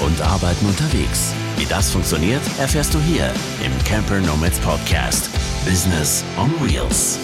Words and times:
und 0.00 0.20
Arbeiten 0.20 0.66
unterwegs. 0.66 1.34
Wie 1.56 1.66
das 1.66 1.90
funktioniert, 1.90 2.42
erfährst 2.58 2.94
du 2.94 3.00
hier 3.00 3.26
im 3.64 3.72
Camper 3.84 4.20
Nomads 4.20 4.58
Podcast. 4.60 5.30
Business 5.64 6.24
on 6.38 6.50
Wheels. 6.60 7.18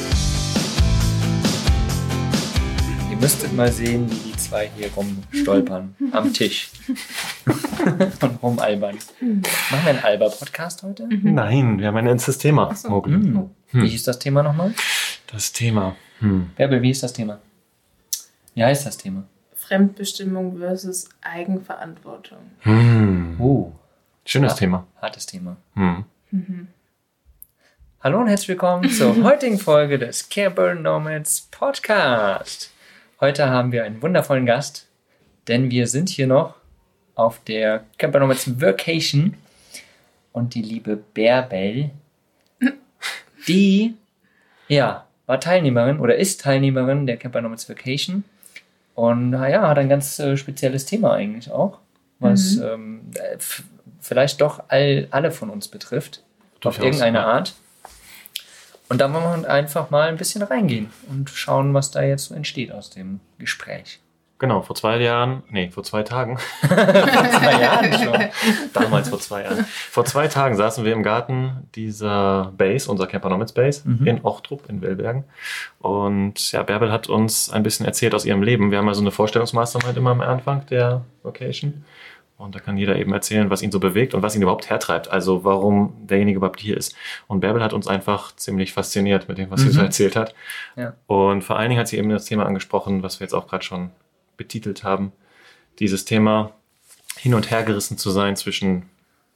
Ihr 3.11 3.17
müsstet 3.17 3.53
mal 3.55 3.71
sehen, 3.71 4.11
wie 4.11 4.31
die 4.31 4.37
zwei 4.37 4.71
hier 4.77 4.91
rumstolpern 4.95 5.95
am 6.13 6.33
Tisch 6.33 6.71
und 8.23 8.43
rumalbern. 8.43 8.97
Machen 9.21 9.85
wir 9.85 9.91
einen 9.91 10.05
Alber-Podcast 10.05 10.83
heute? 10.83 11.09
Nein, 11.11 11.79
wir 11.79 11.89
haben 11.89 11.97
ein 11.97 12.07
ernstes 12.07 12.39
Thema, 12.39 12.75
Mogli. 12.89 13.15
Hm. 13.15 13.51
Wie 13.73 13.89
hieß 13.89 14.05
das 14.05 14.19
Thema 14.19 14.43
nochmal? 14.43 14.75
Das 15.27 15.53
Thema. 15.53 15.97
Hm. 16.21 16.51
Bärbel, 16.57 16.83
wie 16.83 16.91
ist 16.91 17.03
das 17.03 17.13
Thema? 17.13 17.41
Wie 18.55 18.65
heißt 18.65 18.87
das 18.87 18.97
Thema? 18.97 19.25
Fremdbestimmung 19.75 20.59
versus 20.59 21.09
Eigenverantwortung. 21.21 22.39
Hm. 22.63 23.37
Oh, 23.39 23.71
Schönes 24.25 24.55
Ja. 24.55 24.57
Thema. 24.59 24.87
hartes 25.01 25.27
Thema. 25.27 25.59
Hm. 25.77 26.05
Hallo 28.01 28.19
und 28.19 28.27
herzlich 28.27 28.49
willkommen 28.49 28.91
zur 28.91 29.15
heutigen 29.23 29.61
Folge 29.61 29.97
des 30.01 30.29
Camper 30.29 30.75
Nomads 30.75 31.43
Podcast. 31.53 32.73
Heute 33.21 33.49
haben 33.49 33.71
wir 33.71 33.85
einen 33.85 34.03
wundervollen 34.03 34.45
Gast, 34.45 34.89
denn 35.47 35.71
wir 35.71 35.87
sind 35.87 36.09
hier 36.09 36.27
noch 36.27 36.57
auf 37.15 37.39
der 37.45 37.85
Camper 37.97 38.19
Nomads 38.19 38.61
Vacation 38.61 39.35
und 40.33 40.57
die 40.57 40.63
liebe 40.63 40.97
Bärbel, 40.97 41.91
die 43.47 43.95
ja 44.67 45.07
war 45.27 45.39
Teilnehmerin 45.39 46.01
oder 46.01 46.17
ist 46.17 46.41
Teilnehmerin 46.41 47.07
der 47.07 47.19
Camper 47.19 47.41
Nomads 47.41 47.69
Vacation 47.69 48.25
und 48.95 49.31
naja, 49.31 49.69
hat 49.69 49.79
ein 49.79 49.89
ganz 49.89 50.19
äh, 50.19 50.37
spezielles 50.37 50.87
Thema 50.87 51.15
eigentlich 51.15 51.51
auch, 51.51 51.79
was 52.19 52.59
ähm, 52.59 53.03
äh, 53.15 53.39
vielleicht 54.01 54.41
doch 54.41 54.65
all, 54.69 55.09
alle 55.11 55.31
von 55.31 55.51
uns 55.51 55.69
betrifft 55.69 56.23
auf 56.57 56.77
Durchaus, 56.77 56.85
irgendeine 56.85 57.19
ja. 57.19 57.27
Art. 57.27 57.55
Und 58.89 59.01
da 59.01 59.13
wollen 59.13 59.43
wir 59.43 59.51
einfach 59.51 59.91
mal 59.91 60.09
ein 60.09 60.17
bisschen 60.17 60.43
reingehen 60.43 60.91
und 61.09 61.31
schauen, 61.31 61.73
was 61.75 61.93
da 61.93 62.03
jetzt 62.03 62.25
so 62.25 62.35
entsteht 62.35 62.73
aus 62.73 62.91
dem 62.91 63.21
Gespräch. 63.39 64.01
Genau, 64.41 64.63
vor 64.63 64.75
zwei 64.75 64.97
Jahren, 64.99 65.43
nee, 65.51 65.71
vor 65.71 65.85
zwei 65.85 66.03
Tagen, 66.03 66.39
Zwei 66.63 67.61
Jahren 67.61 67.93
schon. 67.93 68.19
damals 68.73 69.09
vor 69.11 69.21
zwei 69.21 69.43
Jahren, 69.45 69.65
vor 69.67 70.05
zwei 70.07 70.29
Tagen 70.29 70.57
saßen 70.57 70.85
wir 70.85 70.93
im 70.95 71.03
Garten 71.03 71.69
dieser 71.75 72.53
Base, 72.57 72.91
unser 72.91 73.07
Camper 73.07 73.29
Nomads 73.29 73.53
Base, 73.53 73.83
Mhm. 73.89 74.07
in 74.07 74.25
Ochtrup 74.25 74.63
in 74.69 74.81
Wellbergen. 74.83 75.25
Und 75.79 76.53
ja, 76.53 76.63
Bärbel 76.63 76.91
hat 76.91 77.09
uns 77.09 77.51
ein 77.51 77.63
bisschen 77.63 77.87
erzählt 77.87 78.15
aus 78.15 78.25
ihrem 78.25 78.43
Leben. 78.43 78.71
Wir 78.71 78.79
haben 78.79 78.87
ja 78.89 78.95
so 78.95 79.01
eine 79.03 79.11
Vorstellungsmastermind 79.11 79.97
immer 79.97 80.11
am 80.11 80.21
Anfang 80.23 80.65
der 80.67 81.03
Location. 81.23 81.85
Und 82.39 82.55
da 82.55 82.59
kann 82.61 82.79
jeder 82.79 82.97
eben 82.97 83.13
erzählen, 83.13 83.51
was 83.51 83.61
ihn 83.61 83.71
so 83.71 83.79
bewegt 83.81 84.15
und 84.15 84.23
was 84.23 84.35
ihn 84.35 84.41
überhaupt 84.41 84.71
hertreibt. 84.71 85.11
Also 85.11 85.45
warum 85.45 85.93
derjenige 86.07 86.39
überhaupt 86.39 86.61
hier 86.61 86.79
ist. 86.79 86.97
Und 87.27 87.41
Bärbel 87.41 87.63
hat 87.63 87.75
uns 87.75 87.87
einfach 87.87 88.35
ziemlich 88.37 88.73
fasziniert 88.73 89.29
mit 89.29 89.37
dem, 89.37 89.51
was 89.51 89.61
sie 89.61 89.69
so 89.69 89.81
Mhm. 89.81 89.85
erzählt 89.87 90.17
hat. 90.17 90.35
Ja. 90.75 90.95
Und 91.07 91.43
vor 91.45 91.59
allen 91.59 91.69
Dingen 91.69 91.79
hat 91.81 91.89
sie 91.89 91.99
eben 91.99 92.09
das 92.09 92.25
Thema 92.25 92.47
angesprochen, 92.47 93.03
was 93.03 93.21
wir 93.21 93.27
jetzt 93.27 93.35
auch 93.35 93.47
gerade 93.47 93.63
schon 93.65 93.91
betitelt 94.41 94.85
haben. 94.85 95.13
Dieses 95.81 96.07
Thema 96.07 96.53
hin 97.19 97.35
und 97.35 97.51
her 97.51 97.63
gerissen 97.63 97.99
zu 97.99 98.11
sein 98.11 98.37
zwischen 98.37 98.89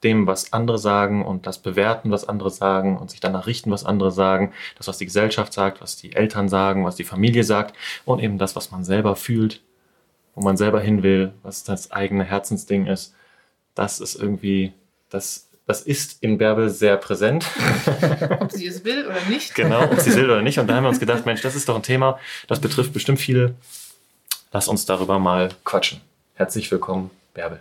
dem, 0.02 0.26
was 0.26 0.54
andere 0.54 0.78
sagen 0.78 1.24
und 1.24 1.46
das 1.46 1.58
Bewerten, 1.58 2.10
was 2.10 2.26
andere 2.26 2.50
sagen 2.50 2.96
und 2.96 3.10
sich 3.10 3.20
danach 3.20 3.46
richten, 3.46 3.70
was 3.70 3.84
andere 3.84 4.10
sagen, 4.10 4.52
das, 4.78 4.88
was 4.88 4.96
die 4.96 5.04
Gesellschaft 5.04 5.52
sagt, 5.52 5.82
was 5.82 5.96
die 5.96 6.14
Eltern 6.16 6.48
sagen, 6.48 6.84
was 6.84 6.96
die 6.96 7.04
Familie 7.04 7.44
sagt 7.44 7.76
und 8.06 8.20
eben 8.22 8.38
das, 8.38 8.56
was 8.56 8.70
man 8.70 8.82
selber 8.82 9.14
fühlt, 9.14 9.62
wo 10.34 10.42
man 10.42 10.56
selber 10.56 10.80
hin 10.80 11.02
will, 11.02 11.34
was 11.42 11.64
das 11.64 11.90
eigene 11.90 12.24
Herzensding 12.24 12.86
ist. 12.86 13.14
Das 13.74 14.00
ist 14.00 14.14
irgendwie, 14.14 14.72
das, 15.10 15.50
das 15.66 15.82
ist 15.82 16.22
in 16.22 16.38
Bärbel 16.38 16.70
sehr 16.70 16.96
präsent. 16.96 17.46
Ob 18.40 18.52
sie 18.52 18.66
es 18.66 18.84
will 18.84 19.06
oder 19.06 19.20
nicht. 19.28 19.54
Genau, 19.54 19.84
ob 19.84 20.00
sie 20.00 20.14
will 20.14 20.30
oder 20.30 20.42
nicht. 20.42 20.58
Und 20.58 20.66
da 20.66 20.76
haben 20.76 20.84
wir 20.84 20.88
uns 20.88 21.00
gedacht, 21.00 21.26
Mensch, 21.26 21.42
das 21.42 21.54
ist 21.54 21.68
doch 21.68 21.76
ein 21.76 21.82
Thema, 21.82 22.18
das 22.48 22.60
betrifft 22.60 22.92
bestimmt 22.92 23.20
viele. 23.20 23.54
Lass 24.54 24.68
uns 24.68 24.86
darüber 24.86 25.18
mal 25.18 25.48
quatschen. 25.64 26.00
Herzlich 26.34 26.70
willkommen, 26.70 27.10
Bärbel. 27.34 27.58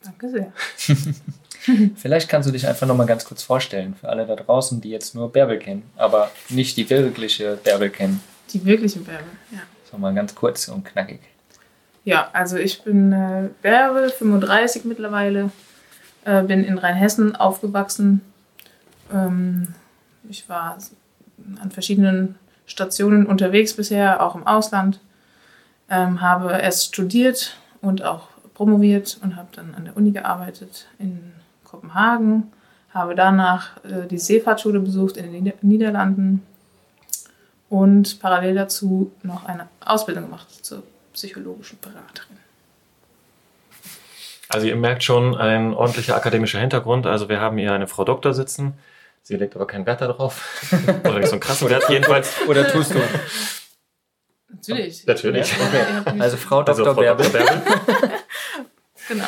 Danke 0.00 0.30
sehr. 0.30 0.52
Vielleicht 1.96 2.28
kannst 2.28 2.48
du 2.48 2.52
dich 2.52 2.68
einfach 2.68 2.86
nochmal 2.86 3.08
ganz 3.08 3.24
kurz 3.24 3.42
vorstellen 3.42 3.96
für 3.96 4.08
alle 4.08 4.24
da 4.28 4.36
draußen, 4.36 4.80
die 4.80 4.90
jetzt 4.90 5.16
nur 5.16 5.32
Bärbel 5.32 5.58
kennen, 5.58 5.82
aber 5.96 6.30
nicht 6.48 6.76
die 6.76 6.88
wirkliche 6.88 7.56
Bärbel 7.56 7.90
kennen. 7.90 8.20
Die 8.52 8.64
wirklichen 8.64 9.04
Bärbel, 9.04 9.26
ja. 9.50 9.58
So 9.90 9.98
mal 9.98 10.14
ganz 10.14 10.32
kurz 10.36 10.68
und 10.68 10.84
knackig. 10.84 11.18
Ja, 12.04 12.30
also 12.32 12.58
ich 12.58 12.84
bin 12.84 13.12
äh, 13.12 13.48
Bärbel, 13.60 14.10
35 14.10 14.84
mittlerweile, 14.84 15.50
äh, 16.24 16.44
bin 16.44 16.62
in 16.62 16.78
Rheinhessen 16.78 17.34
aufgewachsen. 17.34 18.20
Ähm, 19.12 19.74
ich 20.28 20.48
war 20.48 20.78
an 21.60 21.72
verschiedenen 21.72 22.36
Stationen 22.66 23.26
unterwegs 23.26 23.74
bisher, 23.74 24.24
auch 24.24 24.36
im 24.36 24.46
Ausland. 24.46 25.00
Ähm, 25.90 26.20
habe 26.20 26.52
erst 26.52 26.86
studiert 26.86 27.56
und 27.80 28.02
auch 28.04 28.28
promoviert 28.54 29.18
und 29.22 29.36
habe 29.36 29.48
dann 29.52 29.74
an 29.74 29.84
der 29.86 29.96
Uni 29.96 30.12
gearbeitet 30.12 30.86
in 30.98 31.32
Kopenhagen. 31.64 32.52
Habe 32.94 33.14
danach 33.14 33.76
äh, 33.84 34.06
die 34.08 34.18
Seefahrtschule 34.18 34.80
besucht 34.80 35.16
in 35.16 35.32
den 35.32 35.42
Nieder 35.42 35.56
Niederlanden 35.62 36.46
und 37.68 38.20
parallel 38.20 38.54
dazu 38.56 39.12
noch 39.22 39.46
eine 39.46 39.68
Ausbildung 39.80 40.24
gemacht 40.24 40.64
zur 40.64 40.82
psychologischen 41.12 41.78
Beraterin. 41.80 42.36
Also 44.48 44.66
ihr 44.66 44.76
merkt 44.76 45.04
schon 45.04 45.36
ein 45.36 45.72
ordentlicher 45.72 46.16
akademischer 46.16 46.58
Hintergrund. 46.58 47.06
Also 47.06 47.28
wir 47.28 47.40
haben 47.40 47.56
hier 47.56 47.72
eine 47.72 47.86
Frau 47.86 48.04
Doktor 48.04 48.34
sitzen. 48.34 48.74
Sie 49.22 49.36
legt 49.36 49.54
aber 49.54 49.66
keinen 49.66 49.86
Wert 49.86 50.00
darauf. 50.00 50.68
Oder 51.04 51.18
nicht 51.18 51.28
so 51.28 51.34
einen 51.34 51.40
krassen 51.40 51.70
Wert 51.70 51.88
jedenfalls. 51.88 52.34
Oder 52.48 52.66
tust 52.66 52.94
du? 52.94 52.98
Natürlich. 54.52 55.06
Natürlich. 55.06 55.52
Ja, 55.52 56.00
okay. 56.06 56.20
Also 56.20 56.36
Frau 56.36 56.60
Also 56.60 56.84
Dr. 56.84 56.94
Frau 56.94 57.00
Bärbel. 57.00 57.26
Dr. 57.26 57.44
Bärbel. 57.44 57.62
Genau. 59.08 59.24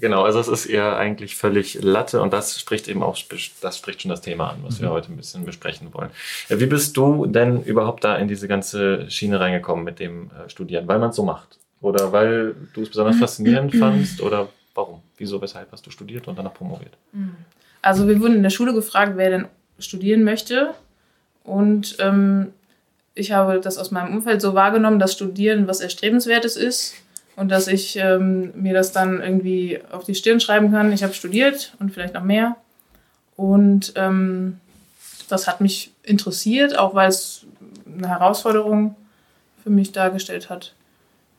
Genau, 0.00 0.24
also 0.24 0.40
es 0.40 0.48
ist 0.48 0.66
ihr 0.66 0.96
eigentlich 0.96 1.36
völlig 1.36 1.80
Latte 1.80 2.22
und 2.22 2.32
das 2.32 2.58
spricht 2.58 2.88
eben 2.88 3.04
auch, 3.04 3.16
das 3.60 3.76
spricht 3.76 4.02
schon 4.02 4.08
das 4.08 4.20
Thema 4.20 4.50
an, 4.50 4.56
was 4.64 4.80
wir 4.80 4.90
heute 4.90 5.12
ein 5.12 5.16
bisschen 5.16 5.44
besprechen 5.44 5.94
wollen. 5.94 6.10
Wie 6.48 6.66
bist 6.66 6.96
du 6.96 7.26
denn 7.26 7.62
überhaupt 7.62 8.02
da 8.02 8.16
in 8.16 8.26
diese 8.26 8.48
ganze 8.48 9.08
Schiene 9.10 9.38
reingekommen 9.38 9.84
mit 9.84 10.00
dem 10.00 10.30
äh, 10.30 10.48
Studieren? 10.48 10.88
Weil 10.88 10.98
man 10.98 11.10
es 11.10 11.16
so 11.16 11.24
macht? 11.24 11.58
Oder 11.80 12.10
weil 12.10 12.56
du 12.72 12.82
es 12.82 12.88
besonders 12.88 13.16
faszinierend 13.20 13.76
fandst? 13.76 14.20
Oder 14.22 14.48
warum? 14.74 15.02
Wieso, 15.18 15.40
weshalb 15.40 15.70
hast 15.70 15.86
du 15.86 15.90
studiert 15.90 16.26
und 16.26 16.36
danach 16.36 16.54
promoviert? 16.54 16.96
Also 17.82 18.08
wir 18.08 18.18
wurden 18.20 18.36
in 18.36 18.42
der 18.42 18.50
Schule 18.50 18.72
gefragt, 18.74 19.12
wer 19.16 19.30
denn 19.30 19.46
studieren 19.78 20.24
möchte. 20.24 20.74
Und 21.44 21.96
ähm, 22.00 22.52
ich 23.14 23.32
habe 23.32 23.60
das 23.60 23.78
aus 23.78 23.90
meinem 23.90 24.14
Umfeld 24.14 24.40
so 24.40 24.54
wahrgenommen, 24.54 24.98
dass 24.98 25.12
Studieren 25.12 25.68
was 25.68 25.80
Erstrebenswertes 25.80 26.56
ist 26.56 26.94
und 27.36 27.50
dass 27.50 27.68
ich 27.68 27.96
ähm, 27.96 28.52
mir 28.54 28.74
das 28.74 28.92
dann 28.92 29.20
irgendwie 29.20 29.80
auf 29.90 30.04
die 30.04 30.14
Stirn 30.14 30.40
schreiben 30.40 30.70
kann. 30.70 30.92
Ich 30.92 31.02
habe 31.02 31.14
studiert 31.14 31.74
und 31.78 31.92
vielleicht 31.92 32.14
noch 32.14 32.24
mehr. 32.24 32.56
Und 33.36 33.92
ähm, 33.96 34.60
das 35.28 35.46
hat 35.46 35.60
mich 35.60 35.92
interessiert, 36.02 36.78
auch 36.78 36.94
weil 36.94 37.08
es 37.08 37.44
eine 37.86 38.08
Herausforderung 38.08 38.96
für 39.62 39.70
mich 39.70 39.92
dargestellt 39.92 40.50
hat. 40.50 40.74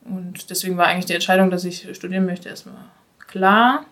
Und 0.04 0.50
deswegen 0.50 0.76
war 0.76 0.86
eigentlich 0.86 1.06
die 1.06 1.14
Entscheidung, 1.14 1.50
dass 1.50 1.64
ich 1.64 1.88
studieren 1.94 2.26
möchte, 2.26 2.48
erstmal 2.48 2.76
klar. 3.26 3.84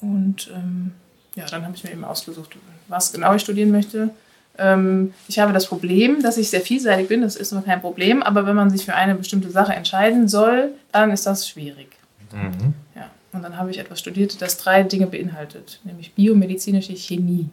Und 0.00 0.50
ähm, 0.54 0.92
ja, 1.34 1.46
dann 1.46 1.64
habe 1.64 1.74
ich 1.74 1.84
mir 1.84 1.92
eben 1.92 2.04
ausgesucht, 2.04 2.56
was 2.88 3.12
genau 3.12 3.34
ich 3.34 3.42
studieren 3.42 3.70
möchte. 3.70 4.10
Ähm, 4.58 5.14
ich 5.28 5.38
habe 5.38 5.52
das 5.52 5.66
Problem, 5.66 6.22
dass 6.22 6.36
ich 6.36 6.50
sehr 6.50 6.60
vielseitig 6.60 7.08
bin, 7.08 7.22
das 7.22 7.36
ist 7.36 7.52
noch 7.52 7.64
kein 7.64 7.80
Problem, 7.80 8.22
aber 8.22 8.44
wenn 8.44 8.56
man 8.56 8.70
sich 8.70 8.84
für 8.84 8.94
eine 8.94 9.14
bestimmte 9.14 9.50
Sache 9.50 9.72
entscheiden 9.72 10.28
soll, 10.28 10.72
dann 10.92 11.10
ist 11.10 11.26
das 11.26 11.48
schwierig. 11.48 11.96
Mhm. 12.32 12.74
Ja. 12.94 13.10
Und 13.32 13.42
dann 13.42 13.56
habe 13.56 13.70
ich 13.70 13.78
etwas 13.78 14.00
studiert, 14.00 14.42
das 14.42 14.58
drei 14.58 14.82
Dinge 14.82 15.06
beinhaltet, 15.06 15.80
nämlich 15.84 16.14
biomedizinische 16.14 16.96
Chemie. 16.96 17.48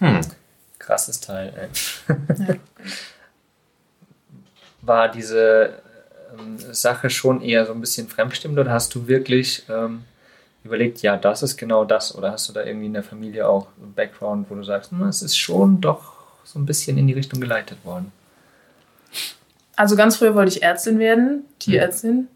Hm. 0.00 0.20
Krasses 0.78 1.20
Teil, 1.20 1.52
ey. 1.56 2.16
Ja. 2.46 2.54
War 4.82 5.08
diese 5.08 5.82
ähm, 6.38 6.58
Sache 6.72 7.10
schon 7.10 7.40
eher 7.40 7.66
so 7.66 7.72
ein 7.72 7.80
bisschen 7.80 8.08
fremdstimmend 8.08 8.58
oder 8.58 8.72
hast 8.72 8.94
du 8.94 9.06
wirklich 9.06 9.64
ähm, 9.68 10.04
überlegt, 10.62 11.02
ja, 11.02 11.16
das 11.16 11.42
ist 11.42 11.56
genau 11.56 11.84
das? 11.84 12.14
Oder 12.14 12.32
hast 12.32 12.48
du 12.48 12.52
da 12.52 12.64
irgendwie 12.64 12.86
in 12.86 12.94
der 12.94 13.02
Familie 13.02 13.48
auch 13.48 13.68
einen 13.80 13.94
Background, 13.94 14.50
wo 14.50 14.54
du 14.54 14.62
sagst, 14.62 14.90
hm, 14.90 15.02
es 15.02 15.22
ist 15.22 15.36
schon 15.36 15.80
doch 15.80 16.17
so 16.48 16.58
ein 16.58 16.64
bisschen 16.64 16.96
in 16.96 17.06
die 17.06 17.12
Richtung 17.12 17.40
geleitet 17.40 17.84
worden? 17.84 18.10
Also 19.76 19.96
ganz 19.96 20.16
früher 20.16 20.34
wollte 20.34 20.50
ich 20.50 20.62
Ärztin 20.62 20.98
werden, 20.98 21.44
Tierärztin. 21.58 22.28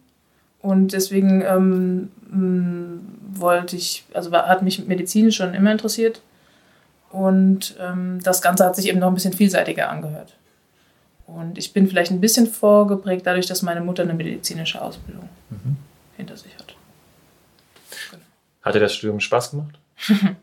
Und 0.60 0.92
deswegen 0.92 1.42
ähm, 1.42 2.10
mh, 2.30 3.40
wollte 3.40 3.74
ich, 3.74 4.04
also 4.12 4.30
hat 4.32 4.62
mich 4.62 4.86
Medizin 4.86 5.32
schon 5.32 5.54
immer 5.54 5.72
interessiert. 5.72 6.20
Und 7.10 7.74
ähm, 7.80 8.20
das 8.22 8.42
Ganze 8.42 8.66
hat 8.66 8.76
sich 8.76 8.86
eben 8.88 8.98
noch 8.98 9.08
ein 9.08 9.14
bisschen 9.14 9.32
vielseitiger 9.32 9.88
angehört. 9.88 10.36
Und 11.26 11.56
ich 11.56 11.72
bin 11.72 11.88
vielleicht 11.88 12.10
ein 12.10 12.20
bisschen 12.20 12.46
vorgeprägt 12.46 13.26
dadurch, 13.26 13.46
dass 13.46 13.62
meine 13.62 13.80
Mutter 13.80 14.02
eine 14.02 14.14
medizinische 14.14 14.82
Ausbildung 14.82 15.28
hinter 16.16 16.36
sich 16.36 16.54
hat. 16.56 16.74
Hat 18.60 18.74
dir 18.74 18.80
das 18.80 18.94
Studium 18.94 19.20
Spaß 19.20 19.52
gemacht? 19.52 19.78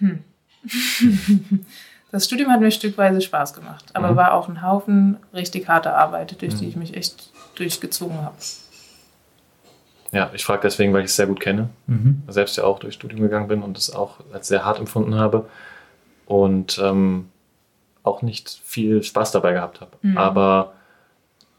Das 2.10 2.24
Studium 2.24 2.50
hat 2.50 2.60
mir 2.60 2.70
stückweise 2.70 3.20
Spaß 3.20 3.52
gemacht, 3.54 3.84
aber 3.92 4.12
Mhm. 4.12 4.16
war 4.16 4.32
auch 4.34 4.48
ein 4.48 4.62
Haufen 4.62 5.18
richtig 5.34 5.68
harter 5.68 5.96
Arbeit, 5.96 6.40
durch 6.40 6.54
die 6.54 6.64
Mhm. 6.64 6.70
ich 6.70 6.76
mich 6.76 6.96
echt 6.96 7.30
durchgezwungen 7.56 8.22
habe. 8.22 8.36
Ja, 10.10 10.30
ich 10.32 10.42
frage 10.44 10.60
deswegen, 10.62 10.94
weil 10.94 11.00
ich 11.00 11.10
es 11.10 11.16
sehr 11.16 11.26
gut 11.26 11.38
kenne. 11.40 11.68
Mhm. 11.86 12.22
Selbst 12.28 12.56
ja 12.56 12.64
auch 12.64 12.78
durchs 12.78 12.94
Studium 12.96 13.20
gegangen 13.20 13.48
bin 13.48 13.62
und 13.62 13.76
es 13.76 13.94
auch 13.94 14.16
als 14.32 14.48
sehr 14.48 14.64
hart 14.64 14.78
empfunden 14.78 15.16
habe. 15.16 15.48
Und 16.24 16.78
ähm, 16.82 17.28
auch 18.02 18.22
nicht 18.22 18.48
viel 18.64 19.02
Spaß 19.02 19.32
dabei 19.32 19.52
gehabt 19.52 19.80
habe. 19.82 19.92
Mhm. 20.00 20.16
Aber 20.16 20.72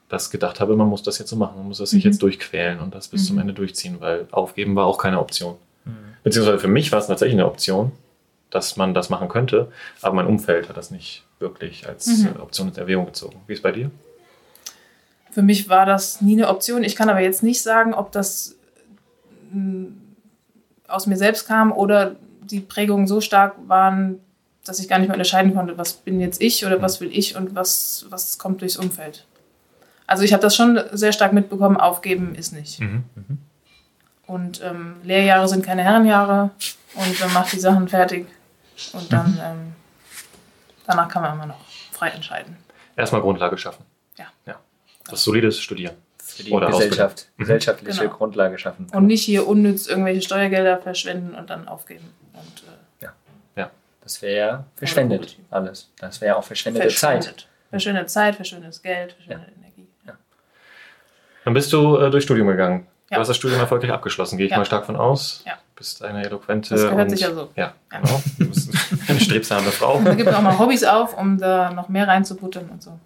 das 0.09 0.31
gedacht 0.31 0.59
habe, 0.59 0.75
man 0.75 0.87
muss 0.87 1.03
das 1.03 1.19
jetzt 1.19 1.29
so 1.29 1.35
machen, 1.35 1.57
man 1.57 1.67
muss 1.67 1.77
das 1.77 1.91
sich 1.91 2.03
Mhm. 2.03 2.09
jetzt 2.09 2.23
durchquälen 2.23 2.79
und 2.79 2.95
das 2.95 3.07
bis 3.07 3.27
zum 3.27 3.35
Mhm. 3.35 3.41
Ende 3.43 3.53
durchziehen, 3.53 3.97
weil 3.99 4.27
aufgeben 4.31 4.75
war 4.75 4.87
auch 4.87 4.97
keine 4.97 5.19
Option. 5.19 5.55
Mhm. 5.85 5.91
Beziehungsweise 6.23 6.57
für 6.57 6.67
mich 6.67 6.91
war 6.91 6.97
es 6.99 7.05
tatsächlich 7.07 7.35
eine 7.35 7.45
Option, 7.45 7.91
dass 8.49 8.77
man 8.77 8.93
das 8.93 9.09
machen 9.09 9.29
könnte, 9.29 9.71
aber 10.01 10.15
mein 10.15 10.25
Umfeld 10.27 10.69
hat 10.69 10.77
das 10.77 10.91
nicht 10.91 11.23
wirklich 11.39 11.87
als 11.87 12.07
Mhm. 12.07 12.27
äh, 12.37 12.39
Option 12.39 12.69
in 12.69 12.75
Erwägung 12.75 13.05
gezogen. 13.05 13.39
Wie 13.47 13.53
ist 13.53 13.63
bei 13.63 13.71
dir? 13.71 13.91
Für 15.31 15.41
mich 15.43 15.69
war 15.69 15.85
das 15.85 16.21
nie 16.21 16.33
eine 16.33 16.49
Option. 16.49 16.83
Ich 16.83 16.95
kann 16.95 17.09
aber 17.09 17.19
jetzt 17.21 17.43
nicht 17.43 17.61
sagen, 17.61 17.93
ob 17.93 18.11
das 18.11 18.55
mm, 19.51 19.85
aus 20.87 21.05
mir 21.05 21.17
selbst 21.17 21.47
kam 21.47 21.71
oder 21.71 22.15
die 22.41 22.59
Prägungen 22.59 23.05
so 23.07 23.21
stark 23.21 23.53
waren, 23.67 24.19
dass 24.65 24.79
ich 24.79 24.87
gar 24.89 24.97
nicht 24.97 25.07
mehr 25.07 25.15
unterscheiden 25.15 25.53
konnte, 25.53 25.77
was 25.77 25.93
bin 25.93 26.19
jetzt 26.19 26.41
ich 26.41 26.65
oder 26.65 26.81
was 26.81 26.99
will 26.99 27.09
ich 27.11 27.35
und 27.35 27.53
was, 27.55 28.05
was 28.09 28.39
kommt 28.39 28.61
durchs 28.61 28.77
Umfeld. 28.77 29.25
Also 30.07 30.23
ich 30.23 30.33
habe 30.33 30.41
das 30.41 30.55
schon 30.55 30.79
sehr 30.91 31.11
stark 31.11 31.33
mitbekommen, 31.33 31.77
aufgeben 31.77 32.33
ist 32.33 32.51
nicht. 32.51 32.79
Und 34.25 34.61
ähm, 34.63 34.95
Lehrjahre 35.03 35.47
sind 35.47 35.63
keine 35.63 35.83
Herrenjahre 35.83 36.49
und 36.95 37.19
man 37.19 37.33
macht 37.33 37.53
die 37.53 37.59
Sachen 37.59 37.87
fertig 37.87 38.25
und 38.93 39.11
dann 39.11 39.39
ähm, 39.43 39.75
danach 40.85 41.07
kann 41.09 41.21
man 41.21 41.33
immer 41.33 41.45
noch 41.47 41.59
frei 41.91 42.09
entscheiden. 42.09 42.57
Erstmal 42.95 43.21
Grundlage 43.21 43.57
schaffen. 43.57 43.85
Ja. 44.17 44.25
ja. 44.45 44.55
Was 45.09 45.23
solides 45.23 45.59
Studieren. 45.59 45.95
Für 46.23 46.43
die 46.43 46.51
Oder 46.51 46.67
Gesellschaft, 46.67 47.27
Mhm. 47.37 47.41
gesellschaftliche 47.43 48.01
Genau. 48.01 48.13
Grundlage 48.15 48.57
schaffen. 48.59 48.87
Und 48.93 49.07
nicht 49.07 49.23
hier 49.23 49.47
unnütz 49.47 49.87
irgendwelche 49.87 50.21
Steuergelder 50.21 50.77
verschwenden 50.79 51.33
und 51.35 51.49
dann 51.49 51.67
aufgeben. 51.67 52.13
Und, 52.33 52.63
äh, 52.63 52.75
Das 54.01 54.21
wäre 54.23 54.37
ja 54.47 54.63
verschwendet 54.75 55.37
alles. 55.51 55.91
Das 55.99 56.19
wäre 56.19 56.29
ja 56.33 56.35
auch 56.37 56.43
verschwendete 56.43 56.87
Zeit. 56.87 57.23
verschwendet. 57.25 57.47
Verschwendete 57.69 58.05
Zeit, 58.07 58.35
verschwendetes 58.35 58.81
Geld, 58.81 59.11
verschwendete 59.11 59.51
Energie. 59.51 59.87
Dann 61.45 61.53
bist 61.53 61.71
du 61.73 61.97
äh, 61.97 62.09
durchs 62.09 62.25
Studium 62.25 62.47
gegangen. 62.47 62.87
Ja. 63.11 63.17
Du 63.17 63.21
hast 63.21 63.27
das 63.27 63.37
Studium 63.37 63.59
erfolgreich 63.59 63.91
abgeschlossen, 63.91 64.37
gehe 64.37 64.47
ich 64.47 64.51
Ja. 64.51 64.57
mal 64.57 64.65
stark 64.65 64.85
von 64.87 64.95
aus. 64.95 65.43
Ja. 65.45 65.53
Bist 65.79 66.03
eine 66.03 66.25
eloquente 66.25 66.75
Das 66.75 66.81
gehört 66.83 67.01
und, 67.03 67.09
sich 67.09 67.21
ja 67.21 67.33
so. 67.33 67.49
Ja, 67.55 67.73
Ja. 67.91 67.99
genau. 67.99 68.21
Du 68.37 68.49
bist 68.49 68.69
eine 69.07 69.19
strebsame 69.19 69.71
Frau. 69.71 69.99
Da 70.03 70.13
gibt 70.13 70.31
auch 70.33 70.41
mal 70.41 70.59
Hobbys 70.59 70.83
auf, 70.83 71.17
um 71.17 71.37
da 71.37 71.71
noch 71.71 71.87
mehr 71.89 72.05
reinzubuttern 72.07 72.67
und 72.69 72.83
so. 72.83 72.99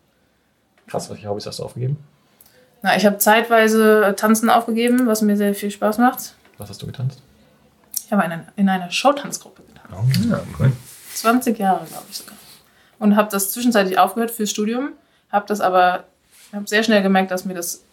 Krass, 0.88 1.08
welche 1.12 1.30
Hobbys 1.30 1.46
hast 1.46 1.60
du 1.60 1.64
aufgegeben? 1.64 1.98
Na, 2.82 2.98
ich 2.98 3.06
habe 3.06 3.20
zeitweise 3.20 4.16
Tanzen 4.18 4.50
aufgegeben, 4.50 5.06
was 5.08 5.22
mir 5.22 5.38
sehr 5.38 5.54
viel 5.54 5.70
Spaß 5.72 6.00
macht. 6.00 6.34
Was 6.58 6.70
hast 6.70 6.82
du 6.82 6.88
getanzt? 6.88 7.22
Ich 8.08 8.12
habe 8.12 8.26
in 8.26 8.32
einer, 8.32 8.44
in 8.56 8.68
einer 8.68 8.90
Showtanzgruppe 8.92 9.62
getan. 9.64 10.30
Ja, 10.30 10.40
cool. 10.60 10.72
20 11.14 11.58
Jahre, 11.60 11.86
glaube 11.86 12.06
ich 12.10 12.18
sogar. 12.18 12.36
Und 12.98 13.16
habe 13.16 13.30
das 13.32 13.52
zwischenzeitlich 13.52 14.00
aufgehört 14.00 14.32
fürs 14.32 14.50
Studium, 14.50 14.90
habe 15.32 15.46
das 15.48 15.62
aber, 15.62 16.06
habe 16.52 16.68
sehr 16.68 16.84
schnell 16.84 17.04
gemerkt, 17.04 17.30
dass 17.30 17.46
mir 17.46 17.54
das 17.54 17.84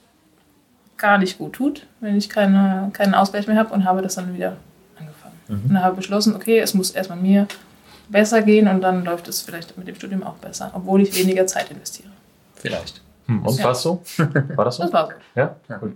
gar 0.97 1.19
nicht 1.19 1.37
gut 1.39 1.53
tut, 1.53 1.87
wenn 2.01 2.17
ich 2.17 2.29
keine, 2.31 2.91
keinen 2.95 3.15
Ausgleich 3.15 3.47
mehr 3.47 3.57
habe 3.59 3.73
und 3.75 3.85
habe 3.85 4.01
das 4.03 4.15
dann 4.15 4.35
wieder 4.35 4.57
angefangen. 5.51 5.77
Und 5.77 5.83
habe 5.83 5.97
beschlossen, 5.97 6.35
okay, 6.37 6.59
es 6.61 6.75
muss 6.75 6.91
erstmal 6.91 7.19
mir 7.19 7.47
besser 8.09 8.43
gehen 8.43 8.69
und 8.69 8.81
dann 8.81 9.05
läuft 9.05 9.29
es 9.29 9.41
vielleicht 9.43 9.77
mit 9.79 9.87
dem 9.89 9.95
Studium 9.95 10.23
auch 10.23 10.35
besser, 10.35 10.71
obwohl 10.75 11.03
ich 11.03 11.17
weniger 11.17 11.47
Zeit 11.47 11.71
investiere. 11.71 12.09
Vielleicht. 12.57 13.01
Hm, 13.27 13.47
und 13.47 13.57
Ja. 13.59 13.65
war 13.65 13.71
es 13.73 13.83
so? 13.83 14.03
War 14.57 14.65
das 14.65 14.77
so? 14.77 14.83
Das 14.83 14.93
war 14.93 15.07
so. 15.07 15.13
Ja? 15.35 15.57
Ja. 15.69 15.79
Cool. 15.81 15.95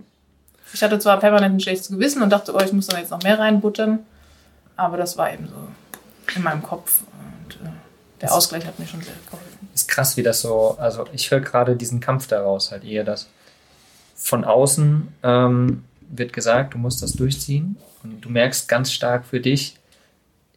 Ich 0.73 0.81
hatte 0.81 0.97
zwar 0.99 1.19
permanent 1.19 1.55
ein 1.55 1.59
schlechtes 1.59 1.89
Gewissen 1.89 2.21
und 2.21 2.29
dachte, 2.29 2.53
oh, 2.53 2.59
ich 2.59 2.73
muss 2.73 2.87
da 2.87 2.97
jetzt 2.97 3.11
noch 3.11 3.21
mehr 3.23 3.37
reinbuttern, 3.37 3.99
aber 4.75 4.97
das 4.97 5.17
war 5.17 5.31
eben 5.31 5.47
so 5.47 5.55
in 6.35 6.43
meinem 6.43 6.63
Kopf 6.63 7.01
und 7.01 7.55
äh, 7.65 7.69
der 8.21 8.33
Ausgleich 8.33 8.65
hat 8.65 8.79
mir 8.79 8.87
schon 8.87 9.01
sehr 9.01 9.13
geholfen. 9.25 9.69
Ist 9.73 9.87
krass, 9.87 10.17
wie 10.17 10.23
das 10.23 10.41
so, 10.41 10.75
also 10.79 11.05
ich 11.13 11.29
höre 11.31 11.39
gerade 11.41 11.75
diesen 11.75 11.99
Kampf 11.99 12.27
daraus, 12.27 12.71
halt 12.71 12.83
eher 12.83 13.03
das 13.03 13.27
von 14.15 14.43
außen 14.43 15.07
ähm, 15.23 15.83
wird 16.09 16.33
gesagt, 16.33 16.73
du 16.73 16.77
musst 16.77 17.01
das 17.03 17.13
durchziehen 17.13 17.77
du 18.21 18.29
merkst 18.29 18.67
ganz 18.67 18.91
stark 18.91 19.25
für 19.25 19.39
dich, 19.39 19.75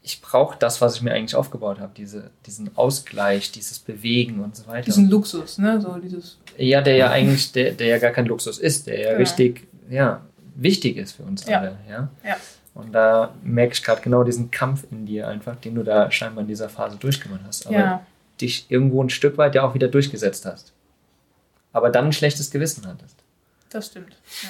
ich 0.03 0.23
brauche 0.23 0.57
das, 0.59 0.81
was 0.81 0.97
ich 0.97 1.03
mir 1.03 1.13
eigentlich 1.13 1.35
aufgebaut 1.35 1.81
habe, 1.81 1.93
diese, 1.97 2.31
diesen 2.47 2.75
Ausgleich, 2.77 3.51
dieses 3.53 3.79
Bewegen 3.79 4.41
und 4.41 4.57
so 4.57 4.67
weiter. 4.67 4.85
Diesen 4.87 5.11
Luxus, 5.11 5.59
ne, 5.59 5.81
so 5.81 5.97
dieses 5.99 6.39
ja, 6.57 6.81
der 6.81 6.97
ja 6.97 7.11
eigentlich, 7.11 7.53
der, 7.53 7.73
der 7.73 7.87
ja 7.89 7.99
gar 7.99 8.11
kein 8.13 8.27
Luxus 8.27 8.59
ist, 8.59 8.87
der 8.87 8.99
ja 8.99 9.07
Genau. 9.11 9.19
richtig, 9.21 9.67
ja, 9.91 10.23
wichtig 10.57 10.97
ist 10.97 11.13
für 11.13 11.23
uns 11.25 11.47
Ja. 11.47 11.61
alle, 11.61 11.77
ja. 11.89 12.09
Ja. 12.25 12.37
Und 12.75 12.93
da 12.93 13.35
merke 13.43 13.73
ich 13.75 13.83
gerade 13.85 14.01
genau 14.01 14.25
diesen 14.25 14.51
Kampf 14.51 14.85
in 14.91 15.05
dir 15.05 15.29
einfach, 15.29 15.57
den 15.57 15.75
du 15.75 15.83
da 15.83 16.11
scheinbar 16.11 16.43
in 16.43 16.49
dieser 16.49 16.69
Phase 16.69 16.97
durchgemacht 16.97 17.41
hast. 17.47 17.67
Aber 17.67 17.77
Ja. 17.77 18.07
dich 18.41 18.67
irgendwo 18.71 19.03
ein 19.03 19.11
Stück 19.11 19.37
weit 19.37 19.55
ja 19.57 19.63
auch 19.63 19.75
wieder 19.75 19.89
durchgesetzt 19.89 20.47
hast. 20.47 20.73
Aber 21.73 21.91
dann 21.91 22.07
ein 22.07 22.13
schlechtes 22.13 22.51
Gewissen 22.51 22.87
hattest. 22.87 23.17
Das 23.71 23.87
stimmt. 23.87 24.17
Ja. 24.43 24.49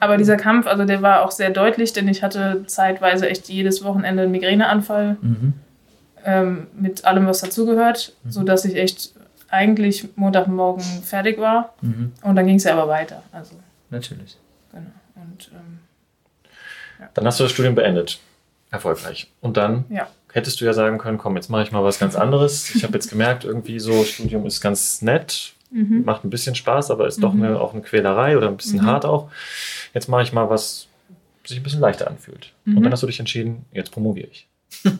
Aber 0.00 0.16
dieser 0.16 0.36
Kampf, 0.36 0.66
also 0.66 0.84
der 0.84 1.02
war 1.02 1.22
auch 1.24 1.30
sehr 1.32 1.50
deutlich, 1.50 1.92
denn 1.92 2.06
ich 2.08 2.22
hatte 2.22 2.64
zeitweise 2.66 3.28
echt 3.28 3.48
jedes 3.48 3.82
Wochenende 3.82 4.22
einen 4.22 4.32
Migräneanfall 4.32 5.16
ähm, 6.24 6.66
mit 6.78 7.04
allem, 7.04 7.26
was 7.26 7.40
dazugehört, 7.40 8.12
sodass 8.28 8.64
ich 8.64 8.76
echt 8.76 9.12
eigentlich 9.48 10.08
Montagmorgen 10.16 10.84
fertig 11.02 11.38
war. 11.38 11.74
Mhm. 11.80 12.12
Und 12.22 12.36
dann 12.36 12.46
ging 12.46 12.56
es 12.56 12.64
ja 12.64 12.74
aber 12.74 12.88
weiter. 12.88 13.22
Also, 13.32 13.54
Natürlich. 13.90 14.36
genau. 14.70 14.84
Und 15.16 15.50
ähm, 15.54 17.08
Dann 17.14 17.26
hast 17.26 17.40
du 17.40 17.44
das 17.44 17.52
Studium 17.52 17.74
beendet. 17.74 18.18
Erfolgreich. 18.70 19.32
Und 19.40 19.56
dann 19.56 19.86
ja. 19.88 20.06
hättest 20.34 20.60
du 20.60 20.66
ja 20.66 20.74
sagen 20.74 20.98
können, 20.98 21.16
komm, 21.16 21.36
jetzt 21.36 21.48
mache 21.48 21.62
ich 21.62 21.72
mal 21.72 21.82
was 21.82 21.98
ganz 21.98 22.14
anderes. 22.16 22.74
Ich 22.74 22.84
habe 22.84 22.92
jetzt 22.92 23.08
gemerkt, 23.08 23.44
irgendwie 23.44 23.80
so, 23.80 24.04
Studium 24.04 24.44
ist 24.46 24.60
ganz 24.60 25.00
nett, 25.02 25.54
Mhm. 25.70 26.04
macht 26.06 26.24
ein 26.24 26.30
bisschen 26.30 26.54
Spaß, 26.54 26.90
aber 26.90 27.06
ist 27.06 27.22
doch 27.22 27.34
eine, 27.34 27.60
auch 27.60 27.72
eine 27.74 27.82
Quälerei 27.82 28.38
oder 28.38 28.48
ein 28.48 28.56
bisschen 28.56 28.80
Mhm. 28.80 28.86
hart 28.86 29.04
auch. 29.04 29.30
Jetzt 29.98 30.06
mache 30.06 30.22
ich 30.22 30.32
mal 30.32 30.48
was, 30.48 30.86
was 31.42 31.48
sich 31.48 31.56
ein 31.58 31.64
bisschen 31.64 31.80
leichter 31.80 32.06
anfühlt. 32.06 32.52
Und 32.66 32.74
Mhm. 32.76 32.82
dann 32.84 32.92
hast 32.92 33.02
du 33.02 33.08
dich 33.08 33.18
entschieden, 33.18 33.64
jetzt 33.72 33.90
promoviere 33.90 34.28
ich. 34.30 34.46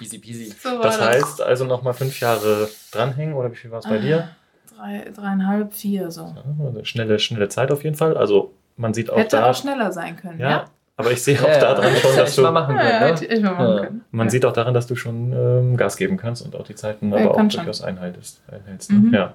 Easy 0.00 0.18
peasy. 0.18 0.52
So 0.60 0.70
war 0.70 0.82
Das 0.82 1.00
heißt 1.00 1.40
also 1.40 1.66
nochmal 1.66 1.94
fünf 1.94 2.18
Jahre 2.18 2.68
dranhängen 2.90 3.34
oder 3.34 3.52
wie 3.52 3.54
viel 3.54 3.70
war 3.70 3.78
es 3.78 3.84
bei 3.86 3.98
dir? 3.98 4.30
Drei, 4.76 5.08
dreieinhalb, 5.14 5.72
vier 5.72 6.10
so. 6.10 6.34
Ja, 6.34 6.42
eine 6.68 6.84
schnelle, 6.84 7.20
schnelle 7.20 7.48
Zeit 7.48 7.70
auf 7.70 7.84
jeden 7.84 7.94
Fall. 7.94 8.16
Also 8.16 8.54
man 8.76 8.92
sieht 8.92 9.08
auch 9.08 9.18
Hätte 9.18 9.36
da. 9.36 9.50
auch 9.50 9.54
schneller 9.54 9.92
sein 9.92 10.16
können, 10.16 10.40
ja, 10.40 10.50
ja? 10.50 10.64
aber 10.96 11.12
ich 11.12 11.22
sehe 11.22 11.40
auch 11.40 11.46
Ja, 11.46 11.60
daran 11.60 11.94
schon, 11.96 12.16
dass 12.16 12.34
du. 12.34 12.42
machen 12.50 12.76
können, 12.76 13.14
ne? 13.14 13.24
ich 13.24 13.40
mal 13.42 13.52
machen 13.52 13.76
Ja. 13.76 13.80
können. 13.84 14.04
Man 14.10 14.30
sieht 14.30 14.44
auch 14.44 14.52
daran, 14.52 14.74
dass 14.74 14.88
du 14.88 14.96
schon 14.96 15.32
ähm, 15.32 15.76
Gas 15.76 15.96
geben 15.96 16.16
kannst 16.16 16.42
und 16.42 16.56
auch 16.56 16.64
die 16.66 16.74
Zeiten 16.74 17.12
Ja, 17.12 17.18
aber 17.18 17.36
auch 17.36 17.48
durchaus 17.48 17.82
einhaltest. 17.82 18.42
einhältst, 18.50 18.90
ne? 18.90 18.98
Mhm. 18.98 19.14
ja. 19.14 19.34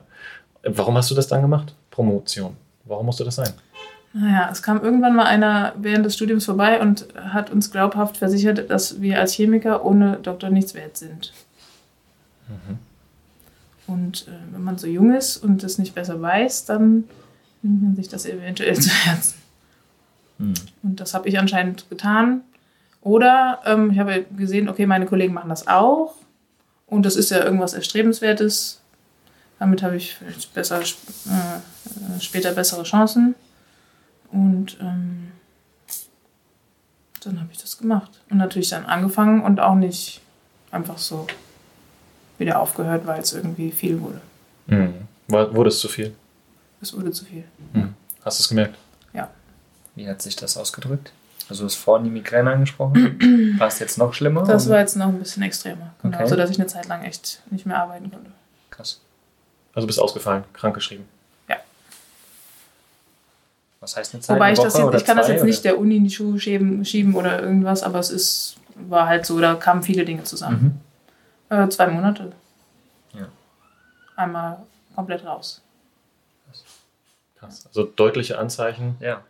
Warum 0.63 0.97
hast 0.97 1.09
du 1.11 1.15
das 1.15 1.27
dann 1.27 1.41
gemacht? 1.41 1.73
Promotion. 1.91 2.57
Warum 2.85 3.05
musste 3.05 3.23
das 3.23 3.35
sein? 3.35 3.53
Naja, 4.13 4.49
es 4.51 4.63
kam 4.63 4.81
irgendwann 4.81 5.15
mal 5.15 5.25
einer 5.25 5.73
während 5.77 6.05
des 6.05 6.15
Studiums 6.15 6.45
vorbei 6.45 6.79
und 6.79 7.07
hat 7.15 7.49
uns 7.49 7.71
glaubhaft 7.71 8.17
versichert, 8.17 8.69
dass 8.69 9.01
wir 9.01 9.19
als 9.19 9.33
Chemiker 9.33 9.83
ohne 9.83 10.17
Doktor 10.17 10.49
nichts 10.49 10.73
wert 10.73 10.95
sind. 10.95 11.33
Und 13.87 14.27
äh, 14.27 14.53
wenn 14.53 14.63
man 14.63 14.77
so 14.77 14.87
jung 14.87 15.13
ist 15.13 15.37
und 15.37 15.63
es 15.63 15.77
nicht 15.77 15.95
besser 15.95 16.21
weiß, 16.21 16.65
dann 16.65 17.05
nimmt 17.61 17.83
man 17.83 17.95
sich 17.95 18.07
das 18.07 18.25
eventuell 18.25 18.75
zu 18.79 18.89
Herzen. 18.89 19.35
Hm. 20.39 20.53
Und 20.83 20.99
das 20.99 21.13
habe 21.13 21.27
ich 21.27 21.39
anscheinend 21.39 21.89
getan. 21.89 22.41
Oder 23.01 23.61
ähm, 23.65 23.91
ich 23.91 23.99
habe 23.99 24.25
gesehen, 24.35 24.69
okay, 24.69 24.85
meine 24.85 25.05
Kollegen 25.05 25.33
machen 25.33 25.49
das 25.49 25.67
auch. 25.67 26.15
Und 26.87 27.05
das 27.05 27.15
ist 27.15 27.31
ja 27.31 27.43
irgendwas 27.43 27.73
Erstrebenswertes. 27.73 28.81
Damit 29.59 29.83
habe 29.83 29.95
ich 29.95 30.15
vielleicht 30.15 30.53
besser, 30.53 30.81
äh, 30.81 31.59
äh, 31.85 32.19
später 32.21 32.51
bessere 32.53 32.83
Chancen. 32.83 33.35
Und 34.31 34.77
ähm, 34.81 35.31
dann 37.23 37.39
habe 37.39 37.49
ich 37.51 37.57
das 37.59 37.77
gemacht. 37.77 38.11
Und 38.29 38.37
natürlich 38.37 38.69
dann 38.69 38.85
angefangen 38.85 39.41
und 39.43 39.59
auch 39.59 39.75
nicht 39.75 40.21
einfach 40.71 40.97
so 40.97 41.27
wieder 42.37 42.59
aufgehört, 42.59 43.05
weil 43.07 43.21
es 43.21 43.33
irgendwie 43.33 43.71
viel 43.71 43.99
wurde. 44.01 44.21
War, 45.27 45.53
wurde 45.55 45.69
es 45.69 45.79
zu 45.79 45.87
viel? 45.87 46.13
Es 46.81 46.93
wurde 46.95 47.11
zu 47.11 47.25
viel. 47.25 47.43
Hast 48.23 48.39
du 48.39 48.43
es 48.43 48.49
gemerkt? 48.49 48.75
Wie 49.97 50.09
hat 50.09 50.21
sich 50.21 50.35
das 50.35 50.57
ausgedrückt? 50.57 51.13
Also 51.47 51.61
du 51.63 51.67
hast 51.67 51.75
vorhin 51.75 52.03
die 52.03 52.09
Migräne 52.11 52.51
angesprochen. 52.51 53.55
War 53.57 53.67
es 53.67 53.79
jetzt 53.79 53.97
noch 53.97 54.13
schlimmer? 54.13 54.43
Das 54.43 54.65
oder? 54.65 54.73
war 54.73 54.79
jetzt 54.81 54.97
noch 54.97 55.07
ein 55.07 55.19
bisschen 55.19 55.41
extremer. 55.43 55.93
Genau, 56.01 56.17
Okay. 56.17 56.27
sodass 56.27 56.49
ich 56.49 56.59
eine 56.59 56.67
Zeit 56.67 56.87
lang 56.89 57.03
echt 57.05 57.41
nicht 57.49 57.65
mehr 57.65 57.79
arbeiten 57.79 58.11
konnte. 58.11 58.29
krass. 58.71 58.99
Also 59.73 59.87
bist 59.87 59.99
ausgefallen, 60.01 60.43
krankgeschrieben. 60.51 61.05
Was 63.85 63.95
heißt 63.95 64.15
eine 64.15 64.21
Zeit? 64.23 64.35
Wobei 64.35 64.45
eine 64.45 64.53
ich 64.53 64.59
das 64.59 64.75
jetzt, 64.75 64.93
ich 64.95 65.05
kann 65.05 65.15
das 65.17 65.27
jetzt 65.27 65.43
nicht 65.43 65.59
oder? 65.59 65.69
der 65.73 65.79
Uni 65.79 65.97
in 65.97 66.05
die 66.05 66.09
Schuhe 66.09 66.39
schieben, 66.39 66.83
schieben 66.83 67.13
oder 67.13 67.39
irgendwas, 67.39 67.83
aber 67.83 67.99
es 67.99 68.09
ist, 68.09 68.55
war 68.73 69.07
halt 69.07 69.27
so, 69.27 69.39
da 69.39 69.53
kamen 69.53 69.83
viele 69.83 70.05
Dinge 70.05 70.23
zusammen. 70.23 70.81
Mhm. 71.49 71.55
Äh, 71.55 71.69
zwei 71.69 71.85
Monate. 71.87 72.31
Ja. 73.13 73.27
Einmal 74.15 74.57
komplett 74.95 75.23
raus. 75.23 75.61
Krass. 77.37 77.67
Also 77.67 77.83
deutliche 77.83 78.39
Anzeichen, 78.39 78.95
Ja. 78.99 79.21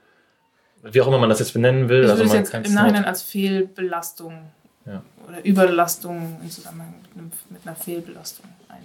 wie 0.83 1.01
auch 1.01 1.07
immer 1.07 1.17
man 1.17 1.29
das 1.29 1.39
jetzt 1.39 1.51
benennen 1.51 1.89
will. 1.89 2.05
Ich 2.05 2.09
also 2.11 2.23
man 2.23 2.33
jetzt 2.37 2.53
im 2.53 2.61
Nachhinein 2.73 3.01
nicht- 3.01 3.07
als 3.07 3.21
Fehlbelastung 3.23 4.39
Ja. 4.85 5.01
oder 5.27 5.43
Überlastung 5.45 6.39
im 6.41 6.49
Zusammenhang 6.49 6.93
mit, 7.01 7.11
einem, 7.17 7.31
mit 7.49 7.67
einer 7.67 7.75
Fehlbelastung 7.75 8.45
ein, 8.69 8.83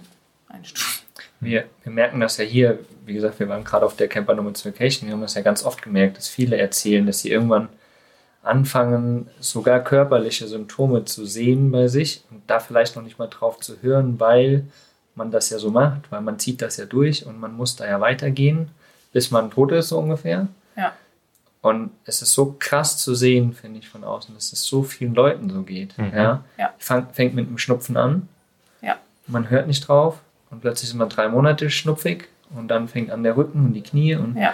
einstufen. 0.53 1.00
Wir, 1.41 1.65
wir 1.83 1.91
merken 1.91 2.19
das 2.19 2.37
ja 2.37 2.45
hier, 2.45 2.79
wie 3.05 3.15
gesagt, 3.15 3.39
wir 3.39 3.49
waren 3.49 3.63
gerade 3.63 3.85
auf 3.85 3.95
der 3.95 4.07
Camper 4.07 4.35
Nomads 4.35 4.63
Vacation, 4.63 5.07
wir 5.07 5.13
haben 5.13 5.21
das 5.21 5.33
ja 5.33 5.41
ganz 5.41 5.65
oft 5.65 5.81
gemerkt, 5.81 6.17
dass 6.17 6.29
viele 6.29 6.55
erzählen, 6.55 7.05
dass 7.07 7.21
sie 7.21 7.31
irgendwann 7.31 7.67
anfangen, 8.43 9.27
sogar 9.39 9.83
körperliche 9.83 10.47
Symptome 10.47 11.05
zu 11.05 11.25
sehen 11.25 11.71
bei 11.71 11.87
sich 11.87 12.23
und 12.29 12.43
da 12.47 12.59
vielleicht 12.59 12.95
noch 12.95 13.03
nicht 13.03 13.17
mal 13.17 13.27
drauf 13.27 13.59
zu 13.59 13.81
hören, 13.81 14.19
weil 14.19 14.65
man 15.15 15.31
das 15.31 15.49
ja 15.49 15.57
so 15.57 15.71
macht, 15.71 16.11
weil 16.11 16.21
man 16.21 16.37
zieht 16.37 16.61
das 16.61 16.77
ja 16.77 16.85
durch 16.85 17.25
und 17.25 17.39
man 17.39 17.53
muss 17.53 17.75
da 17.75 17.87
ja 17.87 17.99
weitergehen, 17.99 18.69
bis 19.11 19.31
man 19.31 19.49
tot 19.49 19.71
ist 19.71 19.89
so 19.89 19.97
ungefähr. 19.97 20.47
Ja. 20.75 20.93
Und 21.61 21.91
es 22.05 22.21
ist 22.21 22.33
so 22.33 22.55
krass 22.57 22.97
zu 22.97 23.13
sehen, 23.15 23.53
finde 23.53 23.79
ich, 23.79 23.89
von 23.89 24.03
außen, 24.03 24.33
dass 24.33 24.53
es 24.53 24.63
so 24.63 24.83
vielen 24.83 25.13
Leuten 25.13 25.49
so 25.49 25.63
geht. 25.63 25.97
Mhm. 25.97 26.11
Ja? 26.15 26.43
Ja. 26.57 26.73
Fang, 26.77 27.07
fängt 27.13 27.35
mit 27.35 27.47
einem 27.47 27.57
Schnupfen 27.57 27.97
an. 27.97 28.29
Ja. 28.81 28.97
Man 29.27 29.49
hört 29.49 29.67
nicht 29.67 29.87
drauf 29.87 30.21
und 30.51 30.61
plötzlich 30.61 30.89
ist 30.91 30.95
man 30.95 31.09
drei 31.09 31.27
Monate 31.27 31.69
schnupfig 31.69 32.27
und 32.55 32.67
dann 32.67 32.87
fängt 32.87 33.09
an 33.11 33.23
der 33.23 33.35
Rücken 33.37 33.65
und 33.65 33.73
die 33.73 33.81
Knie 33.81 34.15
und, 34.15 34.35
Ja. 34.37 34.53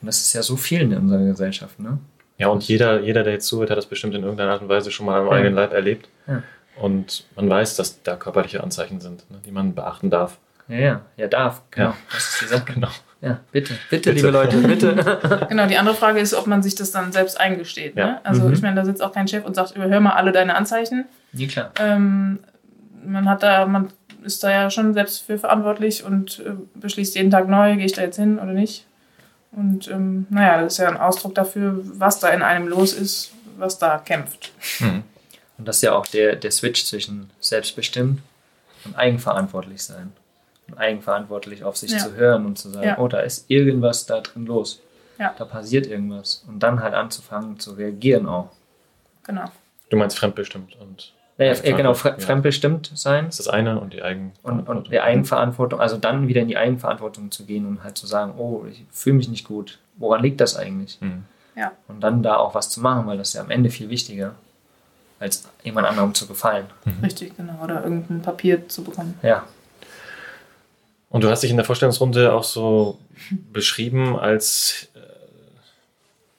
und 0.00 0.06
das 0.06 0.18
ist 0.20 0.32
ja 0.34 0.42
so 0.42 0.56
vielen 0.56 0.92
in 0.92 0.98
unserer 0.98 1.24
Gesellschaft. 1.24 1.78
Ne? 1.80 1.98
Ja, 2.38 2.48
und 2.48 2.62
jeder, 2.68 3.00
jeder, 3.00 3.24
der 3.24 3.32
jetzt 3.34 3.46
zuhört, 3.46 3.70
hat 3.70 3.78
das 3.78 3.86
bestimmt 3.86 4.14
in 4.14 4.22
irgendeiner 4.22 4.52
Art 4.52 4.62
und 4.62 4.68
Weise 4.68 4.90
schon 4.90 5.06
mal 5.06 5.20
am 5.20 5.26
Ja. 5.26 5.32
eigenen 5.32 5.54
Leib 5.54 5.72
erlebt. 5.72 6.08
Ja. 6.26 6.42
Und 6.80 7.24
man 7.34 7.50
weiß, 7.50 7.74
dass 7.76 8.02
da 8.04 8.14
körperliche 8.14 8.62
Anzeichen 8.62 9.00
sind, 9.00 9.28
ne, 9.30 9.38
die 9.44 9.50
man 9.50 9.74
beachten 9.74 10.10
darf. 10.10 10.38
Ja, 10.68 10.76
ja, 10.76 11.00
ja, 11.16 11.26
darf. 11.26 11.62
Genau. 11.72 11.88
Ja. 11.88 11.96
Das 12.12 12.28
ist 12.28 12.42
die 12.42 12.46
Sache. 12.46 12.64
Genau. 12.74 12.88
Ja, 13.20 13.40
bitte, 13.50 13.74
bitte, 13.90 14.10
Bitte. 14.10 14.12
liebe 14.12 14.30
Leute, 14.30 14.58
bitte. 14.58 15.18
Genau, 15.48 15.66
die 15.66 15.76
andere 15.76 15.96
Frage 15.96 16.20
ist, 16.20 16.34
ob 16.34 16.46
man 16.46 16.62
sich 16.62 16.76
das 16.76 16.92
dann 16.92 17.10
selbst 17.10 17.40
eingesteht. 17.40 17.96
Ne? 17.96 18.02
Ja. 18.02 18.20
Also 18.22 18.44
Mhm. 18.44 18.52
ich 18.52 18.62
meine, 18.62 18.76
da 18.76 18.84
sitzt 18.84 19.02
auch 19.02 19.12
kein 19.12 19.26
Chef 19.26 19.44
und 19.44 19.56
sagt, 19.56 19.74
überhör 19.74 19.98
mal 19.98 20.12
alle 20.12 20.30
deine 20.30 20.54
Anzeichen. 20.54 21.06
Nee, 21.32 21.48
klar. 21.48 21.72
Ähm, 21.80 22.38
man 23.04 23.28
hat 23.28 23.42
da, 23.42 23.66
man 23.66 23.88
ist 24.22 24.42
da 24.42 24.50
ja 24.50 24.70
schon 24.70 24.94
selbst 24.94 25.22
für 25.22 25.38
verantwortlich 25.38 26.04
und 26.04 26.40
äh, 26.40 26.52
beschließt 26.74 27.14
jeden 27.14 27.30
Tag 27.30 27.48
neu, 27.48 27.76
gehe 27.76 27.86
ich 27.86 27.92
da 27.92 28.02
jetzt 28.02 28.16
hin 28.16 28.38
oder 28.38 28.52
nicht. 28.52 28.86
Und 29.52 29.88
ähm, 29.88 30.26
naja, 30.30 30.60
das 30.62 30.74
ist 30.74 30.78
ja 30.78 30.88
ein 30.88 30.96
Ausdruck 30.96 31.34
dafür, 31.34 31.80
was 31.82 32.20
da 32.20 32.28
in 32.28 32.42
einem 32.42 32.68
los 32.68 32.92
ist, 32.92 33.32
was 33.56 33.78
da 33.78 33.98
kämpft. 33.98 34.52
Mhm. 34.80 35.02
Und 35.56 35.66
das 35.66 35.76
ist 35.76 35.82
ja 35.82 35.94
auch 35.94 36.06
der, 36.06 36.36
der 36.36 36.50
Switch 36.50 36.84
zwischen 36.84 37.30
selbstbestimmt 37.40 38.20
und 38.84 38.96
eigenverantwortlich 38.96 39.82
sein. 39.82 40.12
Und 40.68 40.78
eigenverantwortlich 40.78 41.64
auf 41.64 41.76
sich 41.76 41.92
Ja. 41.92 41.98
zu 41.98 42.14
hören 42.14 42.44
und 42.46 42.58
zu 42.58 42.68
sagen, 42.68 42.86
Ja. 42.86 42.98
oh, 42.98 43.08
da 43.08 43.20
ist 43.20 43.50
irgendwas 43.50 44.04
da 44.06 44.20
drin 44.20 44.46
los. 44.46 44.80
Ja. 45.18 45.34
Da 45.36 45.44
passiert 45.46 45.86
irgendwas. 45.86 46.44
Und 46.46 46.60
dann 46.62 46.80
halt 46.82 46.94
anzufangen 46.94 47.58
zu 47.58 47.72
reagieren 47.72 48.26
auch. 48.26 48.50
Genau. 49.24 49.46
Du 49.90 49.96
meinst 49.96 50.18
fremdbestimmt 50.18 50.76
und 50.80 51.12
Ja, 51.38 51.46
ja, 51.46 51.76
genau, 51.76 51.94
fre 51.94 52.10
Ja. 52.10 52.18
fremdbestimmt 52.18 52.90
sein 52.94 53.26
das 53.26 53.38
ist 53.38 53.46
das 53.46 53.54
eine 53.54 53.80
und 53.80 53.92
die 53.92 54.02
Eigen 54.02 54.32
und, 54.42 54.68
und 54.68 54.90
der 54.90 55.04
Eigenverantwortung, 55.04 55.80
also 55.80 55.96
dann 55.96 56.26
wieder 56.28 56.40
in 56.42 56.48
die 56.48 56.56
Eigenverantwortung 56.56 57.30
zu 57.30 57.44
gehen 57.44 57.64
und 57.64 57.84
halt 57.84 57.96
zu 57.96 58.06
sagen, 58.08 58.34
oh, 58.36 58.64
ich 58.70 58.84
fühle 58.90 59.16
mich 59.16 59.28
nicht 59.28 59.46
gut. 59.46 59.78
Woran 59.96 60.22
liegt 60.22 60.40
das 60.40 60.56
eigentlich? 60.56 60.98
Mhm. 61.00 61.24
Ja. 61.56 61.72
Und 61.86 62.00
dann 62.00 62.22
da 62.22 62.36
auch 62.36 62.54
was 62.54 62.70
zu 62.70 62.80
machen, 62.80 63.06
weil 63.06 63.18
das 63.18 63.28
ist 63.28 63.34
ja 63.34 63.40
am 63.40 63.50
Ende 63.50 63.70
viel 63.70 63.88
wichtiger, 63.88 64.34
als 65.20 65.48
jemand 65.62 65.86
anderem 65.88 66.12
zu 66.14 66.26
gefallen. 66.26 66.66
Richtig, 67.02 67.36
genau. 67.36 67.60
Oder 67.62 67.82
irgendein 67.84 68.20
Papier 68.22 68.68
zu 68.68 68.82
bekommen. 68.84 69.18
Ja, 69.22 69.44
Und 71.10 71.24
du 71.24 71.30
hast 71.30 71.42
dich 71.42 71.50
in 71.50 71.56
der 71.56 71.64
Vorstellungsrunde 71.64 72.32
auch 72.32 72.44
so 72.44 72.98
beschrieben 73.52 74.16
als, 74.16 74.88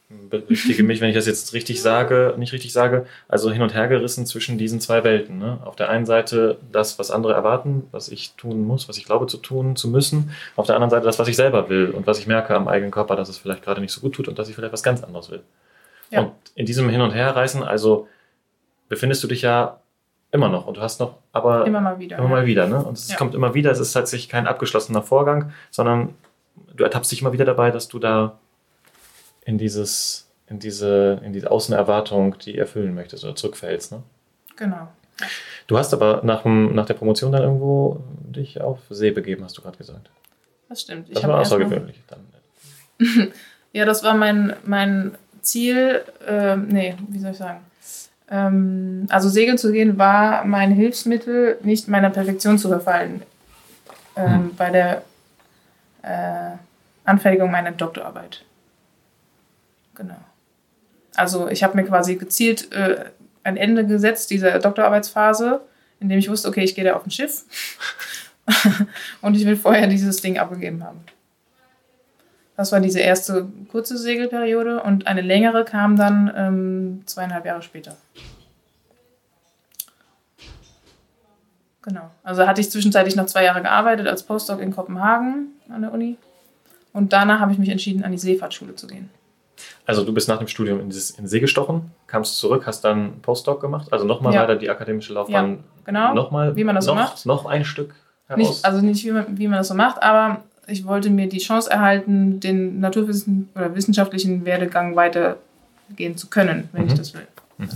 berichtige 0.09 0.81
mich, 0.83 1.01
wenn 1.01 1.09
ich 1.09 1.15
das 1.15 1.27
jetzt 1.27 1.53
richtig 1.53 1.81
sage, 1.83 2.33
nicht 2.37 2.51
richtig 2.51 2.73
sage, 2.73 3.05
also 3.27 3.51
hin 3.51 3.61
und 3.61 3.75
her 3.75 3.87
gerissen 3.87 4.25
zwischen 4.25 4.57
diesen 4.57 4.81
zwei 4.81 5.03
Welten. 5.03 5.37
Ne? 5.37 5.59
Auf 5.63 5.75
der 5.75 5.89
einen 5.89 6.07
Seite 6.07 6.57
das, 6.71 6.97
was 6.97 7.11
andere 7.11 7.33
erwarten, 7.33 7.87
was 7.91 8.09
ich 8.09 8.33
tun 8.33 8.65
muss, 8.65 8.89
was 8.89 8.97
ich 8.97 9.05
glaube 9.05 9.27
zu 9.27 9.37
tun, 9.37 9.75
zu 9.75 9.87
müssen. 9.87 10.31
Auf 10.55 10.65
der 10.65 10.75
anderen 10.75 10.89
Seite 10.89 11.05
das, 11.05 11.19
was 11.19 11.27
ich 11.27 11.35
selber 11.35 11.69
will 11.69 11.91
und 11.91 12.07
was 12.07 12.17
ich 12.17 12.25
merke 12.25 12.55
am 12.55 12.67
eigenen 12.67 12.89
Körper, 12.91 13.15
dass 13.15 13.29
es 13.29 13.37
vielleicht 13.37 13.63
gerade 13.63 13.81
nicht 13.81 13.91
so 13.91 14.01
gut 14.01 14.15
tut 14.15 14.27
und 14.27 14.39
dass 14.39 14.49
ich 14.49 14.55
vielleicht 14.55 14.73
was 14.73 14.81
ganz 14.81 15.03
anderes 15.03 15.29
will. 15.29 15.41
Ja. 16.09 16.21
Und 16.21 16.31
in 16.55 16.65
diesem 16.65 16.89
Hin 16.89 17.01
und 17.01 17.11
Herreißen, 17.11 17.61
also 17.61 18.07
befindest 18.87 19.23
du 19.23 19.27
dich 19.27 19.43
ja 19.43 19.79
immer 20.31 20.49
noch 20.49 20.65
und 20.65 20.77
du 20.77 20.81
hast 20.81 20.99
noch, 20.99 21.17
aber 21.33 21.67
Immer 21.67 21.81
mal 21.81 21.99
wieder. 21.99 22.17
Immer 22.17 22.29
mal 22.29 22.45
wieder, 22.47 22.67
ne? 22.67 22.83
Und 22.83 22.97
es 22.97 23.09
Ja. 23.09 23.15
kommt 23.15 23.35
immer 23.35 23.53
wieder, 23.53 23.69
es 23.69 23.79
ist 23.79 23.93
tatsächlich 23.93 24.29
kein 24.29 24.47
abgeschlossener 24.47 25.03
Vorgang, 25.03 25.51
sondern 25.69 26.15
du 26.75 26.83
ertappst 26.83 27.11
dich 27.11 27.21
immer 27.21 27.31
wieder 27.31 27.45
dabei, 27.45 27.69
dass 27.69 27.87
du 27.87 27.99
da 27.99 28.39
in 29.49 29.57
dieses, 29.57 30.27
in 30.47 30.59
diese, 30.59 31.19
in 31.25 31.33
diese 31.33 31.49
Außenerwartung, 31.49 32.37
die 32.37 32.55
erfüllen 32.57 32.93
möchtest 32.93 33.23
oder 33.23 33.35
zurückfällst, 33.35 33.91
ne? 33.91 34.03
Genau. 34.55 34.87
Du 35.65 35.77
hast 35.77 35.91
aber 35.91 36.21
nach, 36.23 36.43
dem, 36.43 36.75
nach 36.75 36.85
der 36.85 36.93
Promotion 36.93 37.31
dann 37.31 37.41
irgendwo 37.41 37.99
dich 38.27 38.61
auf 38.61 38.79
See 38.91 39.09
begeben, 39.09 39.43
hast 39.43 39.57
du 39.57 39.63
gerade 39.63 39.77
gesagt. 39.77 40.09
Das 40.69 40.81
stimmt. 40.81 41.09
Ich 41.09 41.15
Das 41.15 41.23
habe 41.23 41.33
war 41.33 41.41
außergewöhnlich 41.41 41.99
dann. 42.07 42.19
Ja, 43.71 43.85
das 43.85 44.03
war 44.03 44.15
mein, 44.15 44.55
mein 44.65 45.15
Ziel. 45.43 46.01
Ähm, 46.27 46.69
nee, 46.69 46.95
wie 47.09 47.19
soll 47.19 47.31
ich 47.31 47.37
sagen? 47.37 47.59
Ähm, 48.31 49.05
also 49.09 49.29
segeln 49.29 49.59
zu 49.59 49.71
gehen 49.71 49.99
war 49.99 50.43
mein 50.43 50.71
Hilfsmittel, 50.71 51.59
nicht 51.61 51.87
meiner 51.87 52.09
Perfektion 52.09 52.57
zu 52.57 52.67
verfallen. 52.67 53.21
Ähm, 54.15 54.55
Bei 54.57 54.71
der 54.71 55.03
äh, 56.01 56.57
Anfertigung 57.05 57.51
meiner 57.51 57.71
Doktorarbeit. 57.71 58.43
Genau. 59.99 60.15
Also 61.15 61.49
ich 61.49 61.61
habe 61.61 61.75
mir 61.75 61.83
quasi 61.83 62.15
gezielt 62.15 62.71
äh, 62.71 63.05
ein 63.43 63.57
Ende 63.57 63.85
gesetzt, 63.85 64.31
dieser 64.31 64.57
Doktorarbeitsphase, 64.59 65.61
indem 65.99 66.17
ich 66.17 66.29
wusste, 66.29 66.47
okay, 66.47 66.63
ich 66.63 66.73
gehe 66.73 66.85
da 66.85 66.95
auf 66.95 67.05
ein 67.05 67.11
Schiff 67.11 67.43
und 69.21 69.35
ich 69.35 69.45
will 69.45 69.57
vorher 69.57 69.87
dieses 69.87 70.21
Ding 70.21 70.39
abgegeben 70.39 70.83
haben. 70.83 71.01
Das 72.55 72.71
war 72.71 72.79
diese 72.79 72.99
erste 72.99 73.47
kurze 73.71 73.97
Segelperiode 73.97 74.81
und 74.83 75.07
eine 75.07 75.21
längere 75.21 75.65
kam 75.65 75.97
dann 75.97 76.31
ähm, 76.35 77.03
zweieinhalb 77.05 77.45
Jahre 77.45 77.61
später. 77.61 77.97
Genau. 81.81 82.09
Also 82.23 82.47
hatte 82.47 82.61
ich 82.61 82.71
zwischenzeitlich 82.71 83.15
noch 83.15 83.25
zwei 83.25 83.43
Jahre 83.43 83.61
gearbeitet 83.61 84.07
als 84.07 84.23
Postdoc 84.23 84.61
in 84.61 84.73
Kopenhagen 84.73 85.47
an 85.69 85.81
der 85.81 85.91
Uni. 85.91 86.17
Und 86.93 87.13
danach 87.13 87.39
habe 87.39 87.51
ich 87.51 87.57
mich 87.57 87.69
entschieden, 87.69 88.03
an 88.03 88.11
die 88.11 88.17
Seefahrtschule 88.17 88.75
zu 88.75 88.87
gehen. 88.87 89.09
Also 89.85 90.03
du 90.03 90.13
bist 90.13 90.27
nach 90.29 90.37
dem 90.37 90.47
Studium 90.47 90.79
in, 90.79 90.89
dieses, 90.89 91.11
in 91.11 91.27
See 91.27 91.39
gestochen, 91.39 91.91
kamst 92.07 92.37
zurück, 92.37 92.63
hast 92.65 92.81
dann 92.83 93.19
Postdoc 93.21 93.59
gemacht, 93.61 93.91
also 93.91 94.05
nochmal 94.05 94.33
Ja. 94.33 94.43
weiter 94.43 94.55
die 94.55 94.69
akademische 94.69 95.13
Laufbahn. 95.13 95.63
Genau. 95.85 96.13
Nochmal, 96.13 96.55
Wie 96.55 96.63
man 96.63 96.75
das 96.75 96.85
so 96.85 96.93
noch, 96.93 97.01
macht. 97.01 97.25
Noch 97.25 97.45
ein 97.45 97.65
Stück 97.65 97.93
heraus. 98.27 98.37
Nicht, 98.47 98.65
also 98.65 98.81
nicht, 98.85 99.03
wie 99.05 99.11
man, 99.11 99.37
wie 99.37 99.47
man 99.47 99.57
das 99.57 99.67
so 99.69 99.73
macht, 99.73 100.01
aber 100.03 100.43
ich 100.67 100.85
wollte 100.85 101.09
mir 101.09 101.27
die 101.27 101.39
Chance 101.39 101.69
erhalten, 101.71 102.39
den 102.39 102.79
naturwissen 102.79 103.49
oder 103.55 103.73
wissenschaftlichen 103.75 104.45
Werdegang 104.45 104.95
weitergehen 104.95 106.15
zu 106.15 106.27
können, 106.27 106.69
wenn 106.71 106.83
Mhm. 106.83 106.87
ich 106.89 106.93
das 106.93 107.13
will. 107.15 107.27
Mhm. 107.57 107.69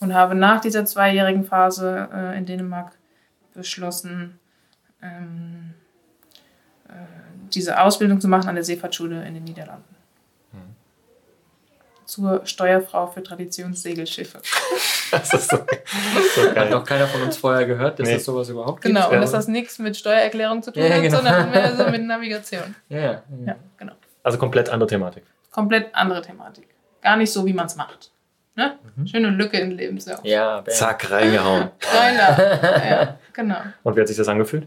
Und 0.00 0.12
habe 0.14 0.34
nach 0.34 0.60
dieser 0.60 0.84
zweijährigen 0.84 1.44
Phase 1.44 2.08
äh, 2.14 2.36
in 2.36 2.44
Dänemark 2.44 2.92
beschlossen, 3.54 4.38
ähm, 5.02 5.72
äh, 6.88 6.92
diese 7.54 7.80
Ausbildung 7.80 8.20
zu 8.20 8.28
machen 8.28 8.48
an 8.50 8.56
der 8.56 8.64
Seefahrtschule 8.64 9.26
in 9.26 9.32
den 9.32 9.44
Niederlanden. 9.44 9.95
Zur 12.06 12.46
Steuerfrau 12.46 13.08
für 13.08 13.22
Traditionssegelschiffe. 13.22 14.38
das 15.10 15.34
ist 15.34 15.50
so, 15.50 15.56
so 16.36 16.42
hat 16.48 16.54
geil. 16.54 16.70
noch 16.70 16.84
keiner 16.84 17.06
von 17.08 17.20
uns 17.22 17.36
vorher 17.36 17.66
gehört, 17.66 17.98
dass 17.98 18.06
Nee. 18.08 18.14
es 18.14 18.24
sowas 18.24 18.48
überhaupt 18.48 18.80
gibt. 18.82 18.94
Genau, 18.94 19.10
und 19.10 19.20
dass 19.20 19.32
das 19.32 19.48
nichts 19.48 19.78
mit 19.80 19.96
Steuererklärung 19.96 20.62
zu 20.62 20.72
tun 20.72 20.82
Ja, 20.84 20.94
hat, 20.94 21.02
genau. 21.02 21.16
sondern 21.16 21.50
mehr 21.50 21.74
so 21.76 21.84
mit 21.90 22.02
Navigation. 22.04 22.74
Ja, 22.88 22.98
ja. 23.00 23.22
Ja, 23.46 23.56
genau. 23.76 23.92
Also 24.22 24.38
komplett 24.38 24.68
andere 24.70 24.88
Thematik. 24.88 25.24
komplett 25.50 25.94
andere 25.94 26.22
Thematik. 26.22 26.68
Gar 27.02 27.16
nicht 27.16 27.32
so, 27.32 27.44
wie 27.46 27.52
man 27.52 27.66
es 27.66 27.76
macht. 27.76 28.10
Ne? 28.54 28.78
Mhm. 28.96 29.06
Schöne 29.06 29.28
Lücke 29.30 29.58
im 29.58 29.70
Lebenslauf. 29.72 30.20
Ja, 30.24 30.60
bam. 30.62 30.72
Zack, 30.74 31.10
reingehauen. 31.10 31.70
Reiner. 31.94 32.88
ja, 32.88 33.18
genau. 33.32 33.58
Und 33.82 33.96
wie 33.96 34.00
hat 34.00 34.08
sich 34.08 34.16
das 34.16 34.28
angefühlt? 34.28 34.66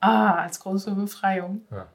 Ah, 0.00 0.34
als 0.42 0.58
große 0.60 0.90
Befreiung. 0.92 1.62
Ja, 1.70 1.86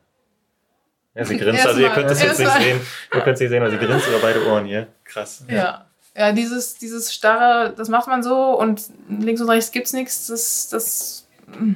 sie 1.25 1.37
grinst, 1.37 1.65
also 1.65 1.79
ihr 1.79 1.89
könnt 1.89 2.09
es 2.09 2.21
jetzt 2.21 2.39
nicht 2.39 2.51
sehen. 2.51 2.79
Ihr 3.13 3.21
könnt 3.21 3.37
sie 3.37 3.47
sehen, 3.47 3.61
aber 3.61 3.71
sie 3.71 3.77
grinst 3.77 4.07
über 4.07 4.19
beide 4.19 4.45
Ohren 4.47 4.65
hier. 4.65 4.87
Krass. 5.03 5.45
Ja. 5.47 5.85
Ja, 6.15 6.33
dieses, 6.33 6.75
dieses 6.75 7.13
starre, 7.13 7.73
das 7.77 7.87
macht 7.87 8.07
man 8.07 8.23
so 8.23 8.59
und 8.59 8.89
links 9.07 9.39
und 9.41 9.49
rechts 9.49 9.71
gibt's 9.71 9.93
nichts, 9.93 10.27
das, 10.27 10.67
das 10.67 11.27
mm, 11.47 11.73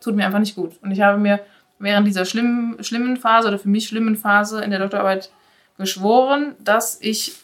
tut 0.00 0.14
mir 0.14 0.24
einfach 0.24 0.38
nicht 0.38 0.54
gut. 0.54 0.72
Und 0.82 0.92
ich 0.92 1.02
habe 1.02 1.18
mir 1.18 1.40
während 1.78 2.06
dieser 2.06 2.24
schlimmen, 2.24 2.82
schlimmen 2.82 3.16
Phase 3.16 3.48
oder 3.48 3.58
für 3.58 3.68
mich 3.68 3.88
schlimmen 3.88 4.16
Phase 4.16 4.62
in 4.62 4.70
der 4.70 4.78
Doktorarbeit 4.78 5.30
geschworen, 5.76 6.54
dass 6.60 6.98
ich 7.00 7.34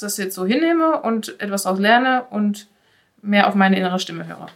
das 0.00 0.16
jetzt 0.16 0.34
so 0.34 0.44
hinnehme 0.44 1.00
und 1.00 1.40
etwas 1.40 1.62
daraus 1.62 1.78
lerne 1.78 2.24
und 2.30 2.68
mehr 3.22 3.48
auf 3.48 3.54
meine 3.54 3.78
innere 3.78 3.98
Stimme 4.00 4.26
höre. 4.26 4.48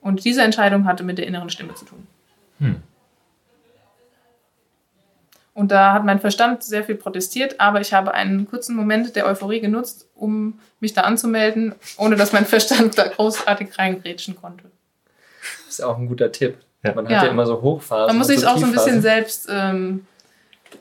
Und 0.00 0.24
diese 0.24 0.42
Entscheidung 0.42 0.84
hatte 0.84 1.02
mit 1.02 1.18
der 1.18 1.26
inneren 1.26 1.50
Stimme 1.50 1.74
zu 1.74 1.84
tun. 1.84 2.06
Hm. 2.58 2.82
Und 5.58 5.72
da 5.72 5.92
hat 5.92 6.04
mein 6.04 6.20
Verstand 6.20 6.62
sehr 6.62 6.84
viel 6.84 6.94
protestiert, 6.94 7.58
aber 7.58 7.80
ich 7.80 7.92
habe 7.92 8.14
einen 8.14 8.48
kurzen 8.48 8.76
Moment 8.76 9.16
der 9.16 9.26
Euphorie 9.26 9.58
genutzt, 9.60 10.06
um 10.14 10.60
mich 10.78 10.92
da 10.94 11.00
anzumelden, 11.00 11.74
ohne 11.96 12.14
dass 12.14 12.32
mein 12.32 12.46
Verstand 12.46 12.96
da 12.96 13.08
großartig 13.08 13.76
reingrätschen 13.76 14.36
konnte. 14.36 14.70
Das 15.66 15.74
ist 15.80 15.80
auch 15.82 15.98
ein 15.98 16.06
guter 16.06 16.30
Tipp. 16.30 16.58
Ja. 16.84 16.94
Man 16.94 17.06
hat 17.06 17.10
ja, 17.10 17.24
Ja. 17.24 17.30
immer 17.32 17.44
so 17.44 17.60
Hochphasen. 17.60 18.06
Man 18.06 18.18
muss 18.18 18.28
sich 18.28 18.46
auch 18.46 18.56
so 18.56 18.66
ein 18.66 18.70
bisschen 18.72 19.02
selbst 19.02 19.48
ähm, 19.50 20.06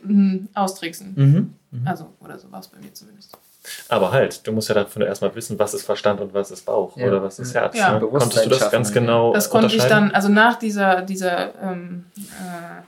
m, 0.04 0.48
austricksen. 0.54 1.14
Mhm. 1.16 1.54
Also, 1.84 2.14
oder 2.20 2.38
so 2.38 2.52
war 2.52 2.60
es 2.60 2.68
bei 2.68 2.78
mir 2.78 2.94
zumindest. 2.94 3.36
Aber 3.90 4.12
halt, 4.12 4.46
du 4.46 4.52
musst 4.52 4.70
ja 4.70 4.76
davon 4.76 5.02
erstmal 5.02 5.34
wissen, 5.34 5.58
was 5.58 5.74
ist 5.74 5.86
Verstand 5.86 6.22
und 6.22 6.36
was 6.36 6.52
ist 6.52 6.66
Bauch 6.68 6.96
Ja. 6.98 7.08
oder 7.08 7.24
was 7.24 7.40
ist. 7.40 7.56
Herz. 7.56 7.76
Ja. 7.76 7.98
Ne? 7.98 8.06
Konntest 8.06 8.46
du 8.46 8.50
das 8.52 8.70
ganz 8.70 8.94
genau 8.94 9.34
Das 9.34 9.50
konnte 9.50 9.76
ich 9.76 9.84
dann, 9.86 10.12
also 10.12 10.30
nach 10.30 10.60
dieser, 10.60 11.02
dieser 11.02 11.56
ähm, 11.64 12.06
äh, 12.16 12.84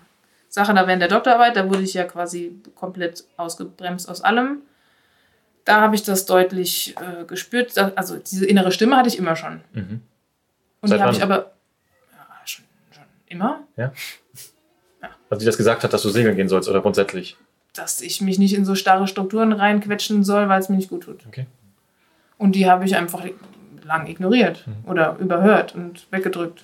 Sache 0.49 0.73
da 0.73 0.87
während 0.87 1.01
der 1.01 1.09
Doktorarbeit, 1.09 1.55
da 1.55 1.69
wurde 1.69 1.81
ich 1.83 1.93
ja 1.93 2.03
quasi 2.05 2.59
komplett 2.75 3.23
ausgebremst 3.37 4.09
aus 4.09 4.21
allem. 4.21 4.63
Da 5.65 5.81
habe 5.81 5.93
ich 5.95 6.03
das 6.03 6.25
deutlich 6.25 6.95
äh, 6.99 7.23
gespürt. 7.25 7.77
Also 7.77 8.17
diese 8.17 8.45
innere 8.47 8.71
Stimme 8.71 8.97
hatte 8.97 9.07
ich 9.09 9.17
immer 9.17 9.35
schon. 9.35 9.61
Mhm. 9.73 10.01
Und 10.81 10.89
Seit 10.89 10.99
die 10.99 11.03
habe 11.03 11.11
ich 11.13 11.21
aber 11.21 11.35
ja, 12.11 12.25
schon, 12.45 12.65
schon 12.91 13.03
immer, 13.27 13.59
Also 15.29 15.39
die 15.39 15.45
das 15.45 15.57
gesagt 15.57 15.83
hat, 15.83 15.93
dass 15.93 16.01
du 16.01 16.09
segeln 16.09 16.35
gehen 16.35 16.49
sollst 16.49 16.67
oder 16.69 16.81
grundsätzlich. 16.81 17.37
dass 17.73 18.01
ich 18.01 18.19
mich 18.21 18.39
nicht 18.39 18.55
in 18.55 18.65
so 18.65 18.73
starre 18.75 19.07
Strukturen 19.07 19.51
reinquetschen 19.53 20.23
soll, 20.23 20.49
weil 20.49 20.59
es 20.59 20.69
mir 20.69 20.77
nicht 20.77 20.89
gut 20.89 21.03
tut. 21.03 21.25
Okay. 21.27 21.45
Und 22.39 22.53
die 22.55 22.67
habe 22.69 22.85
ich 22.85 22.95
einfach 22.95 23.23
lang 23.83 24.07
ignoriert 24.07 24.65
Mhm. 24.65 24.89
oder 24.89 25.17
überhört 25.19 25.75
und 25.75 26.07
weggedrückt. 26.11 26.63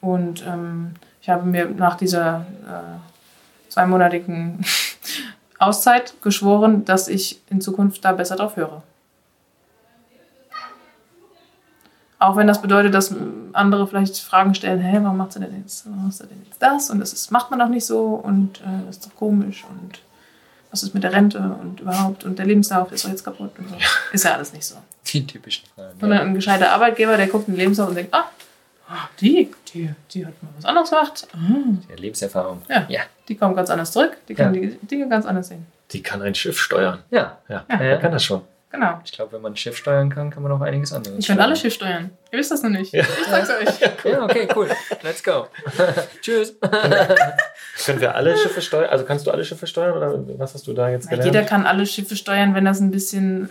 Und 0.00 0.44
ähm, 0.46 0.94
ich 1.26 1.30
habe 1.30 1.44
mir 1.44 1.68
nach 1.68 1.96
dieser 1.96 2.46
äh, 2.68 3.68
zweimonatigen 3.68 4.64
Auszeit 5.58 6.14
geschworen, 6.22 6.84
dass 6.84 7.08
ich 7.08 7.40
in 7.50 7.60
Zukunft 7.60 8.04
da 8.04 8.12
besser 8.12 8.36
drauf 8.36 8.54
höre. 8.54 8.84
Auch 12.20 12.36
wenn 12.36 12.46
das 12.46 12.62
bedeutet, 12.62 12.94
dass 12.94 13.12
andere 13.54 13.88
vielleicht 13.88 14.20
Fragen 14.20 14.54
stellen, 14.54 14.78
hä, 14.78 15.00
warum 15.02 15.16
macht 15.16 15.32
sie 15.32 15.40
denn 15.40 15.60
jetzt, 15.60 15.86
warum 15.86 16.04
macht 16.04 16.14
sie 16.14 16.28
denn 16.28 16.40
jetzt 16.46 16.62
das? 16.62 16.90
Und 16.90 17.00
das 17.00 17.12
ist, 17.12 17.32
macht 17.32 17.50
man 17.50 17.58
doch 17.58 17.68
nicht 17.68 17.86
so 17.86 18.04
und 18.14 18.60
äh, 18.60 18.86
das 18.86 18.98
ist 18.98 19.06
doch 19.06 19.16
komisch 19.16 19.64
und 19.68 19.98
was 20.70 20.84
ist 20.84 20.94
mit 20.94 21.02
der 21.02 21.12
Rente 21.12 21.40
und 21.60 21.80
überhaupt 21.80 22.22
und 22.22 22.38
der 22.38 22.46
Lebenslauf 22.46 22.92
ist 22.92 23.04
doch 23.04 23.10
jetzt 23.10 23.24
kaputt 23.24 23.50
und 23.58 23.68
so. 23.68 23.74
Ist 24.12 24.24
ja 24.24 24.34
alles 24.34 24.52
nicht 24.52 24.64
so. 24.64 24.76
Die 25.08 25.26
typischen 25.26 25.66
Fragen. 25.74 25.98
Sondern 25.98 26.20
ein 26.20 26.34
gescheiter 26.34 26.70
Arbeitgeber, 26.70 27.16
der 27.16 27.26
guckt 27.26 27.48
den 27.48 27.56
Lebenslauf 27.56 27.88
und 27.88 27.96
denkt, 27.96 28.14
ah, 28.14 28.26
ah, 28.88 29.08
die, 29.20 29.50
die, 29.72 29.90
die 30.12 30.26
hat 30.26 30.42
mal 30.42 30.50
was 30.56 30.64
anderes 30.64 30.90
gemacht. 30.90 31.28
Ah, 31.32 31.38
Der 31.88 31.96
Lebenserfahrung. 31.96 32.62
Ja. 32.68 32.86
Ja. 32.88 33.00
Die 33.28 33.36
kommen 33.36 33.54
ganz 33.56 33.70
anders 33.70 33.92
zurück, 33.92 34.16
die 34.28 34.34
können 34.34 34.54
Ja. 34.54 34.60
die 34.70 34.86
Dinge 34.86 35.08
ganz 35.08 35.26
anders 35.26 35.48
sehen. 35.48 35.66
Die 35.92 36.02
kann 36.02 36.22
ein 36.22 36.34
Schiff 36.34 36.58
steuern. 36.58 36.98
Ja. 37.10 37.38
Ja, 37.48 37.64
Ja. 37.68 37.78
wer 37.78 37.98
kann 37.98 38.12
das 38.12 38.24
schon? 38.24 38.42
Genau. 38.72 39.00
Ich 39.04 39.12
glaube, 39.12 39.32
wenn 39.32 39.40
man 39.42 39.52
ein 39.52 39.56
Schiff 39.56 39.76
steuern 39.76 40.10
kann, 40.10 40.28
kann 40.30 40.42
man 40.42 40.52
auch 40.52 40.60
einiges 40.60 40.92
anderes. 40.92 41.18
Ich 41.20 41.26
kann 41.28 41.38
alle. 41.38 41.56
Schiff 41.56 41.72
steuern. 41.72 42.10
Ihr 42.30 42.38
wisst 42.38 42.50
das 42.50 42.62
noch 42.62 42.70
nicht. 42.70 42.92
Ich 42.92 43.06
sag's 43.30 43.48
euch. 43.48 43.90
Ja, 44.04 44.24
okay, 44.24 44.48
cool. 44.54 44.68
Let's 45.02 45.22
go. 45.22 45.46
Tschüss. 46.20 46.54
Können 47.84 48.00
wir 48.00 48.14
alle 48.14 48.36
Schiffe 48.36 48.60
steuern? 48.60 48.90
Also 48.90 49.04
kannst 49.04 49.26
du 49.26 49.30
alle 49.30 49.44
Schiffe 49.44 49.66
steuern 49.66 49.96
oder 49.96 50.38
was 50.38 50.54
hast 50.54 50.66
du 50.66 50.72
da 50.72 50.88
jetzt 50.90 51.06
Na, 51.06 51.10
gelernt? 51.12 51.32
jeder 51.34 51.44
kann 51.46 51.64
alle 51.66 51.86
Schiffe 51.86 52.16
steuern, 52.16 52.54
wenn 52.54 52.64
das 52.64 52.80
ein 52.80 52.90
bisschen, 52.90 53.44
äh, 53.44 53.48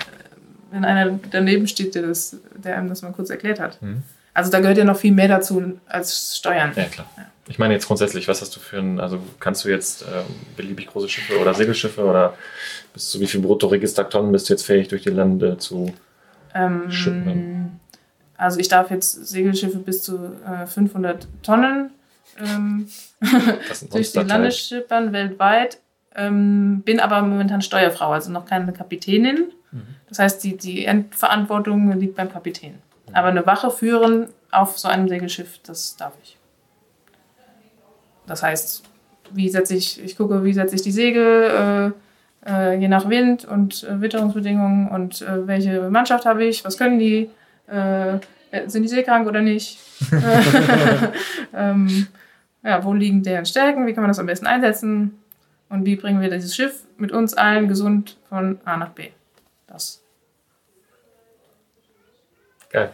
wenn 0.72 0.86
einer 0.86 1.18
daneben 1.32 1.68
steht, 1.68 1.96
der, 1.96 2.04
das, 2.04 2.38
der 2.56 2.78
einem 2.78 2.90
das 2.90 3.02
mal 3.02 3.12
kurz 3.14 3.30
erklärt 3.30 3.60
hat. 3.60 3.82
Mhm. 3.82 4.04
Also 4.36 4.52
da 4.52 4.60
gehört 4.60 4.78
ja 4.78 4.84
noch 4.84 4.98
viel 4.98 5.14
mehr 5.14 5.30
dazu 5.30 5.80
als 5.88 6.38
Steuern. 6.38 6.74
Ja, 6.76 6.84
klar. 6.84 7.08
Ich 7.48 7.58
meine 7.58 7.74
jetzt 7.74 7.88
grundsätzlich, 7.88 8.28
was 8.28 8.42
hast 8.42 8.56
du 8.56 8.60
für 8.60 8.78
ein, 8.78 9.00
also 9.00 9.20
kannst 9.40 9.64
du 9.64 9.70
jetzt 9.70 10.02
ähm, 10.04 10.26
beliebig 10.58 10.88
große 10.88 11.08
Schiffe 11.08 11.40
oder 11.40 11.54
Segelschiffe 11.54 12.04
oder 12.04 12.34
bis 12.94 13.10
zu 13.12 13.20
wie 13.22 13.28
viel 13.28 13.40
Bruttoregistertonnen 13.40 14.32
bist 14.32 14.50
du 14.50 14.54
jetzt 14.54 14.66
fähig, 14.66 14.90
durch 14.90 15.04
die 15.04 15.10
Lande 15.10 15.58
zu. 15.58 15.94
Ähm, 16.54 16.92
Schippen. 16.92 17.80
also 18.38 18.60
ich 18.60 18.68
darf 18.68 18.92
jetzt 18.92 19.28
Segelschiffe 19.28 19.78
bis 19.78 20.04
zu 20.04 20.34
äh, 20.46 20.66
500 20.66 21.28
Tonnen 21.42 21.92
ähm, 22.38 22.88
durch 23.92 24.12
die 24.12 24.20
Lande 24.20 24.52
schippern 24.52 25.14
weltweit. 25.14 25.80
Ähm, 26.14 26.82
bin 26.84 27.00
aber 27.00 27.22
momentan 27.22 27.62
Steuerfrau, 27.62 28.12
also 28.12 28.32
noch 28.32 28.46
keine 28.46 28.74
Kapitänin. 28.74 29.52
Mhm. 29.72 29.82
Das 30.10 30.20
heißt, 30.20 30.44
die, 30.44 30.58
die 30.58 30.86
Endverantwortung 30.86 31.98
liegt 32.00 32.16
beim 32.16 32.32
Kapitän. 32.32 32.76
Aber 33.16 33.30
eine 33.30 33.46
Wache 33.46 33.72
führen 33.72 34.28
auf 34.52 34.78
so 34.78 34.90
einem 34.90 35.08
Segelschiff, 35.08 35.60
das 35.64 35.96
darf 35.96 36.12
ich. 36.22 36.38
Das 38.28 38.44
heißt, 38.44 38.84
wie 39.32 39.48
setze 39.48 39.74
ich, 39.74 40.04
ich 40.04 40.18
gucke, 40.18 40.44
wie 40.44 40.52
setze 40.52 40.76
ich 40.76 40.82
die 40.82 40.92
Segel, 40.92 41.94
äh, 42.46 42.50
äh, 42.50 42.78
je 42.78 42.90
nach 42.90 43.08
Wind 43.08 43.46
und 43.46 43.86
äh, 43.86 44.02
Witterungsbedingungen 44.02 44.90
und 44.90 45.22
äh, 45.22 45.48
welche 45.48 45.90
Mannschaft 45.90 46.26
habe 46.26 46.44
ich, 46.44 46.66
was 46.66 46.78
können 46.78 47.00
die, 47.00 47.30
äh, 47.68 48.20
sind 48.68 48.84
die 48.84 48.90
seekrank 48.90 49.30
oder 49.30 49.42
nicht? 49.42 49.80
ähm, 51.54 52.08
ja, 52.64 52.84
wo 52.84 52.94
liegen 52.94 53.24
deren 53.24 53.46
Stärken, 53.46 53.88
wie 53.88 53.94
kann 53.94 54.04
man 54.04 54.10
das 54.10 54.20
am 54.20 54.26
besten 54.26 54.46
einsetzen 54.46 55.18
und 55.70 55.86
wie 55.86 55.96
bringen 55.96 56.20
wir 56.20 56.30
dieses 56.30 56.54
Schiff 56.54 56.84
mit 56.98 57.14
uns 57.14 57.34
allen 57.34 57.70
gesund 57.70 58.18
von 58.28 58.60
A 58.66 58.76
nach 58.76 58.90
B. 58.90 59.08
Das. 59.68 60.04
Geil. 62.70 62.92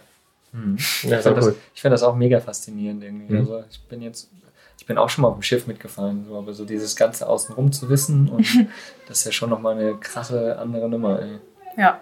Mhm. 0.54 0.78
Ja, 1.04 1.18
Ich 1.18 1.24
finde 1.24 1.36
das, 1.36 1.46
cool. 1.46 1.56
ich 1.74 1.82
find 1.82 1.94
das 1.94 2.04
auch 2.04 2.16
mega 2.16 2.40
faszinierend 2.40 3.04
irgendwie. 3.04 3.34
Mhm. 3.34 3.40
Also 3.40 3.64
ich 3.70 3.80
bin 3.84 4.02
jetzt, 4.02 4.30
ich 4.78 4.86
bin 4.86 4.98
auch 4.98 5.10
schon 5.10 5.22
mal 5.22 5.30
auf 5.30 5.36
dem 5.36 5.44
Schiff 5.44 5.68
mitgefahren, 5.68 6.26
so, 6.28 6.38
aber 6.38 6.54
so 6.54 6.66
dieses 6.66 6.96
Ganze 6.96 7.28
außenrum 7.28 7.72
zu 7.72 7.90
wissen 7.90 8.28
und 8.30 8.46
das 9.08 9.20
ist 9.20 9.26
ja 9.26 9.32
schon 9.32 9.50
nochmal 9.50 9.78
eine 9.78 9.96
krasse 9.96 10.58
andere 10.60 10.90
Nummer, 10.90 11.22
ey. 11.22 11.40
Ja. 11.78 12.00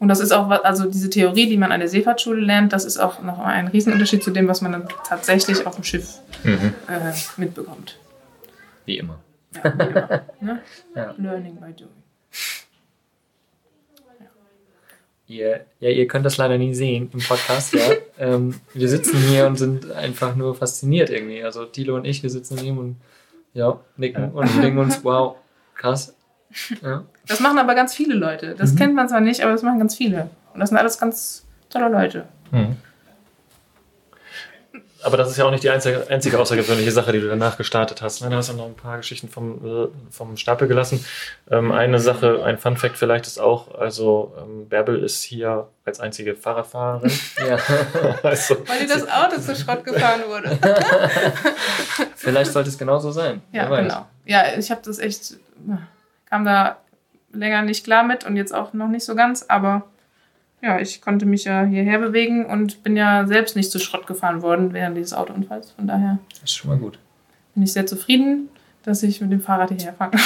Und 0.00 0.06
das 0.08 0.20
ist 0.20 0.30
auch, 0.30 0.48
was- 0.48 0.62
also 0.64 0.88
diese 0.88 1.10
Theorie, 1.10 1.48
die 1.48 1.56
man 1.56 1.72
an 1.72 1.80
der 1.80 1.88
Seefahrtsschule 1.88 2.40
lernt, 2.40 2.72
das 2.72 2.84
ist 2.84 2.98
auch 2.98 3.20
noch 3.22 3.40
ein 3.40 3.66
Riesenunterschied 3.68 4.22
zu 4.22 4.30
dem, 4.30 4.46
was 4.46 4.60
man 4.60 4.70
dann 4.72 4.88
tatsächlich 5.08 5.66
auf 5.66 5.74
dem 5.74 5.82
Schiff 5.84 6.20
Mhm. 6.44 6.74
äh, 6.88 7.12
mitbekommt. 7.36 7.98
Wie 8.84 8.98
immer. 8.98 9.18
Ja, 9.54 9.64
wie 9.64 9.82
immer, 9.90 10.20
ne? 10.40 10.60
Ja. 10.94 11.14
Learning 11.18 11.56
by 11.56 11.72
doing. 11.72 11.90
Ihr, 15.28 15.66
ja, 15.78 15.90
ihr 15.90 16.08
könnt 16.08 16.24
das 16.24 16.38
leider 16.38 16.56
nie 16.56 16.74
sehen 16.74 17.10
im 17.12 17.20
Podcast, 17.20 17.74
ja. 17.74 17.80
ähm, 18.18 18.54
wir 18.72 18.88
sitzen 18.88 19.18
hier 19.18 19.46
und 19.46 19.56
sind 19.56 19.90
einfach 19.92 20.34
nur 20.34 20.54
fasziniert 20.54 21.10
irgendwie. 21.10 21.44
Also 21.44 21.66
Thilo 21.66 21.96
und 21.96 22.06
ich, 22.06 22.22
wir 22.22 22.30
sitzen 22.30 22.56
neben 22.62 22.78
und 22.78 22.96
ja, 23.52 23.78
nicken 23.98 24.22
Ja. 24.22 24.30
und 24.32 24.62
denken 24.62 24.78
uns, 24.78 25.04
wow, 25.04 25.36
krass. 25.74 26.14
Ja. 26.82 27.04
Das 27.26 27.40
machen 27.40 27.58
aber 27.58 27.74
ganz 27.74 27.94
viele 27.94 28.14
Leute. 28.14 28.54
Das 28.56 28.74
kennt 28.74 28.94
man 28.94 29.06
zwar 29.06 29.20
nicht, 29.20 29.42
aber 29.42 29.52
das 29.52 29.62
machen 29.62 29.78
ganz 29.78 29.94
viele. 29.94 30.30
Und 30.54 30.60
das 30.60 30.70
sind 30.70 30.78
alles 30.78 30.98
ganz 30.98 31.46
tolle 31.68 31.90
Leute. 31.90 32.24
Mhm. 32.50 32.76
Aber 35.02 35.16
das 35.16 35.30
ist 35.30 35.36
ja 35.36 35.44
auch 35.44 35.50
nicht 35.50 35.62
die 35.62 35.70
einzige, 35.70 36.06
einzige 36.08 36.38
außergewöhnliche 36.40 36.90
Sache, 36.90 37.12
die 37.12 37.20
du 37.20 37.28
danach 37.28 37.56
gestartet 37.56 38.02
hast. 38.02 38.20
ne? 38.20 38.30
Du 38.30 38.36
hast 38.36 38.48
ja 38.48 38.54
noch 38.54 38.66
ein 38.66 38.74
paar 38.74 38.96
Geschichten 38.96 39.28
vom, 39.28 39.64
äh, 39.64 39.88
vom 40.10 40.36
Stapel 40.36 40.66
gelassen. 40.66 41.04
Ähm, 41.50 41.70
eine 41.70 42.00
Sache, 42.00 42.42
ein 42.44 42.58
Fun 42.58 42.76
Fact 42.76 42.96
vielleicht 42.96 43.26
ist 43.26 43.38
auch, 43.38 43.78
also 43.78 44.34
ähm, 44.38 44.68
Bärbel 44.68 45.02
ist 45.02 45.22
hier 45.22 45.68
als 45.84 46.00
einzige 46.00 46.34
Fahrradfahrerin. 46.34 47.12
ja. 47.48 47.58
also, 48.22 48.56
Weil 48.66 48.80
dir 48.80 48.88
das 48.88 49.08
Auto 49.08 49.40
zu 49.40 49.54
Schrott 49.54 49.84
gefahren 49.84 50.22
wurde. 50.26 50.58
Vielleicht 52.16 52.52
sollte 52.52 52.68
es 52.68 52.78
genauso 52.78 53.12
sein. 53.12 53.40
Ja, 53.52 53.68
genau. 53.68 54.06
Ja, 54.24 54.58
ich 54.58 54.70
habe 54.70 54.80
das 54.84 54.98
echt, 54.98 55.36
kam 56.28 56.44
da 56.44 56.76
länger 57.32 57.62
nicht 57.62 57.84
klar 57.84 58.02
mit 58.02 58.24
und 58.24 58.36
jetzt 58.36 58.52
auch 58.54 58.72
noch 58.72 58.88
nicht 58.88 59.04
so 59.04 59.14
ganz, 59.14 59.44
aber 59.48 59.84
ja, 60.62 60.80
ich 60.80 61.00
konnte 61.00 61.24
mich 61.26 61.44
ja 61.44 61.64
hierher 61.64 61.98
bewegen 61.98 62.46
und 62.46 62.82
bin 62.82 62.96
ja 62.96 63.26
selbst 63.26 63.56
nicht 63.56 63.70
zu 63.70 63.78
Schrott 63.78 64.06
gefahren 64.06 64.42
worden 64.42 64.72
während 64.72 64.96
dieses 64.96 65.12
Autounfalls. 65.14 65.70
Von 65.72 65.86
daher 65.86 66.18
Das 66.30 66.42
ist 66.50 66.56
schon 66.56 66.70
mal 66.70 66.78
gut. 66.78 66.98
bin 67.54 67.62
ich 67.64 67.72
sehr 67.72 67.86
zufrieden, 67.86 68.48
dass 68.82 69.02
ich 69.02 69.20
mit 69.20 69.30
dem 69.32 69.40
Fahrrad 69.40 69.70
hierher 69.70 69.92
fahren 69.92 70.10
konnte. 70.12 70.24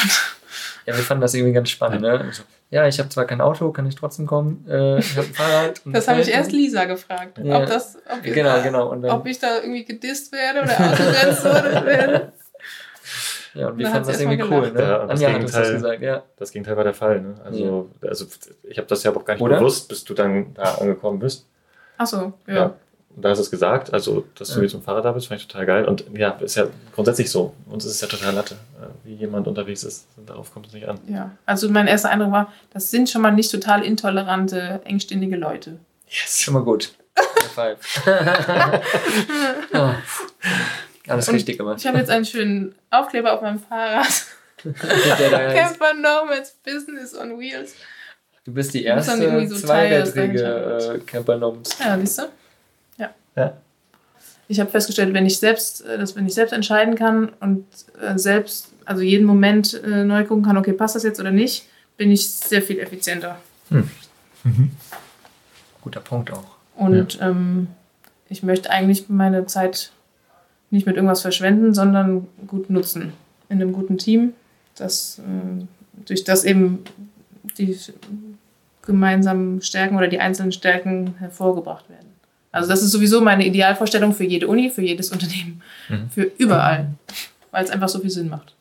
Ja, 0.84 0.96
wir 0.96 1.02
fanden 1.04 1.20
das 1.22 1.32
irgendwie 1.34 1.52
ganz 1.54 1.70
spannend. 1.70 2.02
Ne? 2.02 2.30
Ja, 2.70 2.86
ich 2.88 2.98
habe 2.98 3.08
zwar 3.08 3.24
kein 3.24 3.40
Auto, 3.40 3.70
kann 3.70 3.86
ich 3.86 3.94
trotzdem 3.94 4.26
kommen. 4.26 4.66
Äh, 4.68 4.98
ich 4.98 5.16
habe 5.16 5.26
ein 5.28 5.34
Fahrrad. 5.34 5.80
Das 5.86 6.08
habe 6.08 6.20
ich 6.22 6.28
erst 6.28 6.50
Lisa 6.52 6.84
gefragt, 6.86 7.38
Ja. 7.42 7.60
ob, 7.60 7.66
das, 7.66 7.96
ob, 8.10 8.22
Genau, 8.22 8.60
genau. 8.62 8.90
Und 8.90 9.02
dann, 9.02 9.12
ob 9.12 9.26
ich 9.26 9.38
da 9.38 9.58
irgendwie 9.60 9.84
gedisst 9.84 10.32
werde 10.32 10.62
oder 10.62 10.72
ausgegrenzt 10.72 11.44
werde. 11.86 12.32
Ja, 13.54 13.68
und 13.68 13.78
wir 13.78 13.86
fanden 13.88 14.08
das 14.08 14.20
irgendwie 14.20 14.42
cool. 14.42 14.70
Ne? 14.72 14.80
Ja, 14.80 15.00
Anja 15.04 15.32
hat 15.32 15.42
uns 15.42 15.52
das 15.52 15.68
Gegenteil- 15.68 15.72
gesagt, 15.74 16.02
ja. 16.02 16.22
das 16.36 16.50
Gegenteil 16.52 16.76
war 16.76 16.84
der 16.84 16.94
Fall. 16.94 17.20
Ne? 17.20 17.34
Also, 17.44 17.90
also 18.02 18.26
ich 18.64 18.78
habe 18.78 18.88
das 18.88 19.02
ja 19.02 19.14
auch 19.14 19.24
gar 19.24 19.34
nicht 19.34 19.42
Oder? 19.42 19.58
bewusst, 19.58 19.88
bis 19.88 20.04
du 20.04 20.14
dann 20.14 20.54
da 20.54 20.74
angekommen 20.76 21.18
bist. 21.18 21.46
Achso, 21.98 22.32
ja. 22.46 22.54
Ja. 22.54 22.74
Und 23.14 23.22
da 23.26 23.30
ist 23.32 23.40
es 23.40 23.50
gesagt, 23.50 23.92
also, 23.92 24.24
dass 24.38 24.48
du 24.48 24.54
Ja. 24.56 24.62
jetzt 24.62 24.72
mit 24.72 24.82
dem 24.82 24.84
Fahrrad 24.86 25.04
da 25.04 25.12
bist, 25.12 25.26
fand 25.28 25.38
ich 25.42 25.46
total 25.46 25.66
geil. 25.66 25.84
Und 25.84 26.04
ja, 26.16 26.30
ist 26.40 26.54
ja 26.54 26.64
grundsätzlich 26.94 27.30
so. 27.30 27.52
Uns 27.68 27.84
ist 27.84 27.92
es 27.96 28.00
ja 28.00 28.08
total 28.08 28.34
Latte, 28.34 28.54
äh, 28.80 28.86
wie 29.06 29.14
jemand 29.14 29.46
unterwegs 29.46 29.84
ist. 29.84 30.06
Darauf 30.24 30.50
kommt 30.54 30.68
es 30.68 30.72
nicht 30.72 30.88
an. 30.88 30.98
Ja, 31.06 31.30
also 31.44 31.68
mein 31.68 31.88
erster 31.88 32.08
Eindruck 32.08 32.32
war, 32.32 32.50
das 32.72 32.90
sind 32.90 33.10
schon 33.10 33.20
mal 33.20 33.30
nicht 33.32 33.50
total 33.50 33.84
intolerante, 33.84 34.80
engständige 34.84 35.36
Leute. 35.36 35.78
Yes. 36.08 36.40
Schon 36.40 36.54
mal 36.54 36.62
gut. 36.62 36.94
High 37.54 37.76
five. 37.84 38.82
Alles 41.08 41.28
Und 41.28 41.34
richtig 41.34 41.58
gemacht. 41.58 41.78
Ich 41.80 41.86
habe 41.86 41.98
jetzt 41.98 42.10
einen 42.10 42.24
schönen 42.24 42.74
Aufkleber 42.90 43.32
auf 43.32 43.42
meinem 43.42 43.58
Fahrrad. 43.58 44.06
Der 44.64 45.30
da 45.30 45.38
heißt, 45.48 45.56
Camper 45.80 45.94
Nomads 45.94 46.56
Business 46.64 47.16
on 47.16 47.38
Wheels. 47.38 47.74
du 48.44 48.52
bist 48.52 48.72
die 48.74 48.84
erste 48.84 49.48
so 49.48 49.56
zweirädrige 49.56 50.44
reinschreiben. 50.44 51.00
äh, 51.00 51.04
Camper-Noms. 51.04 51.78
Ja, 51.80 51.98
siehst 51.98 52.18
du? 52.18 52.22
Ja. 52.98 53.10
Ja. 53.34 53.56
Ich 54.48 54.60
habe 54.60 54.70
festgestellt, 54.70 55.12
wenn 55.14 55.26
ich 55.26 55.38
selbst, 55.38 55.84
äh, 55.84 55.98
dass 55.98 56.14
wenn 56.14 56.26
ich 56.26 56.34
selbst 56.34 56.52
entscheiden 56.52 56.94
kann 56.94 57.32
und 57.40 57.66
äh, 58.00 58.16
selbst, 58.18 58.72
also 58.84 59.02
jeden 59.02 59.26
Moment 59.26 59.82
äh, 59.82 60.04
neu 60.04 60.24
gucken 60.24 60.44
kann, 60.44 60.56
okay, 60.56 60.72
passt 60.72 60.94
das 60.94 61.02
jetzt 61.02 61.18
oder 61.18 61.30
nicht, 61.32 61.66
bin 61.96 62.10
ich 62.12 62.28
sehr 62.30 62.62
viel 62.62 62.78
effizienter. 62.78 63.38
Guter 65.80 66.00
Punkt 66.00 66.32
auch. 66.32 66.56
Und 66.76 67.18
ähm, 67.20 67.68
ich 68.28 68.42
möchte 68.42 68.70
eigentlich 68.70 69.08
meine 69.08 69.46
Zeit 69.46 69.92
nicht 70.72 70.86
mit 70.86 70.96
irgendwas 70.96 71.22
verschwenden, 71.22 71.74
sondern 71.74 72.26
gut 72.46 72.70
nutzen. 72.70 73.12
In 73.48 73.60
einem 73.60 73.72
guten 73.72 73.98
Team, 73.98 74.32
das, 74.76 75.20
äh, 75.20 75.64
durch 76.06 76.24
das 76.24 76.44
eben 76.44 76.80
die 77.58 77.76
gemeinsamen 78.84 79.60
Stärken 79.62 79.96
oder 79.96 80.08
die 80.08 80.18
einzelnen 80.18 80.52
Stärken 80.52 81.14
hervorgebracht 81.18 81.88
werden. 81.88 82.08
Also 82.50 82.68
das 82.68 82.82
ist 82.82 82.90
sowieso 82.90 83.20
meine 83.20 83.46
Idealvorstellung 83.46 84.12
für 84.12 84.24
jede 84.24 84.48
Uni, 84.48 84.70
für 84.70 84.82
jedes 84.82 85.10
Unternehmen, 85.10 85.62
Mhm. 85.88 86.10
für 86.10 86.22
überall, 86.38 86.88
weil 87.50 87.64
es 87.64 87.70
einfach 87.70 87.88
so 87.88 87.98
viel 88.00 88.10
Sinn 88.10 88.28
macht. 88.28 88.54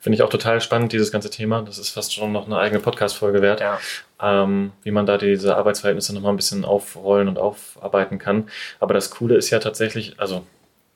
Finde 0.00 0.14
ich 0.14 0.22
auch 0.22 0.30
total 0.30 0.60
spannend, 0.60 0.92
dieses 0.92 1.10
ganze 1.10 1.28
Thema. 1.28 1.62
Das 1.62 1.78
ist 1.78 1.88
fast 1.90 2.14
schon 2.14 2.30
noch 2.30 2.46
eine 2.46 2.56
eigene 2.58 2.80
Podcast-Folge 2.80 3.42
wert. 3.42 3.60
Ja. 3.60 3.78
ähm, 4.20 4.72
wie 4.82 4.90
man 4.90 5.06
da 5.06 5.16
diese 5.16 5.56
Arbeitsverhältnisse 5.56 6.12
nochmal 6.12 6.32
ein 6.32 6.36
bisschen 6.36 6.64
aufrollen 6.64 7.28
und 7.28 7.38
aufarbeiten 7.38 8.18
kann. 8.18 8.48
Aber 8.80 8.92
das 8.94 9.10
Coole 9.10 9.36
ist 9.36 9.50
ja 9.50 9.60
tatsächlich, 9.60 10.18
also 10.18 10.44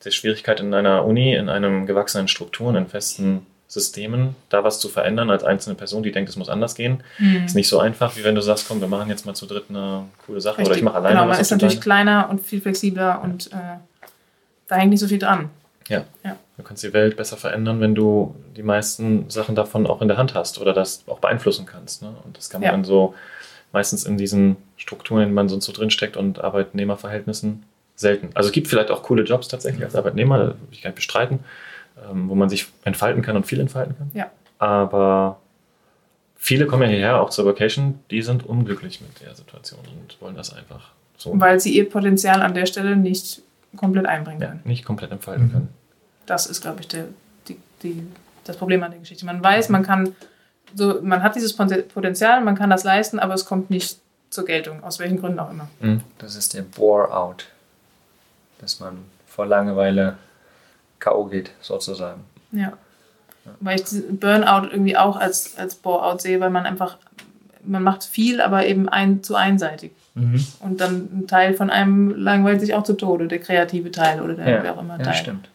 die 0.04 0.10
Schwierigkeit 0.12 0.60
in 0.60 0.72
einer 0.74 1.04
Uni, 1.04 1.34
in 1.34 1.48
einem 1.48 1.86
gewachsenen 1.86 2.28
Strukturen, 2.28 2.74
in 2.76 2.86
festen 2.88 3.46
Systemen, 3.68 4.36
da 4.50 4.64
was 4.64 4.80
zu 4.80 4.88
verändern 4.90 5.30
als 5.30 5.44
einzelne 5.44 5.74
Person, 5.76 6.02
die 6.02 6.12
denkt, 6.12 6.28
es 6.28 6.36
muss 6.36 6.50
anders 6.50 6.74
gehen, 6.74 7.02
ist 7.46 7.54
nicht 7.54 7.68
so 7.68 7.78
einfach, 7.78 8.16
wie 8.16 8.24
wenn 8.24 8.34
du 8.34 8.42
sagst, 8.42 8.68
komm, 8.68 8.80
wir 8.82 8.88
machen 8.88 9.08
jetzt 9.08 9.24
mal 9.24 9.34
zu 9.34 9.46
dritt 9.46 9.64
eine 9.70 10.04
coole 10.26 10.40
Sache 10.42 10.60
oder 10.62 10.76
ich 10.76 10.82
mache 10.82 10.96
alleine 10.96 11.14
Genau, 11.20 11.26
man 11.28 11.40
ist 11.40 11.50
natürlich 11.50 11.74
Beine. 11.76 11.82
kleiner 11.82 12.28
und 12.30 12.40
viel 12.42 12.60
flexibler 12.60 13.22
und 13.22 13.50
äh, 13.52 13.56
da 14.68 14.76
hängt 14.76 14.90
nicht 14.90 15.00
so 15.00 15.08
viel 15.08 15.18
dran. 15.18 15.48
Ja. 15.88 16.04
Ja. 16.22 16.36
Du 16.58 16.62
kannst 16.62 16.82
die 16.82 16.92
Welt 16.92 17.16
besser 17.16 17.38
verändern, 17.38 17.80
wenn 17.80 17.94
du 17.94 18.34
die 18.56 18.62
meisten 18.62 19.30
Sachen 19.30 19.54
davon 19.54 19.86
auch 19.86 20.02
in 20.02 20.08
der 20.08 20.18
Hand 20.18 20.34
hast 20.34 20.60
oder 20.60 20.74
das 20.74 21.04
auch 21.08 21.18
beeinflussen 21.18 21.64
kannst. 21.64 22.02
Ne? 22.02 22.12
Und 22.24 22.36
das 22.36 22.50
kann 22.50 22.60
man 22.60 22.66
Ja. 22.66 22.72
dann 22.72 22.84
so 22.84 23.14
meistens 23.72 24.04
in 24.04 24.18
diesen 24.18 24.56
Strukturen, 24.76 25.22
in 25.22 25.28
denen 25.28 25.34
man 25.34 25.48
sonst 25.48 25.64
so 25.64 25.72
drinsteckt 25.72 26.16
und 26.18 26.44
Arbeitnehmerverhältnissen 26.44 27.62
selten. 28.02 28.28
Also 28.34 28.48
es 28.48 28.52
gibt 28.52 28.68
vielleicht 28.68 28.90
auch 28.90 29.02
coole 29.02 29.22
Jobs 29.22 29.48
tatsächlich 29.48 29.82
als 29.82 29.96
Arbeitnehmer, 29.96 30.38
da 30.38 30.46
will 30.48 30.56
ich 30.70 30.82
gar 30.82 30.90
nicht 30.90 30.96
bestreiten, 30.96 31.38
ähm, 32.10 32.28
wo 32.28 32.34
man 32.34 32.48
sich 32.50 32.66
entfalten 32.84 33.22
kann 33.22 33.36
und 33.36 33.46
viel 33.46 33.60
entfalten 33.60 33.96
kann. 33.96 34.10
Ja. 34.12 34.30
Aber 34.58 35.40
viele 36.36 36.66
kommen 36.66 36.82
ja 36.82 36.88
hierher, 36.88 37.20
auch 37.20 37.30
zur 37.30 37.46
Vacation, 37.46 37.98
die 38.10 38.20
sind 38.22 38.44
unglücklich 38.44 39.00
mit 39.00 39.26
der 39.26 39.34
Situation 39.34 39.80
und 39.80 40.20
wollen 40.20 40.36
das 40.36 40.54
einfach 40.54 40.90
so 41.16 41.32
Weil 41.40 41.60
sie 41.60 41.72
ihr 41.74 41.88
Potenzial 41.88 42.42
an 42.42 42.52
der 42.54 42.66
Stelle 42.66 42.96
nicht 42.96 43.42
komplett 43.76 44.06
einbringen 44.06 44.40
ja, 44.40 44.48
können. 44.48 44.60
nicht 44.64 44.84
komplett 44.84 45.12
entfalten 45.12 45.50
können. 45.50 45.68
Das 46.26 46.46
ist, 46.46 46.60
glaube 46.60 46.80
ich, 46.80 46.88
der, 46.88 47.06
die, 47.48 47.56
die, 47.82 48.06
das 48.44 48.56
Problem 48.56 48.82
an 48.82 48.90
der 48.90 49.00
Geschichte. 49.00 49.24
Man 49.24 49.42
weiß, 49.42 49.68
man 49.68 49.82
kann, 49.82 50.14
so, 50.74 51.00
man 51.02 51.22
hat 51.22 51.36
dieses 51.36 51.56
Poten- 51.56 51.86
Potenzial, 51.88 52.40
man 52.42 52.54
kann 52.54 52.70
das 52.70 52.84
leisten, 52.84 53.18
aber 53.18 53.34
es 53.34 53.44
kommt 53.44 53.70
nicht 53.70 53.98
zur 54.30 54.44
Geltung, 54.44 54.82
aus 54.82 54.98
welchen 54.98 55.20
Gründen 55.20 55.38
auch 55.38 55.50
immer. 55.50 55.68
Mhm. 55.80 56.00
Das 56.18 56.36
ist 56.36 56.54
der 56.54 56.62
Bore-out. 56.62 57.46
Dass 58.62 58.80
man 58.80 58.98
vor 59.26 59.44
Langeweile 59.46 60.16
K.O. 61.00 61.26
geht, 61.26 61.50
sozusagen. 61.60 62.24
Ja. 62.52 62.72
Weil 63.60 63.80
ich 63.80 63.84
Burnout 64.20 64.68
irgendwie 64.70 64.96
auch 64.96 65.16
als, 65.16 65.58
als 65.58 65.74
Bore-out 65.74 66.22
sehe, 66.22 66.40
weil 66.40 66.50
man 66.50 66.64
einfach, 66.64 66.96
man 67.64 67.82
macht 67.82 68.04
viel, 68.04 68.40
aber 68.40 68.64
eben 68.66 68.88
ein, 68.88 69.22
zu 69.22 69.34
einseitig. 69.34 69.92
Und 70.14 70.80
dann 70.80 71.08
ein 71.12 71.26
Teil 71.26 71.54
von 71.54 71.70
einem 71.70 72.10
langweilt 72.10 72.60
sich 72.60 72.74
auch 72.74 72.84
zu 72.84 72.92
Tode, 72.92 73.28
der 73.28 73.38
kreative 73.38 73.90
Teil 73.90 74.20
oder 74.20 74.34
der 74.34 74.44
wer 74.44 74.64
Ja, 74.64 74.72
auch 74.74 74.80
immer 74.80 74.98
ja 74.98 75.04
Teil. 75.04 75.14
stimmt. 75.14 75.48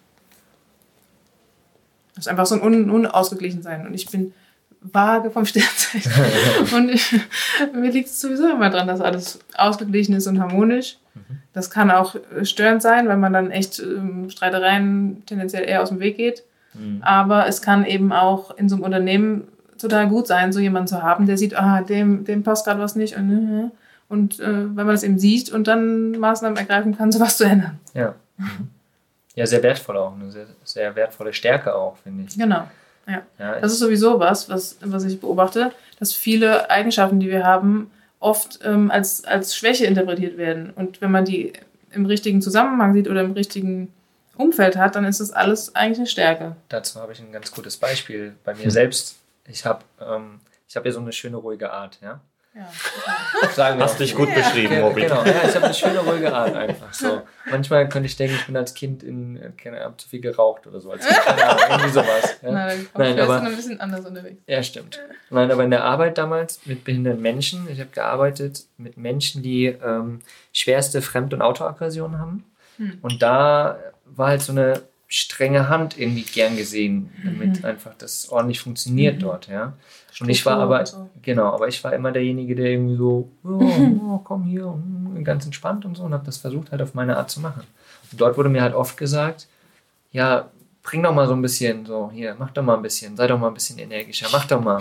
Das 2.15 2.25
ist 2.25 2.27
einfach 2.27 2.47
so 2.47 2.55
ein 2.55 2.61
un 2.61 2.89
unausgeglichen 2.89 3.61
sein. 3.61 3.85
Und 3.85 3.93
ich 3.93 4.09
bin 4.09 4.33
vage 4.81 5.29
vom 5.29 5.45
Sternzeichen. 5.51 6.11
und 6.75 6.89
ich, 6.89 7.15
mir 7.71 7.91
liegt 7.91 8.09
es 8.09 8.19
sowieso 8.19 8.49
immer 8.49 8.71
dran, 8.71 8.87
dass 8.87 8.99
alles 8.99 9.39
ausgeglichen 9.55 10.15
ist 10.15 10.25
und 10.25 10.39
harmonisch. 10.39 10.97
Das 11.57 11.71
kann 11.71 11.89
auch 11.89 12.13
äh, 12.13 12.45
störend 12.45 12.83
sein, 12.83 13.07
weil 13.07 13.17
man 13.17 13.33
dann 13.33 13.49
echt 13.49 13.79
ähm, 13.79 14.29
Streitereien 14.29 15.23
tendenziell 15.25 15.67
eher 15.67 15.81
aus 15.81 15.89
dem 15.89 15.99
Weg 15.99 16.15
geht. 16.15 16.43
Mhm. 16.75 17.01
Aber 17.01 17.47
es 17.47 17.63
kann 17.63 17.83
eben 17.83 18.13
auch 18.13 18.55
in 18.57 18.69
so 18.69 18.75
einem 18.75 18.83
Unternehmen 18.83 19.47
total 19.79 20.07
gut 20.07 20.27
sein, 20.27 20.53
so 20.53 20.59
jemanden 20.59 20.87
zu 20.87 21.01
haben, 21.01 21.25
der 21.25 21.35
sieht, 21.35 21.57
ah, 21.57 21.81
dem, 21.81 22.25
dem 22.25 22.43
passt 22.43 22.65
gerade 22.65 22.79
was 22.79 22.95
nicht. 22.95 23.15
Und, 23.17 23.31
äh, 23.31 23.69
und 24.07 24.39
äh, 24.39 24.45
wenn 24.45 24.75
man 24.75 24.89
das 24.89 25.01
eben 25.01 25.17
sieht 25.17 25.51
und 25.51 25.67
dann 25.67 26.11
Maßnahmen 26.11 26.59
ergreifen 26.59 26.95
kann, 26.95 27.11
sowas 27.11 27.37
zu 27.37 27.45
ändern. 27.45 27.79
Ja. 27.95 28.13
Ja, 29.33 29.47
sehr 29.47 29.63
wertvoll 29.63 29.97
auch. 29.97 30.13
Eine 30.13 30.29
sehr, 30.29 30.45
sehr 30.63 30.95
wertvolle 30.95 31.33
Stärke 31.33 31.73
auch, 31.73 31.97
finde 31.97 32.25
ich. 32.27 32.37
Genau. 32.37 32.67
Ja, 33.07 33.23
Das 33.61 33.71
ist 33.71 33.79
sowieso 33.79 34.19
was, 34.19 34.47
was, 34.47 34.77
was 34.81 35.05
ich 35.05 35.19
beobachte, 35.19 35.71
dass 35.97 36.13
viele 36.13 36.69
Eigenschaften, 36.69 37.19
die 37.19 37.29
wir 37.29 37.45
haben, 37.45 37.89
oft 38.19 38.59
ähm, 38.63 38.91
als, 38.91 39.23
als 39.23 39.55
Schwäche 39.55 39.85
interpretiert 39.85 40.37
werden. 40.37 40.71
Und 40.71 41.01
wenn 41.01 41.11
man 41.11 41.25
die 41.25 41.53
im 41.91 42.05
richtigen 42.05 42.41
Zusammenhang 42.41 42.93
sieht 42.93 43.07
oder 43.07 43.21
im 43.21 43.33
richtigen 43.33 43.93
Umfeld 44.35 44.77
hat, 44.77 44.95
dann 44.95 45.05
ist 45.05 45.19
das 45.19 45.31
alles 45.31 45.75
eigentlich 45.75 45.99
eine 45.99 46.07
Stärke. 46.07 46.55
dazu 46.69 46.99
habe 46.99 47.13
ich 47.13 47.19
ein 47.19 47.31
ganz 47.31 47.51
gutes 47.51 47.77
Beispiel 47.77 48.35
bei 48.43 48.53
mir 48.53 48.69
selbst. 48.71 49.17
Ich 49.47 49.65
habe 49.65 49.83
ähm, 49.99 50.39
hab 50.75 50.85
ja 50.85 50.91
so 50.91 50.99
eine 50.99 51.11
schöne, 51.11 51.37
ruhige 51.37 51.71
Art. 51.71 51.99
Ja? 52.01 52.21
Ja. 52.57 53.77
Hast 53.79 53.99
dich 53.99 54.15
gut 54.15 54.29
Ja. 54.29 54.35
beschrieben, 54.35 54.73
Ja, 54.73 54.89
genau, 54.89 55.23
ja, 55.23 55.47
ich 55.47 55.55
habe 55.55 55.65
eine 55.65 55.73
schöne, 55.73 55.99
ruhige 55.99 56.33
Art 56.33 56.55
einfach. 56.55 56.91
So. 56.91 57.21
Manchmal 57.49 57.87
könnte 57.87 58.07
ich 58.07 58.15
denken, 58.15 58.35
ich 58.35 58.45
bin 58.47 58.57
als 58.57 58.73
Kind 58.73 59.03
in, 59.03 59.37
äh, 59.37 59.51
keine 59.61 59.81
Ahnung, 59.81 59.97
zu 59.99 60.09
viel 60.09 60.21
geraucht 60.21 60.65
oder 60.65 60.79
so. 60.81 60.91
Als 60.91 61.05
kind, 61.05 61.19
keine 61.21 61.45
Ahnung, 61.45 61.61
irgendwie 61.69 61.89
sowas. 61.91 62.37
Ja? 62.41 62.51
Nein, 62.51 62.87
Nein, 62.95 63.19
aber- 63.19 63.41
ein 63.41 63.55
bisschen 63.55 63.79
anders 63.79 64.05
unterwegs. 64.05 64.41
Ja, 64.47 64.63
stimmt. 64.63 64.99
Nein, 65.29 65.51
aber 65.51 65.63
in 65.63 65.69
der 65.71 65.83
Arbeit 65.83 66.17
damals 66.17 66.65
mit 66.65 66.83
behinderten 66.83 67.21
Menschen, 67.21 67.67
ich 67.71 67.79
habe 67.79 67.91
gearbeitet 67.91 68.65
mit 68.77 68.97
Menschen, 68.97 69.43
die 69.43 69.65
ähm, 69.67 70.21
schwerste 70.51 71.01
Fremd- 71.03 71.33
und 71.35 71.41
Autoaggressionen 71.43 72.19
haben. 72.19 72.43
Hm. 72.77 72.97
Und 73.03 73.21
da 73.21 73.77
war 74.05 74.29
halt 74.29 74.41
so 74.41 74.51
eine 74.51 74.81
strenge 75.07 75.69
Hand 75.69 75.97
irgendwie 75.97 76.23
gern 76.23 76.57
gesehen, 76.57 77.11
damit 77.23 77.63
einfach 77.63 77.93
das 77.97 78.29
ordentlich 78.29 78.59
funktioniert 78.59 79.15
Mhm. 79.17 79.19
dort, 79.21 79.47
ja. 79.47 79.73
Und 80.19 80.29
ich 80.29 80.45
war 80.45 80.59
aber, 80.59 80.85
so. 80.85 81.09
genau, 81.21 81.53
aber 81.53 81.67
ich 81.69 81.81
war 81.83 81.93
immer 81.93 82.11
derjenige, 82.11 82.55
der 82.55 82.65
irgendwie 82.71 82.97
so, 82.97 83.29
oh, 83.43 83.47
oh, 84.15 84.17
komm 84.23 84.43
hier, 84.43 84.77
ganz 85.23 85.45
entspannt 85.45 85.85
und 85.85 85.95
so 85.95 86.03
und 86.03 86.13
habe 86.13 86.25
das 86.25 86.37
versucht 86.37 86.71
halt 86.71 86.81
auf 86.81 86.93
meine 86.93 87.15
Art 87.17 87.29
zu 87.31 87.39
machen. 87.39 87.63
Und 88.11 88.19
dort 88.19 88.37
wurde 88.37 88.49
mir 88.49 88.61
halt 88.61 88.73
oft 88.75 88.97
gesagt, 88.97 89.47
ja, 90.11 90.49
bring 90.83 91.03
doch 91.03 91.13
mal 91.13 91.27
so 91.27 91.33
ein 91.33 91.41
bisschen, 91.41 91.85
so, 91.85 92.11
hier, 92.13 92.35
mach 92.37 92.51
doch 92.51 92.63
mal 92.63 92.75
ein 92.75 92.81
bisschen, 92.81 93.15
sei 93.15 93.27
doch 93.27 93.39
mal 93.39 93.47
ein 93.49 93.53
bisschen 93.53 93.77
energischer, 93.79 94.27
mach 94.31 94.45
doch 94.45 94.61
mal. 94.61 94.79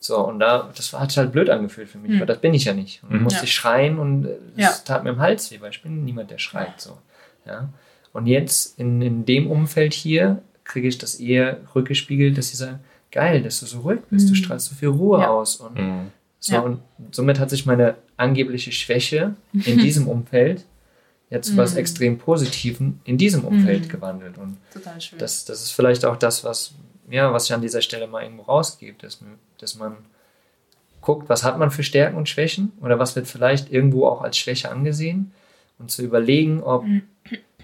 So, 0.00 0.18
und 0.18 0.38
da, 0.40 0.70
das 0.76 0.92
war- 0.92 1.00
hat 1.00 1.10
sich 1.10 1.18
halt 1.18 1.32
blöd 1.32 1.48
angefühlt 1.48 1.88
für 1.88 1.98
mich, 1.98 2.10
Hm. 2.12 2.20
weil 2.20 2.26
das 2.26 2.38
bin 2.38 2.52
ich 2.54 2.64
ja 2.64 2.74
nicht. 2.74 3.02
Und 3.02 3.10
dann 3.10 3.18
Mhm. 3.18 3.24
musste 3.24 3.38
Ja. 3.40 3.44
ich 3.44 3.52
schreien 3.54 3.98
und 3.98 4.26
äh, 4.26 4.36
das 4.56 4.78
Ja. 4.78 4.84
tat 4.84 5.04
mir 5.04 5.10
im 5.10 5.20
Hals 5.20 5.50
weh, 5.50 5.60
weil 5.60 5.70
ich 5.70 5.82
bin 5.82 6.04
niemand, 6.04 6.30
der 6.30 6.38
schreit, 6.38 6.80
so. 6.80 6.98
Ja. 7.46 7.68
Und 8.14 8.26
jetzt 8.26 8.78
in, 8.78 9.02
in 9.02 9.26
dem 9.26 9.50
Umfeld 9.50 9.92
hier 9.92 10.40
kriege 10.64 10.88
ich 10.88 10.96
das 10.96 11.16
eher 11.16 11.58
rückgespiegelt, 11.74 12.38
dass 12.38 12.48
sie 12.48 12.56
sagen, 12.56 12.78
geil, 13.12 13.42
dass 13.42 13.60
du 13.60 13.66
so 13.66 13.80
ruhig 13.80 14.00
bist, 14.08 14.28
du 14.28 14.32
Mhm. 14.32 14.36
strahlst 14.36 14.66
so 14.70 14.74
viel 14.74 14.88
Ruhe 14.88 15.20
Ja. 15.20 15.28
aus. 15.28 15.56
Und, 15.56 15.74
Mhm. 15.76 16.10
so, 16.40 16.54
Ja. 16.54 16.60
und 16.60 16.80
somit 17.12 17.38
hat 17.38 17.50
sich 17.50 17.66
meine 17.66 17.96
angebliche 18.16 18.72
Schwäche 18.72 19.34
in 19.52 19.78
diesem 19.78 20.08
Umfeld 20.08 20.64
jetzt 21.28 21.48
zu 21.50 21.56
was 21.58 21.72
Mhm. 21.72 21.78
extrem 21.80 22.18
Positiven 22.18 23.00
in 23.04 23.18
diesem 23.18 23.44
Umfeld 23.44 23.84
Mhm. 23.84 23.88
gewandelt. 23.88 24.38
Und 24.38 24.56
Total 24.72 24.98
schön. 25.00 25.18
das, 25.18 25.44
das 25.44 25.62
ist 25.62 25.72
vielleicht 25.72 26.04
auch 26.06 26.16
das, 26.16 26.44
was, 26.44 26.72
ja, 27.10 27.32
was 27.32 27.44
ich 27.46 27.52
an 27.52 27.60
dieser 27.62 27.82
Stelle 27.82 28.06
mal 28.06 28.22
irgendwo 28.22 28.42
rausgebe, 28.44 28.96
dass, 29.02 29.18
dass 29.58 29.74
man 29.76 29.96
guckt, 31.00 31.28
was 31.28 31.42
hat 31.44 31.58
man 31.58 31.70
für 31.70 31.82
Stärken 31.82 32.16
und 32.16 32.28
Schwächen 32.28 32.72
oder 32.80 32.98
was 32.98 33.14
wird 33.16 33.26
vielleicht 33.26 33.70
irgendwo 33.70 34.06
auch 34.06 34.22
als 34.22 34.38
Schwäche 34.38 34.70
angesehen 34.70 35.32
und 35.78 35.90
zu 35.90 36.02
überlegen, 36.02 36.62
ob 36.62 36.84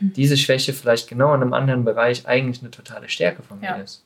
diese 0.01 0.37
Schwäche 0.37 0.73
vielleicht 0.73 1.09
genau 1.09 1.35
in 1.35 1.43
einem 1.43 1.53
anderen 1.53 1.85
Bereich 1.85 2.27
eigentlich 2.27 2.61
eine 2.63 2.71
totale 2.71 3.09
Stärke 3.09 3.43
von 3.43 3.61
mir 3.61 3.67
Ja. 3.67 3.77
ist. 3.77 4.05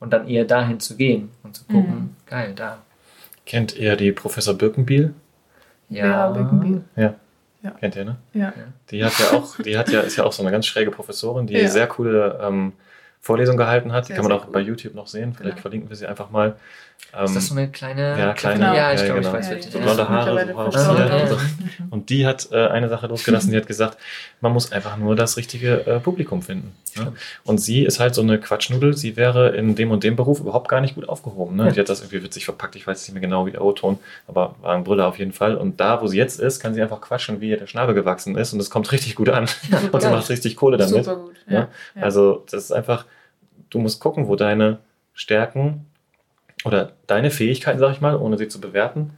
Und 0.00 0.12
dann 0.12 0.28
eher 0.28 0.44
dahin 0.44 0.78
zu 0.80 0.96
gehen 0.96 1.30
und 1.42 1.56
zu 1.56 1.64
gucken, 1.64 1.94
Mhm. 1.94 2.16
geil, 2.26 2.52
da. 2.54 2.78
Kennt 3.46 3.76
ihr 3.76 3.96
die 3.96 4.12
Professor 4.12 4.54
Birkenbiel? 4.54 5.14
Ja, 5.88 6.02
Vera 6.04 6.30
Birkenbiel. 6.32 6.82
Ja. 6.96 7.14
Ja. 7.62 7.70
Kennt 7.80 7.96
ihr, 7.96 8.04
ne? 8.04 8.16
Ja. 8.34 8.52
Die 8.90 9.04
hat 9.04 9.18
ja 9.18 9.32
auch, 9.32 9.56
die 9.56 9.78
hat 9.78 9.88
ja, 9.90 10.00
ist 10.00 10.16
ja 10.16 10.24
auch 10.24 10.32
so 10.32 10.42
eine 10.42 10.50
ganz 10.52 10.66
schräge 10.66 10.90
Professorin, 10.90 11.46
die 11.46 11.54
Ja. 11.54 11.68
sehr 11.68 11.86
coole 11.86 12.38
ähm, 12.42 12.72
Vorlesungen 13.20 13.56
gehalten 13.58 13.92
hat. 13.92 14.04
Die 14.04 14.08
Sehr, 14.08 14.16
kann 14.16 14.24
man 14.28 14.32
auch 14.38 14.46
cool. 14.46 14.52
bei 14.52 14.60
YouTube 14.60 14.94
noch 14.94 15.06
sehen. 15.06 15.32
Vielleicht 15.32 15.56
Genau. 15.56 15.62
verlinken 15.62 15.88
wir 15.88 15.96
sie 15.96 16.06
einfach 16.06 16.30
mal. 16.30 16.56
Ähm, 17.18 17.24
Ist 17.24 17.36
das 17.36 17.46
so 17.46 17.54
eine 17.54 17.70
kleine. 17.70 18.18
ja, 18.18 18.32
kleine, 18.34 18.58
Genau. 18.58 18.74
Ja, 18.74 18.92
ich 18.92 19.00
ja, 19.00 19.06
glaube, 19.06 19.20
genau. 19.20 19.30
ich 19.32 19.36
weiß, 19.38 19.46
Ja, 19.46 19.52
welche. 19.54 19.70
so 19.70 19.78
Ja. 19.78 19.84
blonde 19.84 20.08
Haare, 20.08 20.46
so 20.70 20.78
Haare 20.84 21.18
Ja. 21.18 21.26
so. 21.28 21.36
Und 21.88 22.10
die 22.10 22.26
hat 22.26 22.48
äh, 22.52 22.66
eine 22.66 22.90
Sache 22.90 23.06
losgelassen, 23.06 23.50
die 23.52 23.56
hat 23.56 23.66
gesagt, 23.66 23.96
man 24.42 24.52
muss 24.52 24.70
einfach 24.70 24.98
nur 24.98 25.16
das 25.16 25.38
richtige 25.38 25.86
äh, 25.86 25.98
Publikum 26.00 26.42
finden. 26.42 26.74
Ne? 26.96 27.14
Und 27.44 27.58
sie 27.58 27.84
ist 27.84 28.00
halt 28.00 28.14
so 28.14 28.20
eine 28.20 28.38
Quatschnudel, 28.38 28.94
sie 28.94 29.16
wäre 29.16 29.56
in 29.56 29.74
dem 29.76 29.92
und 29.92 30.04
dem 30.04 30.14
Beruf 30.14 30.40
überhaupt 30.40 30.68
gar 30.68 30.82
nicht 30.82 30.94
gut 30.94 31.08
aufgehoben. 31.08 31.56
Ne? 31.56 31.66
Ja. 31.66 31.70
Die 31.72 31.80
hat 31.80 31.88
das 31.88 32.00
irgendwie 32.00 32.22
witzig 32.22 32.44
verpackt, 32.44 32.76
ich 32.76 32.86
weiß 32.86 33.00
nicht 33.08 33.14
mehr 33.14 33.22
genau, 33.22 33.46
wie 33.46 33.52
der 33.52 33.64
O-Ton, 33.64 33.98
aber 34.28 34.54
war 34.60 34.74
ein 34.74 34.84
Brüller 34.84 35.06
auf 35.06 35.18
jeden 35.18 35.32
Fall. 35.32 35.56
Und 35.56 35.80
da, 35.80 36.02
wo 36.02 36.08
sie 36.08 36.18
jetzt 36.18 36.38
ist, 36.38 36.60
kann 36.60 36.74
sie 36.74 36.82
einfach 36.82 37.00
quatschen, 37.00 37.40
wie 37.40 37.48
ihr 37.48 37.56
der 37.56 37.66
Schnabel 37.66 37.94
gewachsen 37.94 38.36
ist 38.36 38.52
und 38.52 38.60
es 38.60 38.68
kommt 38.68 38.92
richtig 38.92 39.14
gut 39.14 39.30
an. 39.30 39.44
und 39.90 40.00
sie 40.02 40.08
Ja. 40.08 40.12
macht 40.14 40.28
richtig 40.28 40.54
Kohle 40.56 40.76
damit. 40.76 41.04
Super 41.04 41.16
gut. 41.16 41.34
Ja? 41.48 41.52
Ja. 41.54 41.68
Ja. 41.94 42.02
Also 42.02 42.44
das 42.50 42.64
ist 42.64 42.72
einfach, 42.72 43.06
du 43.70 43.78
musst 43.78 44.00
gucken, 44.00 44.28
wo 44.28 44.36
deine 44.36 44.78
Stärken 45.14 45.86
oder 46.66 46.92
deine 47.06 47.30
Fähigkeiten, 47.30 47.78
sag 47.78 47.92
ich 47.92 48.00
mal, 48.00 48.16
ohne 48.16 48.36
sie 48.36 48.48
zu 48.48 48.60
bewerten, 48.60 49.12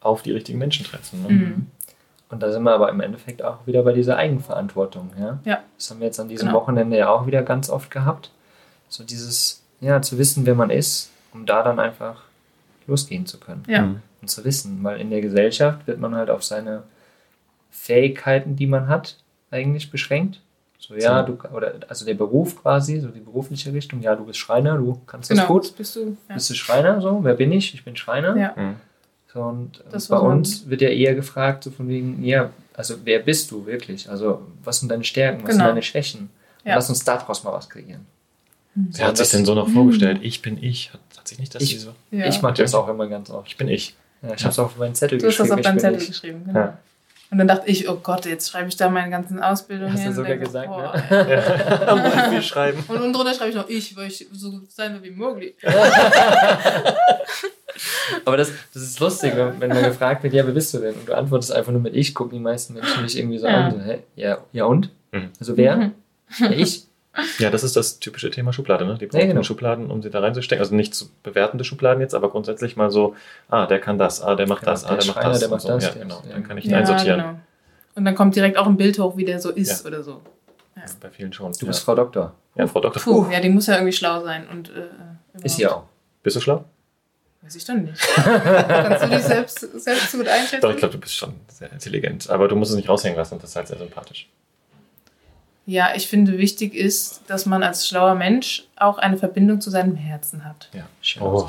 auf 0.00 0.22
die 0.22 0.32
richtigen 0.32 0.58
Menschen 0.58 0.86
treffen. 0.86 1.22
Ne? 1.22 1.28
Mhm. 1.28 1.66
Und 2.30 2.42
da 2.42 2.50
sind 2.50 2.62
wir 2.62 2.72
aber 2.72 2.88
im 2.88 3.00
Endeffekt 3.00 3.42
auch 3.42 3.66
wieder 3.66 3.82
bei 3.82 3.92
dieser 3.92 4.16
Eigenverantwortung. 4.16 5.10
Ja? 5.18 5.38
Ja. 5.44 5.62
Das 5.76 5.90
haben 5.90 6.00
wir 6.00 6.06
jetzt 6.06 6.20
an 6.20 6.28
diesem 6.28 6.48
Genau. 6.48 6.60
Wochenende 6.60 6.96
ja 6.96 7.08
auch 7.08 7.26
wieder 7.26 7.42
ganz 7.42 7.68
oft 7.70 7.90
gehabt. 7.90 8.30
So 8.88 9.04
dieses, 9.04 9.62
ja, 9.80 10.00
zu 10.02 10.18
wissen, 10.18 10.46
wer 10.46 10.54
man 10.54 10.70
ist, 10.70 11.10
um 11.32 11.46
da 11.46 11.62
dann 11.62 11.80
einfach 11.80 12.22
losgehen 12.86 13.26
zu 13.26 13.38
können. 13.38 13.64
Ja. 13.66 13.82
Mhm. 13.82 14.02
Und 14.22 14.28
zu 14.28 14.44
wissen, 14.44 14.82
weil 14.82 15.00
in 15.00 15.10
der 15.10 15.20
Gesellschaft 15.20 15.86
wird 15.86 16.00
man 16.00 16.14
halt 16.14 16.30
auf 16.30 16.42
seine 16.42 16.84
Fähigkeiten, 17.70 18.56
die 18.56 18.66
man 18.66 18.88
hat, 18.88 19.16
eigentlich 19.50 19.90
beschränkt. 19.90 20.40
So, 20.86 20.94
ja, 20.96 21.22
du, 21.22 21.38
oder, 21.54 21.74
also 21.88 22.04
der 22.04 22.12
Beruf 22.14 22.60
quasi, 22.60 23.00
so 23.00 23.08
die 23.08 23.20
berufliche 23.20 23.72
Richtung, 23.72 24.02
ja, 24.02 24.14
du 24.14 24.24
bist 24.26 24.38
Schreiner, 24.38 24.76
du 24.76 25.00
kannst 25.06 25.30
das 25.30 25.38
Genau, 25.38 25.48
gut. 25.48 25.74
bist 25.78 25.96
du. 25.96 26.16
Ja. 26.28 26.34
Bist 26.34 26.50
du 26.50 26.54
Schreiner, 26.54 27.00
so, 27.00 27.20
wer 27.22 27.34
bin 27.34 27.52
ich? 27.52 27.72
Ich 27.72 27.84
bin 27.84 27.96
Schreiner. 27.96 28.36
Ja. 28.36 28.52
Mhm. 28.54 28.74
So, 29.32 29.40
und 29.40 29.80
äh, 29.80 29.84
Das, 29.90 30.08
bei 30.08 30.18
uns 30.18 30.68
wird 30.68 30.82
ja 30.82 30.90
eher 30.90 31.14
gefragt, 31.14 31.64
so 31.64 31.70
von 31.70 31.88
wegen, 31.88 32.22
ja, 32.22 32.50
also 32.74 32.96
wer 33.04 33.20
bist 33.20 33.50
du 33.50 33.64
wirklich? 33.64 34.10
Also 34.10 34.42
was 34.62 34.80
sind 34.80 34.90
deine 34.90 35.04
Stärken, 35.04 35.42
was 35.42 35.50
sind 35.52 35.58
Genau. 35.60 35.68
deine 35.70 35.82
Schwächen? 35.82 36.28
Und 36.62 36.68
Ja. 36.68 36.74
Lass 36.74 36.88
uns 36.90 37.02
daraus 37.04 37.42
mal 37.44 37.52
was 37.52 37.68
kreieren. 37.70 38.04
Wer 38.74 39.06
hat 39.06 39.16
sich 39.16 39.30
denn 39.30 39.44
so 39.44 39.54
noch 39.54 39.68
vorgestellt? 39.68 40.18
Ich 40.22 40.42
bin 40.42 40.62
ich. 40.62 40.92
Hat, 40.92 41.00
hat 41.16 41.28
sich 41.28 41.38
nicht 41.38 41.54
das 41.54 41.62
Ich- 41.62 41.80
so? 41.80 41.92
Ja. 42.10 42.26
Ich 42.26 42.42
mache 42.42 42.54
das 42.54 42.74
auch 42.74 42.88
immer 42.88 43.06
ganz 43.06 43.30
oft. 43.30 43.46
Ich 43.48 43.56
bin 43.56 43.68
ich. 43.68 43.94
Ja, 44.20 44.34
ich 44.34 44.42
habe 44.42 44.50
es 44.52 44.58
auch 44.58 44.64
auf 44.66 44.76
meinen 44.76 44.94
Zettel 44.94 45.18
Du 45.18 45.26
hast 45.28 45.38
das 45.38 45.48
geschrieben. 45.48 45.58
auf 45.60 45.62
deinem 45.64 45.76
ich 45.76 45.82
bin 45.82 45.90
Zettel 45.92 46.02
ich. 46.02 46.08
geschrieben, 46.08 46.42
genau. 46.46 46.72
Ja. 47.34 47.42
Und 47.42 47.48
dann 47.48 47.48
dachte 47.48 47.68
ich, 47.68 47.88
oh 47.88 47.96
Gott, 48.02 48.26
jetzt 48.26 48.48
schreibe 48.48 48.68
ich 48.68 48.76
da 48.76 48.88
meine 48.88 49.10
ganzen 49.10 49.40
Ausbildungen 49.42 49.92
Hast 49.92 50.00
du 50.02 50.04
hin. 50.04 50.14
sogar 50.14 50.36
gesagt, 50.36 50.68
boah, 50.68 50.94
ne? 51.10 51.26
ey. 51.28 51.86
Am 51.88 52.00
Beispiel 52.02 52.42
schreiben. 52.42 52.84
Und 52.86 52.96
unten 52.96 53.12
drunter 53.12 53.34
schreibe 53.34 53.50
ich 53.50 53.56
noch 53.56 53.68
ich, 53.68 53.96
weil 53.96 54.06
ich 54.06 54.26
so 54.32 54.60
sein 54.68 54.94
will 54.94 55.02
wie 55.02 55.10
Mowgli. 55.10 55.54
Aber 58.24 58.36
das, 58.36 58.52
das 58.72 58.82
ist 58.84 59.00
lustig, 59.00 59.32
wenn, 59.34 59.60
wenn 59.60 59.68
man 59.70 59.82
gefragt 59.82 60.22
wird, 60.22 60.32
ja, 60.32 60.46
wer 60.46 60.52
bist 60.54 60.72
du 60.74 60.78
denn? 60.78 60.94
Und 60.94 61.08
du 61.08 61.12
antwortest 61.16 61.52
einfach 61.52 61.72
nur 61.72 61.80
mit 61.80 61.94
ich, 61.94 62.14
gucken 62.14 62.38
die 62.38 62.42
meisten 62.42 62.74
Menschen 62.74 63.02
dich 63.02 63.18
irgendwie 63.18 63.38
so 63.38 63.46
Ja. 63.48 63.66
an. 63.66 63.72
So, 63.72 63.80
hä? 63.80 63.98
Ja, 64.14 64.38
ja 64.52 64.64
und? 64.66 64.90
Mhm. 65.12 65.30
Also 65.40 65.56
wer? 65.56 65.76
Mhm. 65.76 65.92
Ja, 66.38 66.50
ich. 66.50 66.84
Ja, 67.38 67.50
das 67.50 67.62
ist 67.62 67.76
das 67.76 68.00
typische 68.00 68.30
Thema 68.30 68.52
Schublade. 68.52 68.84
Ne? 68.84 68.98
Die 68.98 69.06
brauchen 69.06 69.20
Ja, 69.20 69.26
genau. 69.28 69.42
Schubladen, 69.42 69.90
um 69.90 70.02
sie 70.02 70.10
da 70.10 70.20
reinzustecken. 70.20 70.60
Also 70.62 70.74
nicht 70.74 70.94
zu 70.94 71.10
bewertende 71.22 71.64
Schubladen 71.64 72.00
jetzt, 72.00 72.14
aber 72.14 72.30
grundsätzlich 72.30 72.76
mal 72.76 72.90
so, 72.90 73.14
ah, 73.48 73.66
der 73.66 73.78
kann 73.80 73.98
das, 73.98 74.20
ah, 74.22 74.34
der 74.34 74.48
macht 74.48 74.60
Genau, 74.60 74.72
das, 74.72 74.84
ah, 74.84 74.88
der 74.88 74.96
der 74.98 75.06
macht 75.06 75.14
Schreiner, 75.16 75.30
das. 75.30 75.40
der 75.40 75.48
macht 75.48 75.60
so. 75.60 75.68
das, 75.68 75.84
Ja, 75.84 75.90
genau. 75.92 76.22
Dann 76.28 76.42
kann 76.42 76.58
ich 76.58 76.64
ihn 76.64 76.72
Ja, 76.72 76.78
einsortieren. 76.78 77.20
genau. 77.20 77.34
Und 77.94 78.04
dann 78.04 78.14
kommt 78.16 78.34
direkt 78.34 78.56
auch 78.56 78.66
ein 78.66 78.76
Bild 78.76 78.98
hoch, 78.98 79.16
wie 79.16 79.24
der 79.24 79.40
so 79.40 79.50
ist 79.50 79.82
Ja. 79.84 79.88
oder 79.88 80.02
so. 80.02 80.20
Bei 81.00 81.08
vielen 81.10 81.32
schon. 81.32 81.52
Du 81.52 81.58
ja. 81.60 81.66
bist 81.68 81.84
Frau 81.84 81.94
Doktor. 81.94 82.34
ja, 82.56 82.66
Frau 82.66 82.80
Doktor. 82.80 83.00
Puh, 83.00 83.26
ja, 83.30 83.40
die 83.40 83.48
muss 83.48 83.68
ja 83.68 83.74
irgendwie 83.74 83.92
schlau 83.92 84.22
sein. 84.22 84.46
Und, 84.48 84.70
äh, 84.70 85.44
Ist 85.44 85.56
sie 85.56 85.66
auch. 85.68 85.84
Bist 86.22 86.36
du 86.36 86.40
schlau? 86.40 86.64
Weiß 87.42 87.54
ich 87.54 87.64
dann 87.64 87.84
nicht. 87.84 88.00
Kannst 88.16 89.04
du 89.04 89.08
dich 89.08 89.22
selbst, 89.22 89.60
selbst 89.60 90.12
gut 90.12 90.26
einschätzen? 90.26 90.60
Doch, 90.62 90.70
ich 90.70 90.78
glaube, 90.78 90.94
du 90.94 90.98
bist 91.00 91.14
schon 91.14 91.34
sehr 91.48 91.70
intelligent. 91.72 92.28
Aber 92.28 92.48
du 92.48 92.56
musst 92.56 92.70
es 92.72 92.76
nicht 92.76 92.88
raushängen 92.88 93.16
lassen, 93.16 93.38
das 93.38 93.50
ist 93.50 93.56
halt 93.56 93.68
sehr 93.68 93.78
sympathisch. 93.78 94.28
Ja, 95.66 95.94
ich 95.94 96.08
finde, 96.08 96.36
wichtig 96.38 96.74
ist, 96.74 97.22
dass 97.26 97.46
man 97.46 97.62
als 97.62 97.88
schlauer 97.88 98.14
Mensch 98.14 98.64
auch 98.76 98.98
eine 98.98 99.16
Verbindung 99.16 99.60
zu 99.60 99.70
seinem 99.70 99.96
Herzen 99.96 100.44
hat. 100.44 100.68
Ja. 100.74 100.86
Schön 101.00 101.22
Oh. 101.22 101.48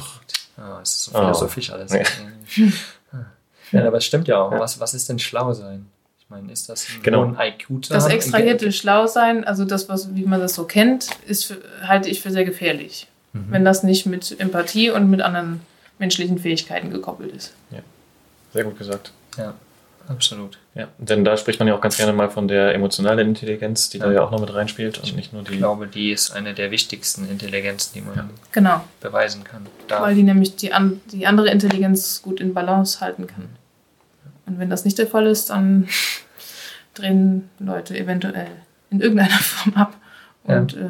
Ah, 0.57 0.79
es 0.81 0.91
ist 0.91 1.03
so 1.05 1.11
Oh. 1.13 1.19
philosophisch 1.19 1.69
alles. 1.71 1.91
Ja. 1.93 2.01
Ja, 3.71 3.87
aber 3.87 3.97
es 3.97 4.05
stimmt 4.05 4.27
ja 4.27 4.39
auch. 4.39 4.51
Was, 4.51 4.79
was 4.79 4.93
ist 4.93 5.09
denn 5.09 5.17
schlau 5.17 5.51
sein? 5.51 5.87
Ich 6.19 6.29
meine, 6.29 6.51
ist 6.51 6.69
das 6.69 6.87
ein 6.87 7.01
Genau. 7.01 7.21
hohen 7.25 7.35
IQ 7.39 7.81
Das 7.89 8.05
extrahierte 8.07 8.71
Schlausein, 8.71 9.43
also 9.43 9.65
das, 9.65 9.89
was, 9.89 10.13
wie 10.15 10.23
man 10.23 10.39
das 10.39 10.53
so 10.53 10.65
kennt, 10.65 11.07
ist 11.25 11.45
für, 11.45 11.57
halte 11.81 12.07
ich 12.07 12.21
für 12.21 12.29
sehr 12.29 12.45
gefährlich. 12.45 13.07
Mhm. 13.33 13.45
Wenn 13.49 13.65
das 13.65 13.81
nicht 13.81 14.05
mit 14.05 14.39
Empathie 14.39 14.91
und 14.91 15.09
mit 15.09 15.21
anderen 15.21 15.61
menschlichen 15.97 16.37
Fähigkeiten 16.37 16.91
gekoppelt 16.91 17.33
ist. 17.35 17.53
Sehr 18.53 18.63
gut 18.63 18.77
gesagt. 18.77 19.11
Ja, 19.35 19.55
absolut. 20.07 20.57
Ja, 20.73 20.87
denn 20.97 21.23
da 21.25 21.37
spricht 21.37 21.59
man 21.59 21.67
ja 21.67 21.75
auch 21.75 21.81
ganz 21.81 21.97
gerne 21.97 22.13
mal 22.13 22.29
von 22.29 22.47
der 22.47 22.73
emotionalen 22.75 23.27
Intelligenz, 23.29 23.89
die 23.89 23.99
da 23.99 24.07
Ja. 24.07 24.13
ja 24.13 24.21
auch 24.23 24.31
noch 24.31 24.39
mit 24.39 24.53
reinspielt 24.53 24.97
und 24.99 25.15
nicht 25.15 25.33
nur 25.33 25.41
Ich 25.43 25.49
die. 25.49 25.57
glaube, 25.57 25.87
die 25.87 26.11
ist 26.11 26.31
eine 26.31 26.53
der 26.53 26.71
wichtigsten 26.71 27.29
Intelligenzen, 27.29 27.93
die 27.95 28.01
man 28.01 28.15
Ja. 28.15 28.29
Genau, 28.51 28.81
beweisen 29.01 29.43
kann. 29.43 29.65
Darf. 29.87 30.01
weil 30.01 30.15
die 30.15 30.23
nämlich 30.23 30.55
die, 30.55 30.73
an, 30.73 31.01
die 31.11 31.25
andere 31.27 31.49
Intelligenz 31.49 32.21
gut 32.21 32.39
in 32.41 32.53
Balance 32.53 32.99
halten 33.01 33.27
kann. 33.27 33.43
Mhm. 33.43 33.49
Und 34.53 34.59
wenn 34.59 34.69
das 34.69 34.85
nicht 34.85 34.97
der 34.97 35.07
Fall 35.07 35.25
ist, 35.27 35.49
dann 35.49 35.87
drehen 36.93 37.49
Leute 37.59 37.97
eventuell 37.97 38.47
in 38.91 39.01
irgendeiner 39.01 39.29
Form 39.39 39.73
ab. 39.75 39.95
Ja. 40.47 40.57
Und 40.59 40.75
äh, 40.75 40.89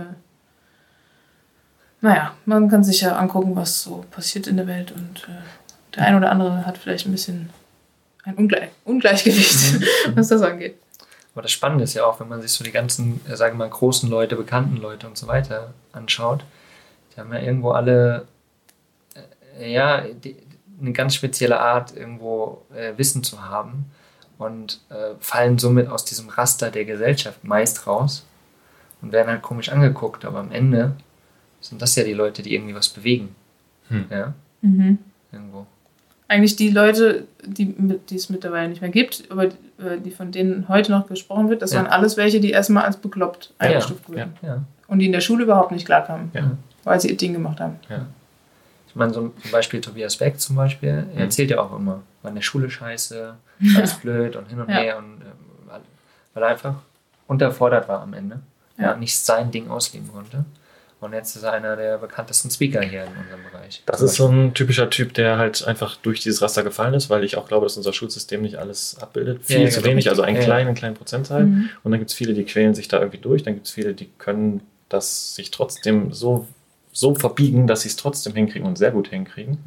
naja, 2.02 2.34
man 2.46 2.70
kann 2.70 2.84
sich 2.84 3.02
ja 3.02 3.16
angucken, 3.16 3.56
was 3.56 3.82
so 3.84 4.06
passiert 4.12 4.48
in 4.48 4.58
der 4.58 4.68
Welt. 4.68 4.92
Und 4.92 5.24
äh, 5.28 5.42
der 5.96 6.06
ein 6.06 6.16
oder 6.16 6.32
andere 6.32 6.66
hat 6.66 6.78
vielleicht 6.78 7.08
ein 7.08 7.12
bisschen 7.12 7.50
ein 8.26 8.36
Ungleich 8.36 8.70
Ungleichgewicht, 8.84 9.74
Mhm. 9.74 10.16
was 10.16 10.28
das 10.30 10.42
angeht. 10.42 10.78
Aber 11.34 11.42
das 11.42 11.52
Spannende 11.52 11.84
ist 11.84 11.94
ja 11.94 12.06
auch, 12.06 12.20
wenn 12.20 12.30
man 12.30 12.42
sich 12.42 12.52
so 12.52 12.64
die 12.64 12.72
ganzen, 12.72 13.20
äh, 13.30 13.36
sagen 13.36 13.58
wir 13.58 13.66
mal, 13.66 13.70
großen 13.70 14.10
Leute, 14.10 14.36
bekannten 14.36 14.78
Leute 14.78 15.08
und 15.08 15.18
so 15.18 15.28
weiter 15.28 15.74
anschaut, 15.92 16.44
die 17.16 17.20
haben 17.20 17.32
ja 17.34 17.40
irgendwo 17.40 17.72
alle, 17.72 18.26
äh, 19.60 19.72
ja, 19.72 20.02
die, 20.02 20.36
eine 20.80 20.92
ganz 20.94 21.16
spezielle 21.16 21.60
Art, 21.60 21.96
irgendwo 21.96 22.64
äh, 22.76 22.94
Wissen 22.98 23.24
zu 23.24 23.44
haben 23.46 23.86
und 24.38 24.82
äh, 24.90 25.16
fallen 25.20 25.58
somit 25.58 25.88
aus 25.88 26.04
diesem 26.06 26.28
Raster 26.30 26.72
der 26.72 26.84
Gesellschaft 26.86 27.44
meist 27.44 27.88
raus 27.88 28.26
und 29.02 29.12
werden 29.14 29.30
halt 29.30 29.42
komisch 29.42 29.70
angeguckt, 29.70 30.26
aber 30.26 30.40
am 30.40 30.52
Ende 30.52 30.96
sind 31.62 31.82
das 31.82 31.96
ja 31.96 32.04
die 32.04 32.14
Leute, 32.14 32.44
die 32.44 32.54
irgendwie 32.54 32.76
was 32.76 32.90
bewegen. 32.90 33.36
Hm. 33.90 34.06
Ja, 34.10 34.34
Mhm. 34.62 34.98
irgendwo. 35.32 35.66
Eigentlich 36.28 36.56
die 36.56 36.70
Leute, 36.72 37.26
die, 37.46 37.76
die 38.10 38.16
es 38.16 38.30
mittlerweile 38.30 38.68
nicht 38.70 38.82
mehr 38.82 38.90
gibt, 38.90 39.26
aber 39.30 39.48
die, 39.48 39.56
äh, 39.84 40.00
die 40.04 40.10
von 40.12 40.32
denen 40.32 40.68
heute 40.68 40.92
noch 40.92 41.08
gesprochen 41.08 41.50
wird, 41.50 41.62
das 41.62 41.72
Ja. 41.74 41.80
waren 41.80 41.88
alles 41.88 42.18
welche, 42.18 42.40
die 42.40 42.50
erstmal 42.52 42.84
als 42.86 42.98
bekloppt 42.98 43.54
eingestuft 43.60 44.10
wurden. 44.10 44.34
Ja. 44.42 44.64
Und 44.88 45.00
die 45.00 45.06
in 45.06 45.12
der 45.12 45.22
Schule 45.22 45.44
überhaupt 45.44 45.72
nicht 45.72 45.86
klarkamen, 45.86 46.32
Ja. 46.34 46.52
weil 46.84 47.00
sie 47.00 47.10
ihr 47.10 47.18
Ding 47.18 47.34
gemacht 47.34 47.60
haben. 47.60 47.76
Ich 48.88 48.96
meine, 48.96 49.14
so 49.14 49.30
zum 49.42 49.52
Beispiel 49.52 49.82
Tobias 49.82 50.16
Beck 50.18 50.40
zum 50.40 50.56
Beispiel, 50.56 50.90
er 50.90 51.02
Mhm. 51.04 51.18
erzählt 51.20 51.52
ja 51.52 51.60
auch 51.60 51.76
immer, 51.78 52.02
war 52.24 52.30
in 52.30 52.36
der 52.36 52.42
Schule 52.42 52.70
scheiße, 52.72 53.36
alles 53.76 53.94
blöd 53.96 54.36
und 54.36 54.48
hin 54.50 54.60
und 54.62 54.68
her 54.70 54.98
und 54.98 55.22
ähm, 55.22 55.68
weil- 55.68 55.82
er 56.44 56.48
einfach 56.48 56.76
unterfordert 57.28 57.88
war 57.88 58.02
am 58.02 58.14
Ende. 58.14 58.40
Ja. 58.78 58.96
nicht 58.98 59.16
sein 59.18 59.52
Ding 59.52 59.70
ausleben 59.70 60.10
konnte. 60.12 60.44
Und 61.06 61.14
jetzt 61.14 61.36
ist 61.36 61.44
er 61.44 61.54
einer 61.54 61.76
der 61.76 62.00
bekanntesten 62.00 62.50
Speaker 62.50 62.82
hier 62.82 63.04
in 63.04 63.10
unserem 63.10 63.44
Bereich. 63.52 63.84
Das 63.86 64.02
ist 64.02 64.16
so 64.16 64.28
ein 64.28 64.56
typischer 64.56 64.90
Typ, 64.90 65.14
der 65.14 65.38
halt 65.38 65.64
einfach 65.66 65.98
durch 65.98 66.20
dieses 66.20 66.42
Raster 66.42 66.64
gefallen 66.64 66.96
ist, 66.96 67.12
weil 67.12 67.24
ich 67.24 67.38
auch 67.38 67.48
glaube, 67.48 67.68
dass 67.68 67.78
unser 67.78 67.94
Schulsystem 67.94 68.42
nicht 68.42 68.56
alles 68.56 68.98
abbildet. 69.00 69.46
Viel 69.46 69.62
Ja, 69.62 69.70
zu 69.70 69.82
genau. 69.82 69.92
wenig, 69.92 70.10
also 70.10 70.24
einen 70.24 70.36
Ja, 70.38 70.42
ja. 70.42 70.46
kleinen, 70.48 70.74
kleinen 70.74 70.96
Prozentteil. 70.96 71.46
Mhm. 71.46 71.70
Und 71.84 71.92
dann 71.92 72.00
gibt 72.00 72.10
es 72.10 72.18
viele, 72.18 72.34
die 72.34 72.44
quälen 72.44 72.74
sich 72.74 72.88
da 72.88 72.98
irgendwie 72.98 73.20
durch. 73.20 73.44
Dann 73.44 73.54
gibt 73.54 73.68
es 73.68 73.72
viele, 73.72 73.94
die 73.94 74.10
können 74.18 74.62
das 74.90 75.36
sich 75.36 75.52
trotzdem 75.52 76.12
so, 76.12 76.48
so 76.92 77.14
verbiegen, 77.14 77.68
dass 77.68 77.82
sie 77.82 77.90
es 77.90 77.96
trotzdem 77.98 78.34
hinkriegen 78.34 78.68
und 78.68 78.78
sehr 78.78 78.92
gut 78.92 79.08
hinkriegen. 79.10 79.60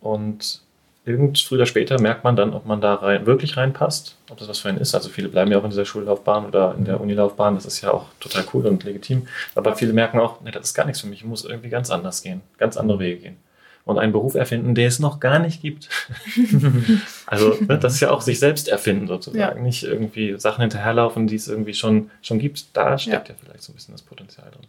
Und 0.00 0.62
irgend 1.04 1.40
früher 1.40 1.58
oder 1.58 1.66
später 1.66 2.00
merkt 2.00 2.22
man 2.22 2.36
dann, 2.36 2.54
ob 2.54 2.64
man 2.64 2.80
da 2.80 2.94
rein, 2.94 3.26
wirklich 3.26 3.56
reinpasst, 3.56 4.16
ob 4.30 4.38
das 4.38 4.48
was 4.48 4.60
für 4.60 4.68
einen 4.68 4.78
ist. 4.78 4.94
Also 4.94 5.08
viele 5.08 5.28
bleiben 5.28 5.50
ja 5.50 5.58
auch 5.58 5.64
in 5.64 5.70
dieser 5.70 5.84
Schullaufbahn 5.84 6.46
oder 6.46 6.74
in 6.78 6.84
der 6.84 7.00
Unilaufbahn. 7.00 7.54
Das 7.54 7.66
ist 7.66 7.80
ja 7.80 7.92
auch 7.92 8.06
total 8.20 8.44
cool 8.54 8.66
und 8.66 8.84
legitim. 8.84 9.26
Aber 9.54 9.74
viele 9.74 9.92
merken 9.92 10.20
auch, 10.20 10.40
nee, 10.42 10.52
das 10.52 10.68
ist 10.68 10.74
gar 10.74 10.86
nichts 10.86 11.00
für 11.00 11.08
mich. 11.08 11.20
Ich 11.20 11.24
muss 11.24 11.44
irgendwie 11.44 11.70
ganz 11.70 11.90
anders 11.90 12.22
gehen, 12.22 12.40
ganz 12.58 12.76
andere 12.76 13.00
Wege 13.00 13.20
gehen. 13.20 13.36
Und 13.84 13.98
einen 13.98 14.12
Beruf 14.12 14.36
erfinden, 14.36 14.76
der 14.76 14.86
es 14.86 15.00
noch 15.00 15.18
gar 15.18 15.40
nicht 15.40 15.60
gibt. 15.60 15.88
also 17.26 17.58
ne, 17.66 17.78
das 17.78 17.94
ist 17.94 18.00
ja 18.00 18.12
auch 18.12 18.20
sich 18.20 18.38
selbst 18.38 18.68
erfinden 18.68 19.08
sozusagen. 19.08 19.58
Ja. 19.58 19.62
Nicht 19.62 19.82
irgendwie 19.82 20.38
Sachen 20.38 20.60
hinterherlaufen, 20.60 21.26
die 21.26 21.34
es 21.34 21.48
irgendwie 21.48 21.74
schon, 21.74 22.12
schon 22.22 22.38
gibt. 22.38 22.76
Da 22.76 22.96
steckt 22.96 23.28
ja. 23.28 23.34
vielleicht 23.42 23.64
so 23.64 23.72
ein 23.72 23.74
bisschen 23.74 23.92
das 23.92 24.02
Potenzial 24.02 24.48
drin. 24.52 24.68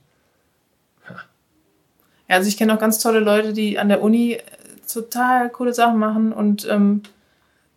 Ja, 2.28 2.38
also 2.38 2.48
ich 2.48 2.58
kenne 2.58 2.74
auch 2.74 2.80
ganz 2.80 3.00
tolle 3.00 3.20
Leute, 3.20 3.54
die 3.54 3.78
an 3.78 3.90
der 3.90 4.02
Uni 4.02 4.40
total 4.94 5.50
coole 5.50 5.74
Sachen 5.74 5.98
machen 5.98 6.32
und 6.34 6.68
ähm, 6.70 7.02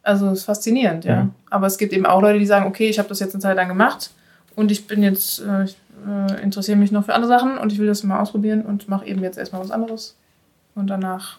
Also 0.03 0.29
es 0.29 0.41
ist 0.41 0.45
faszinierend, 0.45 1.05
ja. 1.05 1.25
Mhm. 1.25 1.35
Aber 1.51 1.67
es 1.67 1.79
gibt 1.79 1.93
eben 1.93 2.07
auch 2.07 2.21
Leute, 2.21 2.39
die 2.39 2.47
sagen, 2.47 2.67
okay, 2.67 2.89
ich 2.89 2.99
habe 2.99 3.09
das 3.09 3.21
jetzt 3.21 3.35
eine 3.35 3.43
Zeit 3.43 3.57
lang 3.57 3.69
gemacht 3.69 4.11
und 4.55 4.71
ich 4.71 4.87
bin 4.87 5.03
jetzt, 5.03 5.41
äh, 5.41 5.65
ich 5.65 5.77
äh, 6.07 6.43
interessiere 6.43 6.77
mich 6.77 6.93
noch 6.93 7.05
für 7.05 7.15
andere 7.15 7.29
Sachen 7.29 7.59
und 7.59 7.73
ich 7.73 7.79
will 7.79 7.87
das 7.87 8.03
mal 8.05 8.21
ausprobieren 8.21 8.63
und 8.63 8.89
mache 8.89 9.07
eben 9.07 9.23
jetzt 9.23 9.39
erstmal 9.39 9.63
was 9.63 9.71
anderes. 9.71 10.15
Und 10.75 10.89
danach 10.89 11.39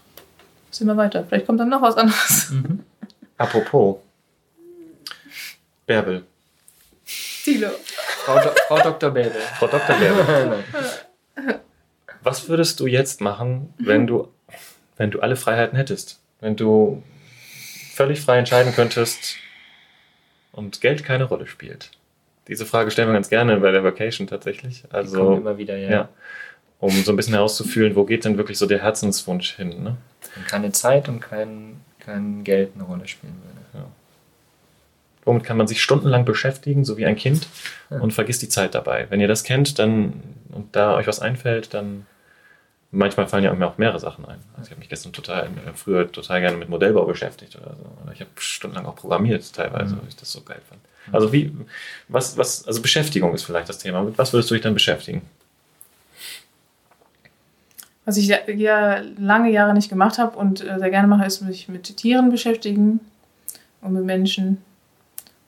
sind 0.71 0.87
wir 0.87 0.97
weiter. 0.97 1.23
Vielleicht 1.23 1.45
kommt 1.45 1.59
dann 1.59 1.69
noch 1.69 1.81
was 1.81 1.95
anderes. 1.95 2.49
Mhm. 2.51 2.79
Apropos. 3.37 3.97
Bärbel. 5.85 6.23
Thilo. 7.43 7.69
Frau, 8.25 8.35
Do 8.39 8.49
Frau 8.67 8.77
Dr. 8.79 9.11
Bäbel. 9.11 9.41
Frau 9.57 9.67
Dr. 9.67 9.95
Bärbel. 9.95 10.63
Was 12.23 12.49
würdest 12.49 12.79
du 12.81 12.87
jetzt 12.87 13.21
machen, 13.21 13.73
wenn 13.77 14.05
du, 14.05 14.27
wenn 14.97 15.11
du 15.11 15.19
alle 15.21 15.35
Freiheiten 15.35 15.77
hättest? 15.77 16.19
Wenn 16.39 16.55
du 16.55 17.03
völlig 17.93 18.21
frei 18.21 18.37
entscheiden 18.39 18.73
könntest 18.73 19.35
und 20.51 20.81
Geld 20.81 21.03
keine 21.03 21.23
Rolle 21.25 21.47
spielt? 21.47 21.91
Diese 22.47 22.65
Frage 22.65 22.91
stellen 22.91 23.09
wir 23.09 23.13
ganz 23.13 23.29
gerne 23.29 23.57
bei 23.57 23.71
der 23.71 23.83
Vacation 23.83 24.27
tatsächlich. 24.27 24.83
Kommt 24.83 24.93
Also, 24.95 25.35
immer 25.35 25.57
wieder, 25.57 25.75
ja. 25.77 25.89
ja. 25.89 26.09
um 26.79 26.91
so 26.91 27.11
ein 27.11 27.15
bisschen 27.15 27.33
herauszufühlen, 27.33 27.95
wo 27.95 28.05
geht 28.05 28.23
denn 28.25 28.37
wirklich 28.37 28.57
so 28.57 28.65
der 28.65 28.81
Herzenswunsch 28.81 29.55
hin? 29.55 29.83
Ne? 29.83 29.97
Und 30.35 30.47
keine 30.47 30.71
Zeit 30.71 31.09
und 31.09 31.19
kein, 31.19 31.81
kein 31.99 32.43
Geld 32.43 32.71
eine 32.75 32.83
Rolle 32.83 33.07
spielen 33.07 33.35
würde. 33.43 33.57
Womit 35.25 35.43
kann 35.43 35.57
man 35.57 35.67
sich 35.67 35.81
stundenlang 35.81 36.23
beschäftigen, 36.23 36.85
so 36.85 36.97
wie 36.97 37.05
ein 37.05 37.17
Kind, 37.17 37.47
Ja. 37.89 37.99
und 37.99 38.13
vergisst 38.13 38.41
die 38.41 38.47
Zeit 38.47 38.73
dabei. 38.75 39.07
Wenn 39.09 39.19
ihr 39.19 39.27
das 39.27 39.43
kennt, 39.43 39.77
dann 39.77 40.13
und 40.53 40.73
da 40.73 40.95
euch 40.95 41.05
was 41.05 41.19
einfällt, 41.19 41.73
dann 41.73 42.05
manchmal 42.91 43.27
fallen 43.27 43.43
ja 43.43 43.53
mir 43.53 43.67
auch 43.67 43.77
mehrere 43.77 43.99
Sachen 43.99 44.25
ein. 44.25 44.39
Also 44.55 44.67
ich 44.67 44.71
habe 44.71 44.79
mich 44.79 44.89
gestern 44.89 45.13
total, 45.13 45.45
äh, 45.45 45.73
früher 45.75 46.11
total 46.11 46.41
gerne 46.41 46.57
mit 46.57 46.69
Modellbau 46.69 47.05
beschäftigt 47.05 47.55
oder 47.55 47.75
so. 47.75 48.03
Oder 48.03 48.13
ich 48.13 48.21
habe 48.21 48.29
stundenlang 48.37 48.85
auch 48.85 48.95
programmiert 48.95 49.51
teilweise, 49.53 49.95
Mhm. 49.95 49.99
weil 50.01 50.07
ich 50.09 50.15
das 50.15 50.31
so 50.31 50.41
geil 50.41 50.61
fand. 50.69 50.81
Also 51.11 51.31
wie, 51.31 51.53
was, 52.09 52.37
was, 52.37 52.65
also 52.67 52.81
Beschäftigung 52.81 53.33
ist 53.33 53.43
vielleicht 53.43 53.69
das 53.69 53.77
Thema. 53.77 54.03
Mit 54.03 54.17
was 54.17 54.33
würdest 54.33 54.49
du 54.49 54.55
dich 54.55 54.63
dann 54.63 54.73
beschäftigen? 54.73 55.21
Was 58.05 58.15
ich 58.17 58.27
ja, 58.27 59.01
lange 59.17 59.51
Jahre 59.51 59.73
nicht 59.73 59.89
gemacht 59.89 60.17
habe 60.17 60.37
und 60.37 60.61
äh, 60.61 60.79
sehr 60.79 60.89
gerne 60.89 61.07
mache, 61.07 61.25
ist 61.25 61.41
mich 61.41 61.67
mit 61.67 61.97
Tieren 61.97 62.29
beschäftigen 62.31 63.01
und 63.81 63.93
mit 63.93 64.05
Menschen 64.05 64.61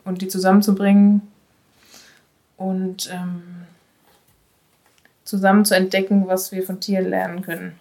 und 0.04 0.22
die 0.22 0.28
zusammenzubringen 0.28 1.22
und 2.58 3.10
ähm, 3.14 3.44
zusammen 5.30 5.64
zu 5.66 5.76
entdecken, 5.76 6.28
was 6.28 6.52
wir 6.52 6.64
von 6.64 6.80
Tieren 6.80 7.10
lernen 7.10 7.42
können. 7.42 7.80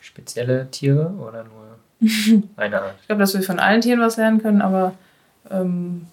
Spezielle 0.00 0.70
Tiere 0.70 1.06
oder 1.10 1.44
nur 1.44 1.78
eine 2.56 2.80
Art? 2.82 2.94
Ich 3.00 3.06
glaube, 3.06 3.20
dass 3.20 3.34
wir 3.34 3.42
von 3.42 3.58
allen 3.58 3.80
Tieren 3.80 4.00
was 4.00 4.16
lernen 4.16 4.42
können, 4.42 4.60
aber 4.62 4.94
ähm, 5.50 6.06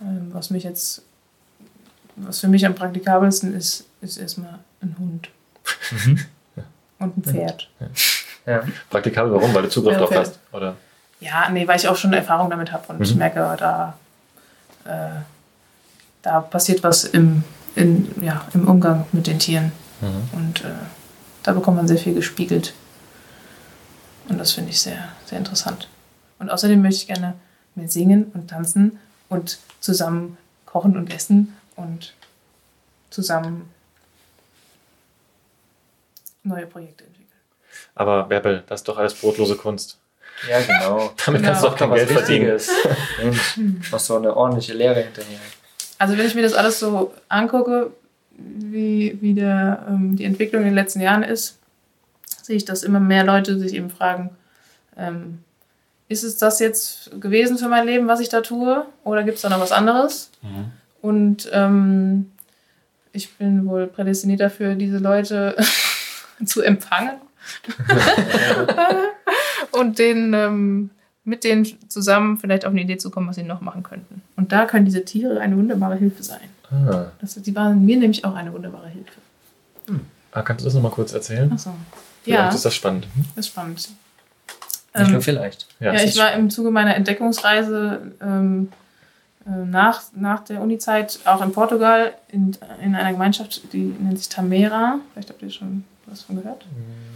ähm, 0.00 0.28
was 0.32 0.50
mich 0.50 0.64
jetzt, 0.64 1.02
was 2.16 2.40
für 2.40 2.48
mich 2.48 2.64
am 2.66 2.74
praktikabelsten 2.74 3.54
ist, 3.54 3.86
ist 4.02 4.18
erstmal 4.18 4.58
ein 4.82 4.96
Hund 4.98 5.30
und 6.98 7.16
ein 7.16 7.22
Pferd. 7.24 7.68
Ja. 8.46 8.62
Praktikabel, 8.90 9.32
warum? 9.32 9.54
Weil 9.54 9.62
du 9.62 9.68
Zugriff 9.70 9.94
Ja, 9.94 9.98
drauf 10.00 10.14
hast? 10.14 10.38
Oder? 10.52 10.76
Ja, 11.20 11.48
nee, 11.50 11.66
weil 11.66 11.76
ich 11.76 11.88
auch 11.88 11.96
schon 11.96 12.12
Erfahrung 12.12 12.50
damit 12.50 12.72
habe 12.72 12.92
und 12.92 12.98
Mhm. 13.12 13.18
merke, 13.18 13.56
da, 13.58 13.96
äh, 14.84 15.20
da 16.22 16.40
passiert 16.40 16.82
was 16.82 17.04
im, 17.04 17.44
in, 17.74 18.10
ja, 18.22 18.46
im 18.54 18.68
Umgang 18.68 19.06
mit 19.12 19.26
den 19.26 19.38
Tieren. 19.38 19.72
Mhm. 20.00 20.38
Und 20.38 20.64
äh, 20.64 20.68
da 21.42 21.52
bekommt 21.52 21.76
man 21.76 21.88
sehr 21.88 21.98
viel 21.98 22.14
gespiegelt. 22.14 22.72
Und 24.28 24.38
das 24.38 24.52
finde 24.52 24.70
ich 24.70 24.80
sehr, 24.80 25.08
sehr 25.26 25.38
interessant. 25.38 25.88
Und 26.38 26.50
außerdem 26.50 26.80
möchte 26.80 27.02
ich 27.02 27.06
gerne 27.08 27.34
mehr 27.74 27.88
singen 27.88 28.30
und 28.34 28.48
tanzen 28.48 28.98
und 29.28 29.58
zusammen 29.80 30.36
kochen 30.64 30.96
und 30.96 31.12
essen 31.12 31.56
und 31.76 32.14
zusammen 33.10 33.68
neue 36.44 36.66
Projekte 36.66 37.04
entwickeln. 37.04 37.28
Aber 37.94 38.24
Bärbel, 38.24 38.64
das 38.66 38.80
ist 38.80 38.88
doch 38.88 38.98
alles 38.98 39.14
brotlose 39.14 39.56
Kunst. 39.56 39.98
Ja, 40.48 40.60
genau. 40.60 41.12
Damit 41.26 41.42
kannst 41.42 41.62
du 41.62 41.66
Genau. 41.66 41.70
doch 41.70 41.76
kein 41.78 41.92
Geld 41.94 42.10
verdienen. 42.10 42.60
Mensch, 43.22 43.58
noch 43.90 44.00
so 44.00 44.16
eine 44.16 44.34
ordentliche 44.36 44.74
Lehre 44.74 45.02
hinterher. 45.02 45.38
Also 46.02 46.18
wenn 46.18 46.26
ich 46.26 46.34
mir 46.34 46.42
das 46.42 46.54
alles 46.54 46.80
so 46.80 47.14
angucke, 47.28 47.92
wie, 48.36 49.16
wie 49.20 49.34
der, 49.34 49.86
ähm, 49.88 50.16
die 50.16 50.24
Entwicklung 50.24 50.62
in 50.62 50.70
den 50.70 50.74
letzten 50.74 51.00
Jahren 51.00 51.22
ist, 51.22 51.60
sehe 52.42 52.56
ich, 52.56 52.64
dass 52.64 52.82
immer 52.82 52.98
mehr 52.98 53.22
Leute 53.22 53.56
sich 53.56 53.72
eben 53.74 53.88
fragen, 53.88 54.30
ähm, 54.96 55.44
ist 56.08 56.24
es 56.24 56.38
das 56.38 56.58
jetzt 56.58 57.20
gewesen 57.20 57.56
für 57.56 57.68
mein 57.68 57.86
Leben, 57.86 58.08
was 58.08 58.18
ich 58.18 58.28
da 58.28 58.40
tue? 58.40 58.84
Oder 59.04 59.22
gibt 59.22 59.36
es 59.36 59.42
da 59.42 59.48
noch 59.48 59.60
was 59.60 59.70
anderes? 59.70 60.32
Und 61.00 61.48
ähm, 61.52 62.32
ich 63.12 63.32
bin 63.34 63.68
wohl 63.68 63.86
prädestiniert 63.86 64.40
dafür, 64.40 64.74
diese 64.74 64.98
Leute 64.98 65.54
zu 66.44 66.62
empfangen 66.62 67.14
und 69.70 70.00
denen, 70.00 70.34
ähm, 70.34 70.90
mit 71.24 71.44
denen 71.44 71.66
zusammen 71.88 72.38
vielleicht 72.38 72.64
auf 72.64 72.72
eine 72.72 72.80
Idee 72.82 72.96
zu 72.96 73.10
kommen, 73.10 73.28
was 73.28 73.36
sie 73.36 73.42
noch 73.44 73.60
machen 73.60 73.82
könnten. 73.82 74.22
Und 74.36 74.52
da 74.52 74.66
können 74.66 74.84
diese 74.84 75.04
Tiere 75.04 75.40
eine 75.40 75.56
wunderbare 75.56 75.96
Hilfe 75.96 76.22
sein. 76.22 76.48
Ah. 76.70 77.06
Das, 77.20 77.34
die 77.34 77.54
waren 77.54 77.84
mir 77.84 77.96
nämlich 77.96 78.24
auch 78.24 78.34
eine 78.34 78.52
wunderbare 78.52 78.88
Hilfe. 78.88 80.00
ah, 80.32 80.42
kannst 80.42 80.62
du 80.62 80.64
das 80.66 80.74
nochmal 80.74 80.90
kurz 80.92 81.12
erzählen? 81.12 81.52
Achso. 81.52 81.70
Vielleicht 82.24 82.40
Ja, 82.40 82.48
ist 82.48 82.64
das 82.64 82.74
spannend. 82.74 83.06
das 83.34 83.46
ist 83.46 83.52
spannend. 83.52 83.76
Nicht 83.76 83.94
Ähm, 84.94 85.12
nur 85.12 85.22
vielleicht. 85.22 85.66
Ja, 85.80 85.92
ist 85.92 86.04
ich 86.04 86.18
war 86.18 86.32
im 86.32 86.50
Zuge 86.50 86.70
meiner 86.70 86.94
Entdeckungsreise 86.96 88.12
ähm, 88.20 88.68
äh, 89.46 89.50
nach, 89.50 90.02
nach 90.14 90.44
der 90.44 90.60
Unizeit 90.60 91.18
auch 91.24 91.42
in 91.42 91.52
Portugal 91.52 92.12
in, 92.28 92.56
in 92.82 92.94
einer 92.94 93.12
Gemeinschaft, 93.12 93.72
die 93.72 93.94
nennt 93.98 94.18
sich 94.18 94.28
Tamera. 94.28 94.98
Vielleicht 95.12 95.30
habt 95.30 95.42
ihr 95.42 95.50
schon 95.50 95.84
was 96.06 96.22
von 96.22 96.36
gehört. 96.36 96.64
Das 96.64 97.11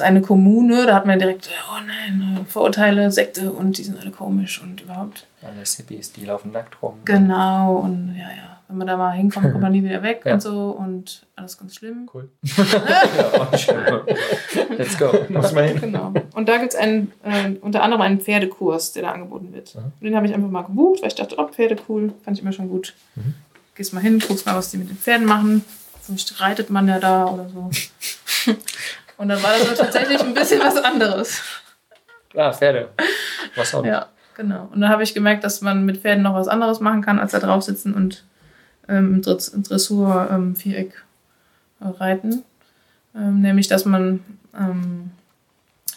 ist 0.00 0.02
eine 0.02 0.20
Kommune, 0.22 0.86
da 0.86 0.94
hat 0.94 1.06
man 1.06 1.18
direkt, 1.18 1.48
oh 1.70 1.80
nein, 1.86 2.38
äh, 2.42 2.44
Vorurteile, 2.50 3.10
Sekte 3.10 3.52
und 3.52 3.78
die 3.78 3.82
sind 3.82 3.98
alle 4.00 4.10
komisch 4.10 4.62
und 4.62 4.80
überhaupt. 4.82 5.26
Alle 5.42 5.64
Hippies, 5.64 6.12
die 6.12 6.24
laufen 6.24 6.52
nackt 6.52 6.80
rum. 6.82 6.94
Genau, 7.04 7.76
und 7.78 8.14
ja, 8.16 8.28
ja. 8.28 8.52
Wenn 8.68 8.78
man 8.78 8.88
da 8.88 8.96
mal 8.96 9.12
hinkommt, 9.12 9.52
kommt 9.52 9.62
man 9.62 9.70
nie 9.70 9.84
wieder 9.84 10.02
weg 10.02 10.22
Ja. 10.26 10.34
und 10.34 10.42
so 10.42 10.70
und 10.70 11.24
alles 11.36 11.56
ganz 11.56 11.76
schlimm. 11.76 12.10
cool. 12.12 12.28
Ja, 12.56 13.56
schlimm. 13.56 14.00
Let's 14.76 14.98
go. 14.98 15.12
Muss 15.28 15.52
mal 15.52 15.68
hin. 15.68 15.80
Genau. 15.80 16.12
Und 16.34 16.48
da 16.48 16.58
gibt 16.58 16.74
es 16.74 16.78
einen, 16.78 17.12
äh, 17.22 17.50
unter 17.60 17.82
anderem 17.84 18.02
einen 18.02 18.20
Pferdekurs, 18.20 18.92
der 18.92 19.04
da 19.04 19.12
angeboten 19.12 19.52
wird. 19.52 19.76
Und 19.76 19.92
den 20.02 20.16
habe 20.16 20.26
ich 20.26 20.34
einfach 20.34 20.48
mal 20.50 20.62
gebucht, 20.62 21.00
weil 21.02 21.08
ich 21.08 21.14
dachte, 21.14 21.36
oh, 21.38 21.46
Pferde 21.46 21.76
cool, 21.88 22.12
fand 22.24 22.36
ich 22.36 22.42
immer 22.42 22.52
schon 22.52 22.68
gut. 22.68 22.94
Mhm. 23.14 23.34
Gehst 23.76 23.94
mal 23.94 24.00
hin, 24.00 24.18
guckst 24.26 24.44
mal, 24.46 24.56
was 24.56 24.70
die 24.72 24.78
mit 24.78 24.88
den 24.90 24.96
Pferden 24.96 25.26
machen. 25.26 25.64
Vielleicht 26.02 26.40
reitet 26.40 26.68
man 26.68 26.88
ja 26.88 26.98
da 26.98 27.26
oder 27.26 27.48
so. 27.48 27.70
Und 29.18 29.28
dann 29.28 29.42
war 29.42 29.50
das 29.52 29.66
aber 29.68 29.76
tatsächlich 29.76 30.20
ein 30.20 30.34
bisschen 30.34 30.60
was 30.60 30.76
anderes. 30.76 31.40
Klar, 32.30 32.52
Pferde. 32.52 32.90
Was 33.54 33.74
auch 33.74 33.84
Ja, 33.84 34.08
genau. 34.36 34.68
Und 34.72 34.80
dann 34.80 34.90
habe 34.90 35.02
ich 35.02 35.14
gemerkt, 35.14 35.42
dass 35.44 35.60
man 35.62 35.84
mit 35.86 35.98
Pferden 36.02 36.22
noch 36.22 36.34
was 36.34 36.48
anderes 36.48 36.80
machen 36.80 37.02
kann, 37.02 37.18
als 37.18 37.32
da 37.32 37.38
drauf 37.38 37.62
sitzen 37.62 37.94
und 37.94 38.24
ähm, 38.88 39.14
im 39.14 39.22
Dress- 39.22 39.48
im 39.48 39.62
Dressur-Viereck 39.62 41.04
äh, 41.80 41.84
reiten. 41.86 42.42
Ähm, 43.14 43.40
nämlich, 43.40 43.68
dass 43.68 43.84
man 43.86 44.20
ähm, 44.54 45.10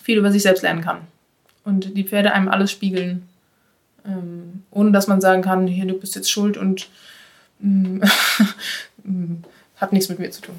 viel 0.02 0.18
über 0.18 0.32
sich 0.32 0.44
selbst 0.44 0.62
lernen 0.62 0.82
kann. 0.82 1.02
Und 1.66 1.98
die 1.98 2.06
Pferde 2.06 2.32
einem 2.32 2.48
alles 2.48 2.72
spiegeln. 2.72 3.28
Ähm, 4.06 4.64
ohne 4.72 4.92
dass 4.92 5.08
man 5.08 5.20
sagen 5.20 5.42
kann, 5.42 5.68
hier, 5.68 5.86
du 5.86 5.94
bist 6.00 6.16
jetzt 6.16 6.32
schuld 6.32 6.56
und 6.58 6.88
mm, 7.60 8.02
hat 9.76 9.92
nichts 9.92 10.08
mit 10.08 10.20
mir 10.20 10.32
zu 10.32 10.42
tun. 10.42 10.56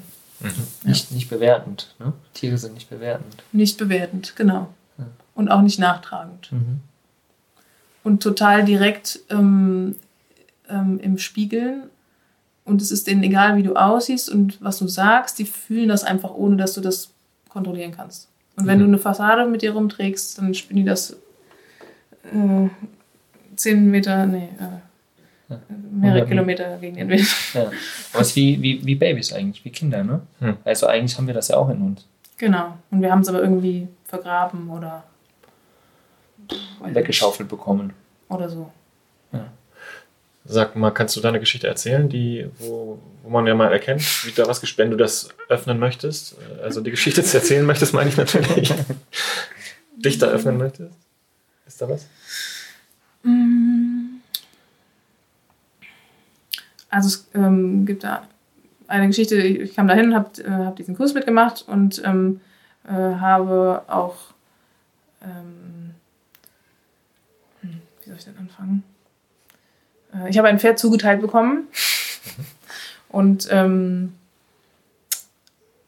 Nicht, 0.83 1.11
nicht 1.11 1.29
bewertend. 1.29 1.93
Ne? 1.99 2.13
Tiere 2.33 2.57
sind 2.57 2.73
nicht 2.73 2.89
bewertend. 2.89 3.35
Nicht 3.51 3.77
bewertend, 3.77 4.33
genau. 4.35 4.69
Ja. 4.97 5.05
Und 5.35 5.49
auch 5.49 5.61
nicht 5.61 5.79
nachtragend. 5.79 6.51
und 8.03 8.23
total 8.23 8.65
direkt 8.65 9.19
ähm, 9.29 9.95
ähm, 10.69 10.99
im 10.99 11.17
Spiegeln. 11.17 11.83
Und 12.65 12.81
es 12.81 12.91
ist 12.91 13.07
denen 13.07 13.23
egal, 13.23 13.57
wie 13.57 13.63
du 13.63 13.75
aussiehst 13.75 14.29
und 14.29 14.61
was 14.61 14.77
du 14.79 14.87
sagst. 14.87 15.37
Die 15.39 15.45
fühlen 15.45 15.89
das 15.89 16.03
einfach, 16.03 16.31
ohne 16.31 16.57
dass 16.57 16.73
du 16.73 16.81
das 16.81 17.09
kontrollieren 17.49 17.91
kannst. 17.91 18.27
Und 18.55 18.67
wenn 18.67 18.77
Mhm. 18.77 18.81
du 18.83 18.87
eine 18.89 18.97
Fassade 18.99 19.45
mit 19.47 19.61
dir 19.61 19.73
rumträgst, 19.73 20.37
dann 20.37 20.53
spielen 20.53 20.77
die 20.77 20.85
das 20.85 21.11
äh, 22.23 22.69
zehn 23.55 23.89
Meter, 23.89 24.25
nee, 24.25 24.49
äh, 24.59 24.79
Ja. 25.51 25.59
mehrere 25.91 26.25
Kilometer 26.25 26.77
gegen 26.77 26.95
den 26.95 27.09
Wind. 27.09 27.27
Ja. 27.53 27.71
Aber 28.13 28.21
es 28.21 28.29
ist 28.29 28.35
wie, 28.35 28.61
wie, 28.61 28.85
wie 28.85 28.95
Babys 28.95 29.33
eigentlich, 29.33 29.63
wie 29.65 29.69
Kinder, 29.69 30.03
ne? 30.03 30.21
Hm. 30.39 30.57
Also 30.63 30.87
eigentlich 30.87 31.17
haben 31.17 31.27
wir 31.27 31.33
das 31.33 31.49
ja 31.49 31.57
auch 31.57 31.69
in 31.69 31.81
uns. 31.81 32.05
Genau. 32.37 32.77
Und 32.89 33.01
wir 33.01 33.11
haben 33.11 33.21
es 33.21 33.29
aber 33.29 33.41
irgendwie 33.41 33.87
vergraben 34.05 34.69
oder. 34.69 35.03
Weggeschaufelt 36.83 37.47
bekommen. 37.47 37.93
Oder 38.29 38.49
so. 38.49 38.71
Sag 40.43 40.75
mal, 40.75 40.91
kannst 40.91 41.15
du 41.15 41.21
deine 41.21 41.39
Geschichte 41.39 41.67
erzählen, 41.67 42.09
die, 42.09 42.49
wo, 42.57 42.99
wo 43.21 43.29
man 43.29 43.45
ja 43.45 43.53
mal 43.53 43.71
erkennt, 43.71 44.01
wie 44.25 44.31
da 44.31 44.47
was, 44.47 44.77
wenn 44.77 44.89
du 44.89 44.97
das 44.97 45.29
öffnen 45.49 45.77
möchtest, 45.77 46.35
äh, 46.59 46.63
also 46.63 46.81
die 46.81 46.89
Geschichte 46.89 47.23
zu 47.23 47.37
erzählen 47.37 47.65
möchtest, 47.67 47.93
meine 47.93 48.09
ich 48.09 48.17
natürlich. 48.17 48.73
dich 49.97 50.17
da 50.17 50.27
öffnen 50.27 50.57
möchtest? 50.57 50.95
Ist 51.67 51.81
da 51.81 51.89
was? 51.89 52.07
Also 56.91 57.07
es 57.07 57.29
ähm, 57.33 57.85
gibt 57.85 58.03
da 58.03 58.23
eine 58.87 59.07
Geschichte, 59.07 59.35
ich 59.37 59.73
kam 59.73 59.87
dahin, 59.87 60.13
habe 60.13 60.29
äh, 60.43 60.65
hab 60.65 60.75
diesen 60.75 60.95
Kurs 60.95 61.13
mitgemacht 61.13 61.65
und 61.67 62.01
ähm, 62.05 62.41
äh, 62.85 62.91
habe 62.91 63.83
auch, 63.87 64.17
ähm, 65.23 65.95
hm, 67.61 67.81
wie 68.01 68.09
soll 68.09 68.17
ich 68.17 68.25
denn 68.25 68.37
anfangen? 68.37 68.83
Äh, 70.13 70.29
ich 70.29 70.37
habe 70.37 70.49
ein 70.49 70.59
Pferd 70.59 70.77
zugeteilt 70.77 71.21
bekommen 71.21 71.67
und 73.09 73.47
ähm, 73.49 74.13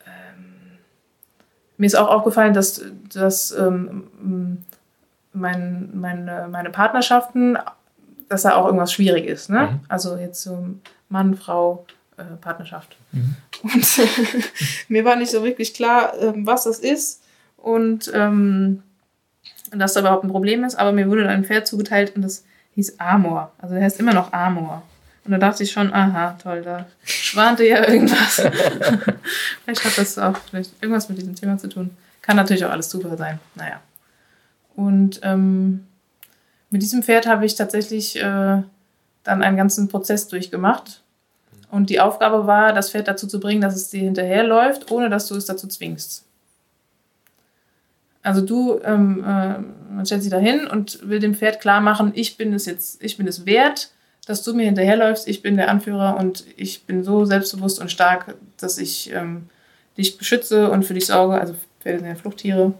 ähm, 0.05 0.77
mir 1.77 1.85
ist 1.85 1.95
auch 1.95 2.07
aufgefallen, 2.07 2.53
dass, 2.53 2.81
dass 3.13 3.51
ähm, 3.51 4.63
mein, 5.33 5.89
meine, 5.93 6.47
meine 6.49 6.69
Partnerschaften, 6.69 7.57
dass 8.29 8.43
da 8.43 8.55
auch 8.55 8.65
irgendwas 8.65 8.93
schwierig 8.93 9.25
ist. 9.25 9.49
Ne? 9.49 9.69
Mhm. 9.71 9.79
Also 9.87 10.17
jetzt 10.17 10.41
so 10.41 10.65
Mann, 11.09 11.35
Frau, 11.35 11.85
äh, 12.17 12.23
Partnerschaft. 12.41 12.97
Und 13.63 13.85
mir 14.87 15.05
war 15.05 15.15
nicht 15.15 15.31
so 15.31 15.43
wirklich 15.43 15.73
klar, 15.73 16.13
ähm, 16.19 16.45
was 16.45 16.63
das 16.63 16.79
ist 16.79 17.21
und 17.57 18.11
ähm, 18.13 18.83
dass 19.71 19.93
da 19.93 20.01
überhaupt 20.01 20.23
ein 20.23 20.31
Problem 20.31 20.63
ist, 20.63 20.75
aber 20.75 20.91
mir 20.91 21.09
wurde 21.09 21.23
dann 21.23 21.31
ein 21.31 21.45
Pferd 21.45 21.67
zugeteilt 21.67 22.15
und 22.15 22.21
das 22.21 22.43
hieß 22.75 22.99
Amor. 22.99 23.51
Also 23.57 23.75
der 23.75 23.83
heißt 23.83 23.99
immer 23.99 24.13
noch 24.13 24.33
Amor. 24.33 24.83
Und 25.25 25.31
da 25.31 25.37
dachte 25.37 25.63
ich 25.63 25.71
schon, 25.71 25.93
aha, 25.93 26.37
toll, 26.41 26.61
da 26.63 26.85
schwante 27.03 27.65
ja 27.65 27.87
irgendwas. 27.87 28.35
vielleicht 29.63 29.85
hat 29.85 29.97
das 29.97 30.17
auch 30.17 30.37
vielleicht 30.49 30.71
irgendwas 30.81 31.07
mit 31.07 31.17
diesem 31.17 31.35
Thema 31.35 31.57
zu 31.57 31.69
tun. 31.69 31.91
Kann 32.21 32.35
natürlich 32.35 32.65
auch 32.65 32.71
alles 32.71 32.89
Zufall 32.89 33.17
sein. 33.17 33.39
Naja. 33.55 33.79
Und 34.75 35.21
ähm, 35.23 35.85
mit 36.73 36.81
diesem 36.81 37.03
Pferd 37.03 37.27
habe 37.27 37.45
ich 37.45 37.53
tatsächlich 37.53 38.15
äh, 38.17 38.63
dann 39.23 39.43
einen 39.43 39.57
ganzen 39.57 39.89
Prozess 39.89 40.27
durchgemacht. 40.27 41.03
Und 41.69 41.91
die 41.91 41.99
Aufgabe 41.99 42.47
war, 42.47 42.73
das 42.73 42.89
Pferd 42.89 43.07
dazu 43.07 43.27
zu 43.27 43.39
bringen, 43.39 43.61
dass 43.61 43.75
es 43.75 43.89
dir 43.91 44.01
hinterherläuft, 44.01 44.91
ohne 44.91 45.09
dass 45.11 45.27
du 45.27 45.35
es 45.35 45.45
dazu 45.45 45.67
zwingst. 45.67 46.25
Also 48.23 48.41
du, 48.41 48.79
ähm, 48.83 49.19
äh, 49.19 49.59
man 49.93 50.05
stellt 50.05 50.23
sich 50.23 50.31
da 50.31 50.39
hin 50.39 50.65
und 50.65 51.07
will 51.07 51.19
dem 51.19 51.35
Pferd 51.35 51.61
klar 51.61 51.79
machen, 51.79 52.11
ich 52.15 52.37
bin 52.37 52.53
es 52.53 52.65
jetzt, 52.65 53.03
ich 53.03 53.17
bin 53.17 53.27
es 53.27 53.45
wert, 53.45 53.91
dass 54.25 54.41
du 54.41 54.55
mir 54.55 54.65
hinterherläufst, 54.65 55.27
ich 55.27 55.43
bin 55.43 55.57
der 55.57 55.69
Anführer 55.69 56.17
und 56.17 56.43
ich 56.55 56.85
bin 56.85 57.03
so 57.03 57.25
selbstbewusst 57.25 57.79
und 57.79 57.91
stark, 57.91 58.33
dass 58.57 58.79
ich 58.79 59.11
ähm, 59.13 59.47
dich 59.95 60.17
beschütze 60.17 60.71
und 60.71 60.85
für 60.85 60.95
dich 60.95 61.05
sorge. 61.05 61.39
Also 61.39 61.53
Pferde 61.81 61.99
sind 61.99 62.07
ja 62.07 62.15
Fluchttiere. 62.15 62.73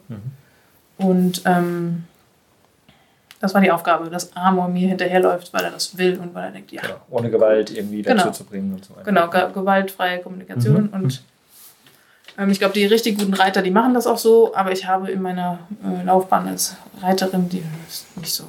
Und 0.98 1.42
ähm, 1.46 2.06
das 3.44 3.54
war 3.54 3.60
die 3.60 3.72
Aufgabe, 3.72 4.10
dass 4.10 4.34
Amor 4.38 4.70
mir 4.70 4.88
hinterherläuft, 4.88 5.52
weil 5.52 5.66
er 5.66 5.72
das 5.72 5.98
will 5.98 6.18
und 6.18 6.34
weil 6.34 6.46
er 6.46 6.52
denkt, 6.52 6.72
ja, 6.72 6.82
Genau. 6.82 6.96
Ohne 7.10 7.30
Gewalt 7.30 7.72
irgendwie 7.76 8.02
dazu 8.02 8.16
Genau. 8.24 8.32
zu 8.32 8.46
bringen 8.46 8.74
und 8.74 8.86
so 8.86 8.96
weiter. 8.96 9.04
Genau, 9.04 9.30
ge 9.30 9.52
gewaltfreie 9.54 10.22
Kommunikation. 10.22 10.84
Mhm. 10.84 10.94
Und 10.94 11.24
ähm, 12.38 12.50
ich 12.52 12.60
glaube, 12.60 12.74
die 12.74 12.86
richtig 12.86 13.18
guten 13.20 13.34
Reiter, 13.34 13.62
die 13.62 13.70
machen 13.70 13.94
das 13.94 14.08
auch 14.08 14.18
so, 14.18 14.56
aber 14.56 14.72
ich 14.72 14.88
habe 14.88 15.12
in 15.12 15.22
meiner 15.22 15.60
äh, 15.84 16.06
Laufbahn 16.06 16.48
als 16.48 16.78
Reiterin, 17.02 17.50
die 17.50 17.62
ist 17.90 18.16
nicht 18.16 18.34
so, 18.34 18.46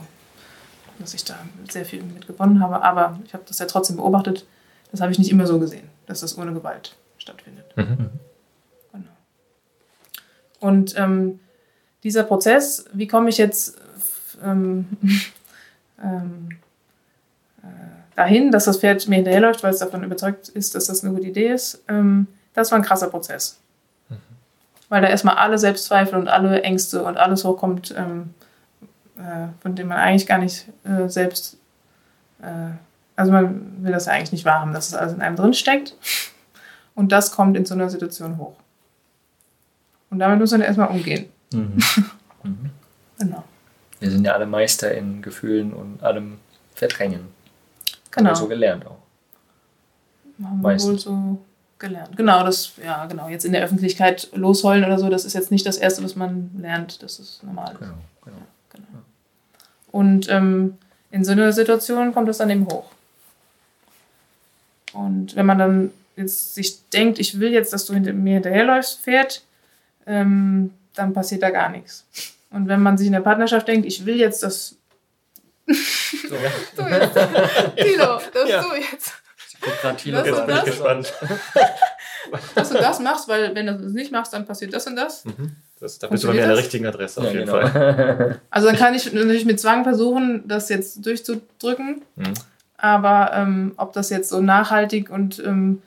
dass 1.00 1.12
ich 1.12 1.24
da 1.24 1.34
sehr 1.68 1.84
viel 1.84 2.04
mit 2.04 2.28
gewonnen 2.28 2.60
habe, 2.60 2.80
aber 2.80 3.18
ich 3.26 3.34
habe 3.34 3.42
das 3.48 3.58
ja 3.58 3.66
trotzdem 3.66 3.96
beobachtet. 3.96 4.46
Das 4.92 5.00
habe 5.00 5.10
ich 5.10 5.18
nicht 5.18 5.32
immer 5.32 5.48
so 5.48 5.58
gesehen, 5.58 5.88
dass 6.06 6.20
das 6.20 6.38
ohne 6.38 6.52
Gewalt 6.52 6.94
stattfindet. 7.18 7.64
Mhm. 7.76 8.10
Genau. 8.92 9.10
Und 10.60 10.96
ähm, 10.96 11.40
dieser 12.04 12.22
Prozess, 12.22 12.84
wie 12.92 13.08
komme 13.08 13.28
ich 13.28 13.38
jetzt 13.38 13.76
ähm, 14.44 14.86
ähm, 16.02 16.48
äh, 17.62 17.66
dahin, 18.16 18.50
dass 18.50 18.64
das 18.64 18.78
Pferd 18.78 19.08
mir 19.08 19.16
hinterherläuft, 19.16 19.62
weil 19.62 19.72
es 19.72 19.78
davon 19.78 20.04
überzeugt 20.04 20.48
ist, 20.48 20.74
dass 20.74 20.86
das 20.86 21.02
eine 21.02 21.14
gute 21.14 21.28
Idee 21.28 21.48
ist, 21.48 21.82
ähm, 21.88 22.26
das 22.54 22.70
war 22.70 22.78
ein 22.78 22.84
krasser 22.84 23.08
Prozess. 23.08 23.60
Weil 24.88 25.02
da 25.02 25.08
erstmal 25.08 25.36
alle 25.36 25.58
Selbstzweifel 25.58 26.18
und 26.18 26.28
alle 26.28 26.62
Ängste 26.62 27.02
und 27.02 27.16
alles 27.16 27.44
hochkommt, 27.44 27.94
ähm, 27.96 28.34
äh, 29.16 29.48
von 29.60 29.74
dem 29.74 29.88
man 29.88 29.98
eigentlich 29.98 30.26
gar 30.26 30.38
nicht 30.38 30.68
äh, 30.84 31.08
selbst, 31.08 31.56
äh, 32.42 32.72
also 33.16 33.32
man 33.32 33.82
will 33.82 33.92
das 33.92 34.06
ja 34.06 34.12
eigentlich 34.12 34.32
nicht 34.32 34.44
wahrhaben, 34.44 34.72
dass 34.72 34.88
es 34.88 34.94
alles 34.94 35.14
in 35.14 35.22
einem 35.22 35.36
drin 35.36 35.54
steckt. 35.54 35.96
Und 36.94 37.10
das 37.12 37.32
kommt 37.32 37.56
in 37.56 37.64
so 37.64 37.74
einer 37.74 37.90
Situation 37.90 38.38
hoch. 38.38 38.54
Und 40.10 40.18
damit 40.20 40.38
muss 40.38 40.52
man 40.52 40.60
erstmal 40.60 40.88
umgehen. 40.88 41.26
Mhm. 41.52 41.78
Genau. 43.16 43.44
Wir 44.04 44.10
sind 44.10 44.26
ja 44.26 44.32
alle 44.34 44.44
Meister 44.44 44.92
in 44.92 45.22
Gefühlen 45.22 45.72
und 45.72 46.02
allem 46.02 46.36
Verdrängen. 46.74 47.20
Haben 47.20 47.30
Genau. 48.10 48.30
wir 48.32 48.36
so 48.36 48.48
gelernt 48.48 48.86
auch. 48.86 48.98
Haben 50.44 50.60
wir 50.60 50.78
wohl 50.82 50.98
so 50.98 51.38
gelernt. 51.78 52.14
Genau, 52.14 52.44
das, 52.44 52.72
ja, 52.84 53.06
genau. 53.06 53.30
Jetzt 53.30 53.46
in 53.46 53.52
der 53.52 53.64
Öffentlichkeit 53.64 54.28
losheulen 54.34 54.84
oder 54.84 54.98
so, 54.98 55.08
das 55.08 55.24
ist 55.24 55.32
jetzt 55.32 55.50
nicht 55.50 55.64
das 55.64 55.78
Erste, 55.78 56.04
was 56.04 56.16
man 56.16 56.50
lernt. 56.60 57.02
Das 57.02 57.18
ist 57.18 57.42
normal. 57.44 57.76
Genau, 57.78 57.94
genau. 58.26 58.36
Genau. 58.74 58.84
Und 59.90 60.28
ähm, 60.28 60.76
in 61.10 61.24
so 61.24 61.32
einer 61.32 61.54
Situation 61.54 62.12
kommt 62.12 62.28
es 62.28 62.36
dann 62.36 62.50
eben 62.50 62.66
hoch. 62.66 62.90
Und 64.92 65.34
wenn 65.34 65.46
man 65.46 65.58
dann 65.58 65.90
jetzt 66.16 66.54
sich 66.54 66.90
denkt, 66.90 67.18
ich 67.18 67.40
will 67.40 67.52
jetzt, 67.54 67.72
dass 67.72 67.86
du 67.86 67.94
hinter 67.94 68.12
mir 68.12 68.34
hinterherläufst, 68.34 69.00
Pferd, 69.00 69.42
ähm, 70.06 70.74
dann 70.92 71.14
passiert 71.14 71.42
da 71.42 71.48
gar 71.48 71.70
nichts. 71.70 72.04
Und 72.54 72.68
wenn 72.68 72.80
man 72.80 72.96
sich 72.96 73.06
in 73.08 73.12
der 73.12 73.20
Partnerschaft 73.20 73.66
denkt, 73.68 73.86
ich 73.86 74.06
will 74.06 74.16
jetzt, 74.16 74.42
dass 74.42 74.76
So, 75.66 76.34
ja. 76.34 76.50
du 76.76 76.82
jetzt, 76.94 77.14
Tilo, 77.76 78.20
dass 78.32 78.48
Ja. 78.48 78.62
du 78.62 78.74
jetzt, 78.76 79.12
Guck 79.60 79.80
grad 79.80 79.98
Thilo 79.98 80.18
Das 80.18 80.26
Jetzt 80.28 80.46
bin 80.46 80.54
ich 80.56 80.60
das? 80.62 80.64
gespannt. 80.64 81.12
dass 82.54 82.68
du 82.70 82.74
das 82.78 83.00
machst, 83.00 83.28
weil 83.28 83.54
wenn 83.54 83.66
du 83.66 83.74
das 83.74 83.92
nicht 83.92 84.12
machst, 84.12 84.32
dann 84.32 84.44
passiert 84.46 84.72
das 84.74 84.86
und 84.86 84.96
das. 84.96 85.24
Das, 85.80 85.98
da 85.98 86.06
bist 86.06 86.22
du 86.22 86.28
bei 86.28 86.34
mir 86.34 86.42
an 86.42 86.48
der 86.48 86.56
das? 86.56 86.64
richtigen 86.64 86.86
Adresse 86.86 87.20
auf 87.20 87.26
Ja, 87.26 87.32
jeden 87.32 87.46
genau. 87.46 87.66
Fall. 87.66 88.40
Also 88.50 88.68
dann 88.68 88.76
kann 88.76 88.94
ich 88.94 89.12
natürlich 89.12 89.44
mit 89.46 89.58
Zwang 89.60 89.82
versuchen, 89.84 90.46
das 90.46 90.68
jetzt 90.68 91.04
durchzudrücken. 91.04 92.02
Mhm. 92.16 92.34
Aber 92.76 93.32
ähm, 93.34 93.72
ob 93.76 93.92
das 93.94 94.10
jetzt 94.10 94.28
so 94.28 94.40
nachhaltig 94.40 95.10
und 95.10 95.38
ähm, 95.44 95.82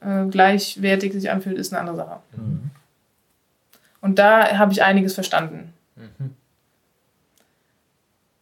äh, 0.00 0.24
gleichwertig 0.30 1.12
sich 1.12 1.30
anfühlt, 1.30 1.58
ist 1.58 1.72
eine 1.72 1.80
andere 1.80 1.96
Sache. 1.96 2.20
Mhm. 2.36 2.70
Und 4.00 4.18
da 4.18 4.56
habe 4.56 4.72
ich 4.72 4.82
einiges 4.82 5.14
verstanden. 5.14 5.72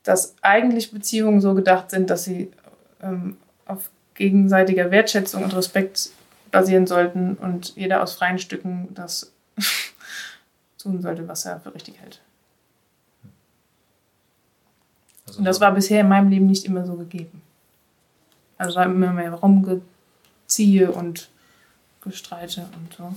Dass 0.02 0.34
eigentlich 0.42 0.90
Beziehungen 0.90 1.40
so 1.40 1.54
gedacht 1.54 1.90
sind, 1.90 2.10
dass 2.10 2.24
sie 2.24 2.50
ähm, 3.00 3.36
auf 3.66 3.90
gegenseitiger 4.14 4.90
Wertschätzung 4.90 5.44
und 5.44 5.54
Respekt 5.54 6.10
basieren 6.50 6.86
sollten 6.86 7.34
und 7.34 7.74
jeder 7.76 8.02
aus 8.02 8.14
freien 8.14 8.38
Stücken 8.38 8.88
das 8.94 9.32
tun 10.78 11.00
sollte, 11.00 11.26
was 11.26 11.44
er 11.46 11.60
für 11.60 11.74
richtig 11.74 12.00
hält. 12.00 12.20
Also 15.26 15.38
Und 15.38 15.44
das 15.44 15.60
war 15.60 15.72
bisher 15.72 16.00
in 16.00 16.08
meinem 16.08 16.28
Leben 16.28 16.46
nicht 16.46 16.64
immer 16.64 16.86
so 16.86 16.94
gegeben. 16.96 17.42
Also 18.56 18.76
war 18.76 18.84
immer 18.84 19.12
mehr 19.12 19.32
Rumgeziehe 19.32 20.92
und 20.92 21.28
Gestreite 22.02 22.68
und 22.76 22.94
so. 22.94 23.14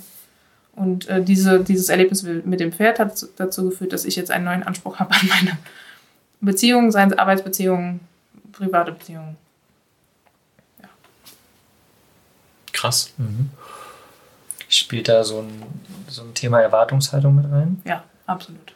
Und 0.77 1.07
äh, 1.07 1.23
diese, 1.23 1.63
dieses 1.63 1.89
Erlebnis 1.89 2.21
mit 2.21 2.59
dem 2.59 2.71
Pferd 2.71 2.99
hat 2.99 3.25
dazu 3.37 3.67
geführt, 3.67 3.93
dass 3.93 4.05
ich 4.05 4.15
jetzt 4.15 4.29
einen 4.29 4.45
neuen 4.45 4.61
Anspruch 4.61 4.99
habe 4.99 5.11
an 5.11 5.27
meine 5.27 5.57
Beziehungen, 6.39 6.91
seien 6.91 7.11
es 7.11 7.17
Arbeitsbeziehungen, 7.17 7.99
private 8.51 8.91
Beziehungen. 8.91 9.37
Krass. 12.73 13.11
Mhm. 13.17 13.49
Spielt 14.69 15.09
da 15.09 15.23
so 15.23 15.39
ein, 15.39 15.63
so 16.07 16.21
ein 16.21 16.35
Thema 16.35 16.61
Erwartungshaltung 16.61 17.35
mit 17.35 17.51
rein? 17.51 17.81
Ja, 17.83 18.03
absolut. 18.27 18.73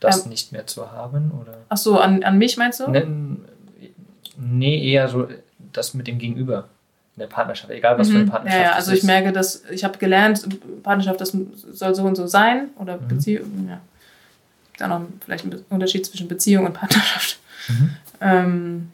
Das 0.00 0.24
Ähm. 0.24 0.30
nicht 0.30 0.50
mehr 0.50 0.66
zu 0.66 0.90
haben? 0.90 1.30
Oder? 1.30 1.58
Ach 1.68 1.76
so, 1.76 2.00
an, 2.00 2.24
an 2.24 2.38
mich 2.38 2.56
meinst 2.56 2.80
du? 2.80 2.90
Ne, 2.90 3.06
nee, 4.36 4.92
eher 4.92 5.08
so 5.08 5.28
das 5.72 5.94
mit 5.94 6.08
dem 6.08 6.18
Gegenüber 6.18 6.68
in 7.16 7.20
der 7.20 7.26
Partnerschaft, 7.28 7.70
egal 7.70 7.98
was 7.98 8.08
für 8.08 8.14
eine 8.16 8.24
Mhm. 8.24 8.28
Partnerschaft 8.30 8.62
Ja, 8.62 8.70
ja, 8.70 8.74
also 8.76 8.92
ich 8.92 8.98
ist. 8.98 9.04
merke, 9.04 9.32
dass 9.32 9.62
ich 9.70 9.84
habe 9.84 9.96
gelernt, 9.98 10.46
Partnerschaft, 10.82 11.20
das 11.20 11.34
soll 11.72 11.94
so 11.94 12.02
und 12.04 12.14
so 12.14 12.26
sein 12.26 12.68
oder 12.78 12.98
Mhm. 12.98 13.08
Beziehung. 13.08 13.68
Ja. 13.68 13.80
Dann 14.78 14.90
noch 14.90 15.00
vielleicht 15.24 15.46
ein 15.46 15.64
Unterschied 15.70 16.04
zwischen 16.04 16.28
Beziehung 16.28 16.66
und 16.66 16.74
Partnerschaft. 16.74 17.38
Mhm. 17.68 17.90
Ähm, 18.20 18.92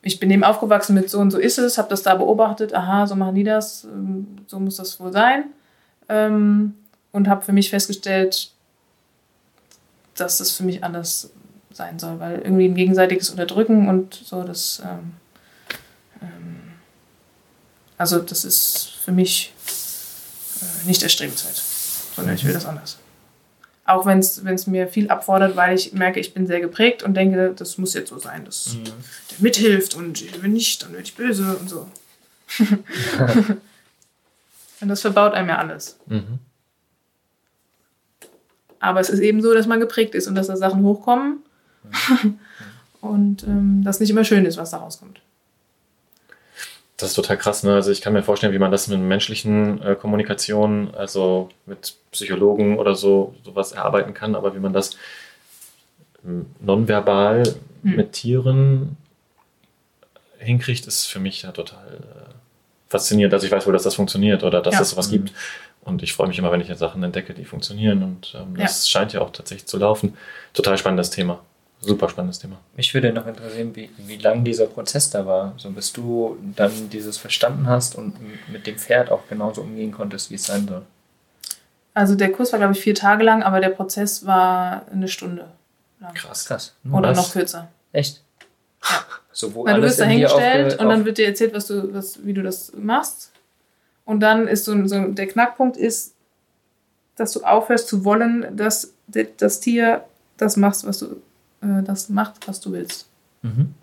ich 0.00 0.18
bin 0.18 0.30
eben 0.30 0.44
aufgewachsen 0.44 0.94
mit 0.94 1.10
so 1.10 1.18
und 1.18 1.30
so 1.30 1.38
ist 1.38 1.58
es, 1.58 1.76
habe 1.78 1.88
das 1.90 2.02
da 2.02 2.14
beobachtet, 2.14 2.74
aha, 2.74 3.06
so 3.06 3.14
machen 3.14 3.34
die 3.34 3.44
das, 3.44 3.84
ähm, 3.84 4.26
so 4.46 4.58
muss 4.58 4.76
das 4.76 4.98
wohl 4.98 5.12
sein. 5.12 5.44
Ähm, 6.08 6.74
und 7.12 7.28
habe 7.28 7.44
für 7.44 7.52
mich 7.52 7.68
festgestellt, 7.70 8.50
dass 10.16 10.38
das 10.38 10.50
für 10.52 10.62
mich 10.64 10.82
anders 10.82 11.30
sein 11.72 11.98
soll, 11.98 12.18
weil 12.20 12.38
irgendwie 12.40 12.66
ein 12.66 12.74
gegenseitiges 12.74 13.30
Unterdrücken 13.30 13.88
und 13.88 14.14
so, 14.14 14.42
das, 14.42 14.82
ähm, 14.84 15.12
also 18.02 18.18
das 18.18 18.44
ist 18.44 18.94
für 19.04 19.12
mich 19.12 19.52
äh, 20.60 20.86
nicht 20.88 21.04
erstrebenswert, 21.04 21.62
sondern 22.16 22.34
ich 22.34 22.44
will 22.44 22.52
das 22.52 22.66
anders. 22.66 22.98
Auch 23.84 24.06
wenn 24.06 24.18
es 24.18 24.66
mir 24.66 24.88
viel 24.88 25.08
abfordert, 25.08 25.54
weil 25.54 25.76
ich 25.76 25.92
merke, 25.92 26.18
ich 26.18 26.34
bin 26.34 26.48
sehr 26.48 26.60
geprägt 26.60 27.04
und 27.04 27.14
denke, 27.14 27.52
das 27.54 27.78
muss 27.78 27.94
jetzt 27.94 28.08
so 28.08 28.18
sein, 28.18 28.44
dass 28.44 28.74
Mhm. 28.74 28.84
der 28.84 28.94
mithilft 29.38 29.94
und 29.94 30.42
wenn 30.42 30.52
nicht, 30.52 30.82
dann 30.82 30.90
werde 30.92 31.04
ich 31.04 31.14
böse 31.14 31.56
und 31.56 31.70
so. 31.70 31.88
und 34.80 34.88
das 34.88 35.00
verbaut 35.00 35.34
einem 35.34 35.50
ja 35.50 35.58
alles. 35.58 35.96
Mhm. 36.06 36.40
Aber 38.80 38.98
es 38.98 39.10
ist 39.10 39.20
eben 39.20 39.42
so, 39.42 39.54
dass 39.54 39.68
man 39.68 39.78
geprägt 39.78 40.16
ist 40.16 40.26
und 40.26 40.34
dass 40.34 40.48
da 40.48 40.56
Sachen 40.56 40.82
hochkommen 40.82 41.38
und 43.00 43.44
ähm, 43.44 43.82
das 43.84 44.00
nicht 44.00 44.10
immer 44.10 44.24
schön 44.24 44.44
ist, 44.44 44.56
was 44.56 44.70
da 44.72 44.78
rauskommt. 44.78 45.20
Das 47.02 47.10
ist 47.10 47.14
total 47.16 47.36
krass, 47.36 47.64
ne? 47.64 47.74
Also 47.74 47.90
ich 47.90 48.00
kann 48.00 48.12
mir 48.12 48.22
vorstellen, 48.22 48.52
wie 48.52 48.58
man 48.60 48.70
das 48.70 48.86
mit 48.86 49.00
menschlichen 49.00 49.82
äh, 49.82 49.96
Kommunikation, 49.96 50.94
also 50.94 51.48
mit 51.66 51.94
Psychologen 52.12 52.78
oder 52.78 52.94
so, 52.94 53.34
sowas 53.44 53.72
erarbeiten 53.72 54.14
kann, 54.14 54.34
aber 54.36 54.54
wie 54.54 54.60
man 54.60 54.72
das 54.72 54.96
ähm, 56.24 56.46
nonverbal 56.60 57.42
Hm. 57.82 57.96
mit 57.96 58.12
Tieren 58.12 58.96
hinkriegt, 60.38 60.86
ist 60.86 61.06
für 61.06 61.18
mich 61.18 61.42
ja 61.42 61.50
total 61.50 61.84
äh, 61.94 62.30
faszinierend, 62.88 63.32
dass 63.32 63.42
ich 63.42 63.50
weiß, 63.50 63.66
wo 63.66 63.72
das, 63.72 63.82
das 63.82 63.96
funktioniert 63.96 64.44
oder 64.44 64.60
dass 64.62 64.74
Ja. 64.74 64.80
es 64.82 64.90
sowas 64.90 65.08
Mhm. 65.08 65.12
gibt. 65.12 65.32
Und 65.84 66.04
ich 66.04 66.12
freue 66.12 66.28
mich 66.28 66.38
immer, 66.38 66.52
wenn 66.52 66.60
ich 66.60 66.68
jetzt 66.68 66.78
Sachen 66.78 67.02
entdecke, 67.02 67.34
die 67.34 67.44
funktionieren. 67.44 68.04
Und 68.04 68.34
ähm, 68.36 68.54
Ja. 68.56 68.62
das 68.66 68.88
scheint 68.88 69.12
ja 69.12 69.20
auch 69.20 69.30
tatsächlich 69.32 69.66
zu 69.66 69.78
laufen. 69.78 70.16
Total 70.54 70.78
spannendes 70.78 71.10
Thema. 71.10 71.40
Super 71.84 72.08
spannendes 72.08 72.38
Thema. 72.38 72.56
Mich 72.76 72.94
würde 72.94 73.12
noch 73.12 73.26
interessieren, 73.26 73.74
wie, 73.74 73.90
wie 73.98 74.16
lang 74.16 74.44
dieser 74.44 74.66
Prozess 74.66 75.10
da 75.10 75.26
war. 75.26 75.52
So 75.56 75.70
bis 75.70 75.92
du 75.92 76.38
dann 76.56 76.88
dieses 76.90 77.18
verstanden 77.18 77.66
hast 77.66 77.96
und 77.96 78.14
mit 78.50 78.66
dem 78.66 78.76
Pferd 78.78 79.10
auch 79.10 79.26
genauso 79.28 79.62
umgehen 79.62 79.90
konntest, 79.92 80.30
wie 80.30 80.36
es 80.36 80.44
sein 80.46 80.66
soll. 80.68 80.82
Also 81.94 82.14
der 82.14 82.32
Kurs 82.32 82.52
war, 82.52 82.58
glaube 82.58 82.72
ich, 82.74 82.80
vier 82.80 82.94
Tage 82.94 83.24
lang, 83.24 83.42
aber 83.42 83.60
der 83.60 83.68
Prozess 83.70 84.24
war 84.24 84.86
eine 84.92 85.08
Stunde 85.08 85.48
lang. 86.00 86.14
Krass. 86.14 86.46
Krass. 86.46 86.74
Nur 86.84 86.98
Oder 87.00 87.10
Was? 87.10 87.16
noch 87.18 87.32
kürzer. 87.32 87.68
Echt? 87.92 88.22
So, 89.32 89.54
wo 89.54 89.64
Weil 89.64 89.76
du 89.76 89.82
wirst 89.82 90.00
da 90.00 90.04
hingestellt 90.04 90.78
und 90.78 90.88
dann 90.88 91.04
wird 91.04 91.18
dir 91.18 91.26
erzählt, 91.26 91.54
was 91.54 91.66
du, 91.66 91.92
was, 91.94 92.24
wie 92.24 92.32
du 92.34 92.42
das 92.42 92.72
machst. 92.76 93.32
Und 94.04 94.20
dann 94.20 94.46
ist 94.48 94.64
so, 94.64 94.72
ein- 94.72 94.88
so 94.88 95.00
der 95.08 95.26
Knackpunkt 95.26 95.76
ist, 95.76 96.14
dass 97.16 97.32
du 97.32 97.42
aufhörst 97.44 97.88
zu 97.88 98.04
wollen, 98.04 98.56
dass 98.56 98.92
das 99.38 99.60
Tier 99.60 100.04
das 100.36 100.56
macht, 100.56 100.84
was 100.86 100.98
du, 100.98 101.16
äh, 101.62 101.82
das 101.82 102.08
macht, 102.08 102.46
was 102.46 102.60
du 102.60 102.72
willst. 102.72 103.06
Mhm. 103.42 103.74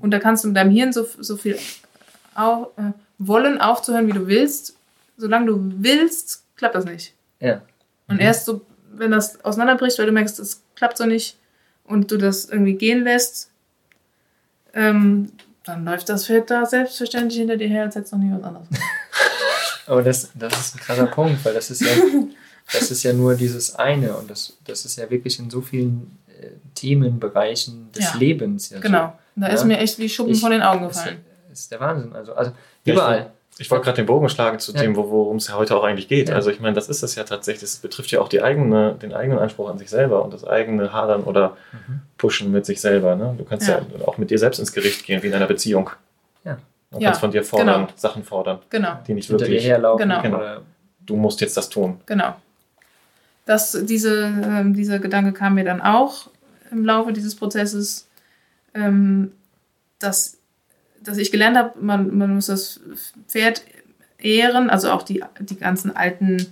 Und 0.00 0.10
da 0.10 0.18
kannst 0.18 0.44
du 0.44 0.48
mit 0.48 0.56
deinem 0.56 0.70
Hirn 0.70 0.92
so, 0.92 1.06
so 1.18 1.36
viel 1.36 1.58
au, 2.34 2.72
äh, 2.76 2.92
wollen 3.18 3.60
aufzuhören, 3.60 4.06
wie 4.06 4.12
du 4.12 4.26
willst. 4.26 4.76
Solange 5.16 5.46
du 5.46 5.72
willst, 5.78 6.44
klappt 6.56 6.74
das 6.74 6.84
nicht. 6.84 7.14
Ja. 7.40 7.62
Und 8.08 8.20
erst 8.20 8.46
so, 8.46 8.62
wenn 8.92 9.10
das 9.10 9.44
auseinanderbricht, 9.44 9.98
weil 9.98 10.06
du 10.06 10.12
merkst, 10.12 10.38
das 10.38 10.62
klappt 10.74 10.98
so 10.98 11.06
nicht 11.06 11.36
und 11.84 12.10
du 12.10 12.16
das 12.16 12.46
irgendwie 12.46 12.74
gehen 12.74 13.04
lässt, 13.04 13.50
ähm, 14.72 15.32
dann 15.64 15.84
läuft 15.84 16.08
das 16.08 16.26
Pferd 16.26 16.50
da 16.50 16.66
selbstverständlich 16.66 17.38
hinter 17.38 17.56
dir 17.56 17.68
her, 17.68 17.84
als 17.84 17.94
hätte 17.94 18.06
es 18.06 18.12
noch 18.12 18.18
nie 18.18 18.32
was 18.32 18.42
anderes. 18.42 18.68
Aber 19.86 20.02
das, 20.02 20.30
das 20.34 20.58
ist 20.58 20.74
ein 20.74 20.80
krasser 20.80 21.06
Punkt, 21.06 21.44
weil 21.44 21.54
das 21.54 21.70
ist 21.70 21.82
ja, 21.82 21.92
das 22.72 22.90
ist 22.90 23.02
ja 23.02 23.12
nur 23.12 23.34
dieses 23.34 23.74
eine 23.74 24.16
und 24.16 24.30
das, 24.30 24.56
das 24.64 24.84
ist 24.84 24.96
ja 24.96 25.08
wirklich 25.10 25.38
in 25.38 25.50
so 25.50 25.60
vielen 25.60 26.18
Themenbereichen 26.74 27.90
des 27.92 28.12
Ja. 28.12 28.18
Lebens. 28.18 28.70
Ja 28.70 28.80
Genau. 28.80 29.12
Da 29.36 29.48
ist 29.48 29.60
Ja. 29.60 29.66
mir 29.66 29.78
echt 29.78 29.98
wie 29.98 30.08
Schuppen 30.08 30.32
Ich- 30.32 30.40
von 30.40 30.50
den 30.50 30.62
Augen 30.62 30.84
So. 30.84 30.90
Ist, 30.90 30.96
gefallen. 31.04 31.24
ist 31.52 31.70
der 31.72 31.80
Wahnsinn. 31.80 32.12
Also, 32.14 32.34
also 32.34 32.52
überall. 32.84 33.30
Ich 33.58 33.70
wollte 33.70 33.84
gerade 33.84 33.96
den 33.96 34.06
Bogen 34.06 34.28
schlagen 34.28 34.58
zu 34.58 34.72
Ja. 34.72 34.80
dem, 34.82 34.96
wo- 34.96 35.08
worum 35.10 35.36
es 35.36 35.46
ja 35.46 35.54
heute 35.54 35.76
auch 35.76 35.84
eigentlich 35.84 36.08
geht. 36.08 36.28
Ja. 36.28 36.34
Also 36.34 36.50
ich 36.50 36.58
meine, 36.60 36.74
das 36.74 36.88
ist 36.88 37.02
es 37.04 37.14
ja 37.14 37.22
tatsächlich. 37.22 37.62
Es 37.62 37.76
betrifft 37.76 38.10
ja 38.10 38.20
auch 38.20 38.28
die 38.28 38.42
eigene, 38.42 38.94
den 39.00 39.12
eigenen 39.14 39.38
Anspruch 39.38 39.70
an 39.70 39.78
sich 39.78 39.88
selber 39.90 40.24
und 40.24 40.34
das 40.34 40.44
eigene 40.44 40.92
Hadern 40.92 41.22
oder 41.22 41.56
Mhm. 41.86 42.00
Pushen 42.18 42.50
mit 42.50 42.66
sich 42.66 42.80
selber. 42.80 43.14
Ne? 43.14 43.34
Du 43.38 43.44
kannst 43.44 43.68
ja. 43.68 43.78
Ja. 43.98 44.06
auch 44.08 44.18
mit 44.18 44.30
dir 44.30 44.38
selbst 44.38 44.58
ins 44.58 44.72
Gericht 44.72 45.04
gehen, 45.06 45.22
wie 45.22 45.28
in 45.28 45.34
einer 45.34 45.46
Beziehung. 45.46 45.90
Ja. 46.44 46.58
Du 46.90 46.98
Ja, 46.98 47.06
kannst 47.08 47.20
von 47.20 47.30
dir 47.30 47.44
fordern, 47.44 47.82
genau. 47.86 47.88
Sachen 47.96 48.22
fordern, 48.24 48.58
Genau, 48.70 48.98
die 49.06 49.14
nicht 49.14 49.28
Hinter 49.28 49.40
wirklich. 49.46 49.64
herlaufen. 49.64 50.08
Genau. 50.22 50.36
Oder, 50.36 50.62
Du 51.06 51.16
musst 51.16 51.40
jetzt 51.40 51.56
das 51.56 51.68
tun. 51.68 52.00
genau. 52.06 52.34
Das, 53.46 53.78
diese, 53.84 54.24
ähm, 54.24 54.72
dieser 54.74 54.98
Gedanke 54.98 55.32
kam 55.32 55.54
mir 55.54 55.64
dann 55.64 55.80
auch 55.82 56.30
im 56.74 56.84
Laufe 56.84 57.12
dieses 57.12 57.34
Prozesses, 57.34 58.08
ähm, 58.74 59.32
dass, 59.98 60.38
dass 61.02 61.18
ich 61.18 61.30
gelernt 61.30 61.56
habe, 61.56 61.72
man, 61.80 62.16
man 62.16 62.34
muss 62.34 62.46
das 62.46 62.80
Pferd 63.28 63.62
ehren, 64.18 64.70
also 64.70 64.90
auch 64.90 65.02
die, 65.02 65.22
die 65.40 65.56
ganzen 65.56 65.94
alten 65.94 66.46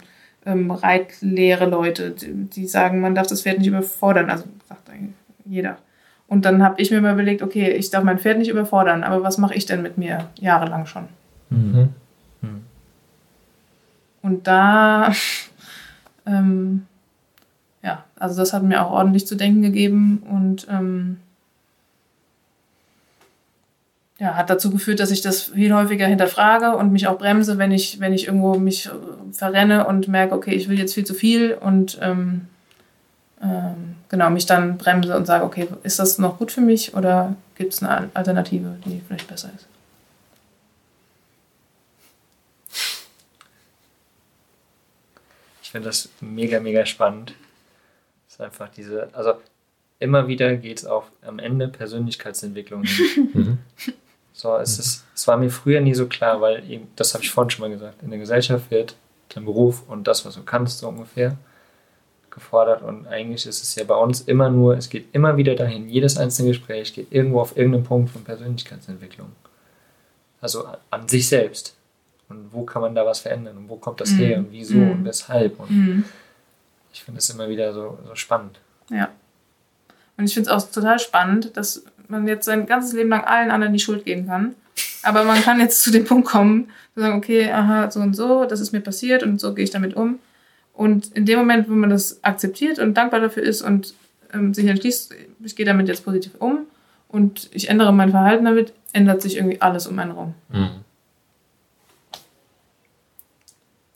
ähm, 0.46 0.70
Reitlehre-Leute, 0.70 2.10
die, 2.10 2.32
die 2.32 2.66
sagen, 2.66 3.00
man 3.00 3.14
darf 3.14 3.26
das 3.26 3.42
Pferd 3.42 3.58
nicht 3.58 3.68
überfordern, 3.68 4.30
also 4.30 4.44
sagt 4.68 4.90
eigentlich 4.90 5.14
jeder. 5.44 5.78
Und 6.28 6.44
dann 6.44 6.62
habe 6.62 6.80
ich 6.80 6.90
mir 6.90 7.00
mal 7.00 7.12
überlegt, 7.12 7.42
okay, 7.42 7.72
ich 7.72 7.90
darf 7.90 8.04
mein 8.04 8.18
Pferd 8.18 8.38
nicht 8.38 8.48
überfordern, 8.48 9.04
aber 9.04 9.22
was 9.22 9.38
mache 9.38 9.54
ich 9.54 9.66
denn 9.66 9.82
mit 9.82 9.98
mir 9.98 10.30
jahrelang 10.36 10.86
schon? 10.86 11.08
Mhm. 11.50 11.90
Und 14.22 14.46
da, 14.46 15.12
ähm, 16.26 16.86
ja, 17.82 18.04
also 18.16 18.40
das 18.40 18.52
hat 18.52 18.62
mir 18.62 18.84
auch 18.84 18.92
ordentlich 18.92 19.26
zu 19.26 19.34
denken 19.34 19.62
gegeben 19.62 20.22
und 20.30 20.66
ähm, 20.70 21.18
ja, 24.18 24.36
hat 24.36 24.50
dazu 24.50 24.70
geführt, 24.70 25.00
dass 25.00 25.10
ich 25.10 25.20
das 25.20 25.42
viel 25.42 25.74
häufiger 25.74 26.06
hinterfrage 26.06 26.76
und 26.76 26.92
mich 26.92 27.08
auch 27.08 27.18
bremse, 27.18 27.58
wenn 27.58 27.72
ich, 27.72 27.98
wenn 27.98 28.12
ich 28.12 28.26
irgendwo 28.26 28.54
mich 28.54 28.86
äh, 28.86 28.90
verrenne 29.32 29.86
und 29.86 30.06
merke, 30.06 30.34
okay, 30.34 30.54
ich 30.54 30.68
will 30.68 30.78
jetzt 30.78 30.94
viel 30.94 31.04
zu 31.04 31.14
viel 31.14 31.54
und 31.54 31.98
ähm, 32.00 32.42
ähm, 33.42 33.96
genau, 34.08 34.30
mich 34.30 34.46
dann 34.46 34.78
bremse 34.78 35.16
und 35.16 35.26
sage, 35.26 35.44
okay, 35.44 35.66
ist 35.82 35.98
das 35.98 36.18
noch 36.18 36.38
gut 36.38 36.52
für 36.52 36.60
mich 36.60 36.94
oder 36.94 37.34
gibt 37.56 37.72
es 37.72 37.82
eine 37.82 38.10
Alternative, 38.14 38.76
die 38.84 39.02
vielleicht 39.06 39.26
besser 39.26 39.50
ist? 39.56 39.66
ich 45.62 45.70
finde 45.72 45.88
das 45.88 46.10
mega, 46.20 46.60
mega 46.60 46.84
spannend. 46.84 47.34
Ist 48.32 48.40
einfach 48.40 48.70
diese, 48.70 49.10
also 49.12 49.34
immer 49.98 50.26
wieder 50.26 50.56
geht 50.56 50.78
es 50.78 50.86
auf 50.86 51.04
am 51.20 51.38
Ende 51.38 51.68
Persönlichkeitsentwicklung 51.68 52.82
hin. 52.84 53.28
Mhm. 53.34 53.58
So, 54.32 54.56
es, 54.56 54.78
ist, 54.78 55.04
es 55.14 55.28
war 55.28 55.36
mir 55.36 55.50
früher 55.50 55.82
nie 55.82 55.92
so 55.92 56.06
klar, 56.06 56.40
weil 56.40 56.64
eben, 56.70 56.88
das 56.96 57.12
habe 57.12 57.22
ich 57.22 57.30
vorhin 57.30 57.50
schon 57.50 57.68
mal 57.68 57.70
gesagt, 57.70 58.02
in 58.02 58.08
der 58.08 58.18
Gesellschaft 58.18 58.70
wird 58.70 58.96
dein 59.28 59.44
Beruf 59.44 59.82
und 59.86 60.08
das, 60.08 60.24
was 60.24 60.34
du 60.36 60.42
kannst, 60.42 60.78
so 60.78 60.88
ungefähr 60.88 61.36
gefordert 62.30 62.80
und 62.80 63.06
eigentlich 63.06 63.44
ist 63.44 63.62
es 63.62 63.74
ja 63.74 63.84
bei 63.84 63.94
uns 63.94 64.22
immer 64.22 64.48
nur, 64.48 64.78
es 64.78 64.88
geht 64.88 65.04
immer 65.12 65.36
wieder 65.36 65.54
dahin, 65.54 65.90
jedes 65.90 66.16
einzelne 66.16 66.48
Gespräch 66.48 66.94
geht 66.94 67.12
irgendwo 67.12 67.42
auf 67.42 67.54
irgendeinen 67.58 67.84
Punkt 67.84 68.08
von 68.08 68.24
Persönlichkeitsentwicklung. 68.24 69.28
Also 70.40 70.64
an, 70.64 70.78
an 70.88 71.08
sich 71.08 71.28
selbst. 71.28 71.76
Und 72.30 72.50
wo 72.54 72.64
kann 72.64 72.80
man 72.80 72.94
da 72.94 73.04
was 73.04 73.20
verändern 73.20 73.58
und 73.58 73.68
wo 73.68 73.76
kommt 73.76 74.00
das 74.00 74.12
Mhm. 74.12 74.16
her 74.16 74.38
und 74.38 74.46
wieso 74.50 74.78
Mhm. 74.78 74.90
und 74.92 75.04
weshalb 75.04 75.60
und 75.60 75.70
Mhm. 75.70 76.04
Ich 76.92 77.02
finde 77.02 77.18
es 77.18 77.30
immer 77.30 77.48
wieder 77.48 77.72
so, 77.72 77.98
so 78.06 78.14
spannend. 78.14 78.60
Ja. 78.90 79.08
Und 80.16 80.24
ich 80.24 80.34
finde 80.34 80.50
es 80.50 80.54
auch 80.54 80.70
total 80.70 80.98
spannend, 80.98 81.56
dass 81.56 81.84
man 82.08 82.26
jetzt 82.28 82.44
sein 82.44 82.66
ganzes 82.66 82.92
Leben 82.92 83.08
lang 83.08 83.24
allen 83.24 83.50
anderen 83.50 83.72
die 83.72 83.78
Schuld 83.78 84.04
geben 84.04 84.26
kann. 84.26 84.54
Aber 85.02 85.24
man 85.24 85.40
kann 85.42 85.58
jetzt 85.58 85.82
zu 85.82 85.90
dem 85.90 86.04
Punkt 86.04 86.28
kommen, 86.28 86.70
zu 86.94 87.00
sagen, 87.00 87.16
okay, 87.16 87.50
aha, 87.50 87.90
so 87.90 88.00
und 88.00 88.14
so, 88.14 88.44
das 88.44 88.60
ist 88.60 88.72
mir 88.72 88.80
passiert 88.80 89.22
und 89.22 89.40
so 89.40 89.54
gehe 89.54 89.64
ich 89.64 89.70
damit 89.70 89.94
um. 89.94 90.18
Und 90.74 91.12
in 91.12 91.26
dem 91.26 91.38
Moment, 91.38 91.68
wo 91.68 91.72
man 91.72 91.90
das 91.90 92.22
akzeptiert 92.22 92.78
und 92.78 92.94
dankbar 92.94 93.20
dafür 93.20 93.42
ist 93.42 93.62
und 93.62 93.94
ähm, 94.32 94.54
sich 94.54 94.66
entschließt, 94.66 95.14
ich 95.44 95.56
gehe 95.56 95.66
damit 95.66 95.88
jetzt 95.88 96.04
positiv 96.04 96.32
um 96.38 96.66
und 97.08 97.50
ich 97.52 97.68
ändere 97.68 97.92
mein 97.92 98.10
Verhalten 98.10 98.44
damit, 98.44 98.72
ändert 98.92 99.22
sich 99.22 99.36
irgendwie 99.36 99.60
alles 99.60 99.86
um 99.86 99.98
einen 99.98 100.12
rum. 100.12 100.34
Mhm. 100.50 100.70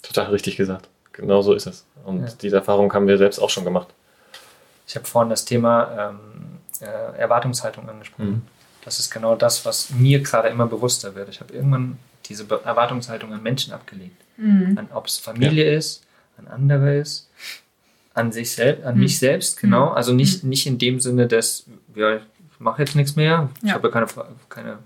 Total 0.02 0.26
richtig 0.26 0.56
gesagt. 0.56 0.88
Genau 1.16 1.42
so 1.42 1.52
ist 1.54 1.66
es. 1.66 1.84
Und 2.04 2.22
Ja. 2.22 2.32
diese 2.42 2.56
Erfahrung 2.56 2.92
haben 2.92 3.06
wir 3.06 3.18
selbst 3.18 3.38
auch 3.38 3.50
schon 3.50 3.64
gemacht. 3.64 3.88
Ich 4.86 4.94
habe 4.96 5.06
vorhin 5.06 5.30
das 5.30 5.44
Thema 5.44 6.10
ähm, 6.10 6.18
äh, 6.80 7.18
Erwartungshaltung 7.18 7.88
angesprochen. 7.88 8.28
Mhm. 8.30 8.42
Das 8.84 9.00
ist 9.00 9.10
genau 9.10 9.34
das, 9.34 9.64
was 9.64 9.90
mir 9.90 10.20
gerade 10.22 10.48
immer 10.48 10.66
bewusster 10.66 11.14
wird. 11.16 11.28
Ich 11.28 11.40
habe 11.40 11.52
irgendwann 11.52 11.98
diese 12.26 12.44
Be 12.44 12.60
Erwartungshaltung 12.64 13.32
an 13.32 13.42
Menschen 13.42 13.72
abgelegt. 13.72 14.20
An 14.38 14.88
ob 14.92 15.06
es 15.06 15.16
Familie 15.18 15.74
ist, 15.74 16.04
an 16.36 16.46
andere 16.48 16.96
ist, 16.98 17.28
an 18.14 18.30
sich 18.32 18.52
selbst, 18.52 18.84
an 18.84 18.94
Mhm. 18.96 19.00
mich 19.00 19.18
selbst, 19.18 19.58
genau. 19.58 19.88
Also 19.90 20.12
nicht, 20.12 20.44
nicht 20.44 20.66
in 20.66 20.78
dem 20.78 21.00
Sinne, 21.00 21.26
dass 21.26 21.64
ja, 21.94 22.16
ich 22.16 22.22
mache 22.58 22.82
jetzt 22.82 22.94
nichts 22.94 23.16
mehr, 23.16 23.48
ich 23.62 23.68
Ja. 23.70 23.74
habe 23.74 23.88
ja 23.88 23.92
keine, 23.92 24.06
keine 24.50 24.78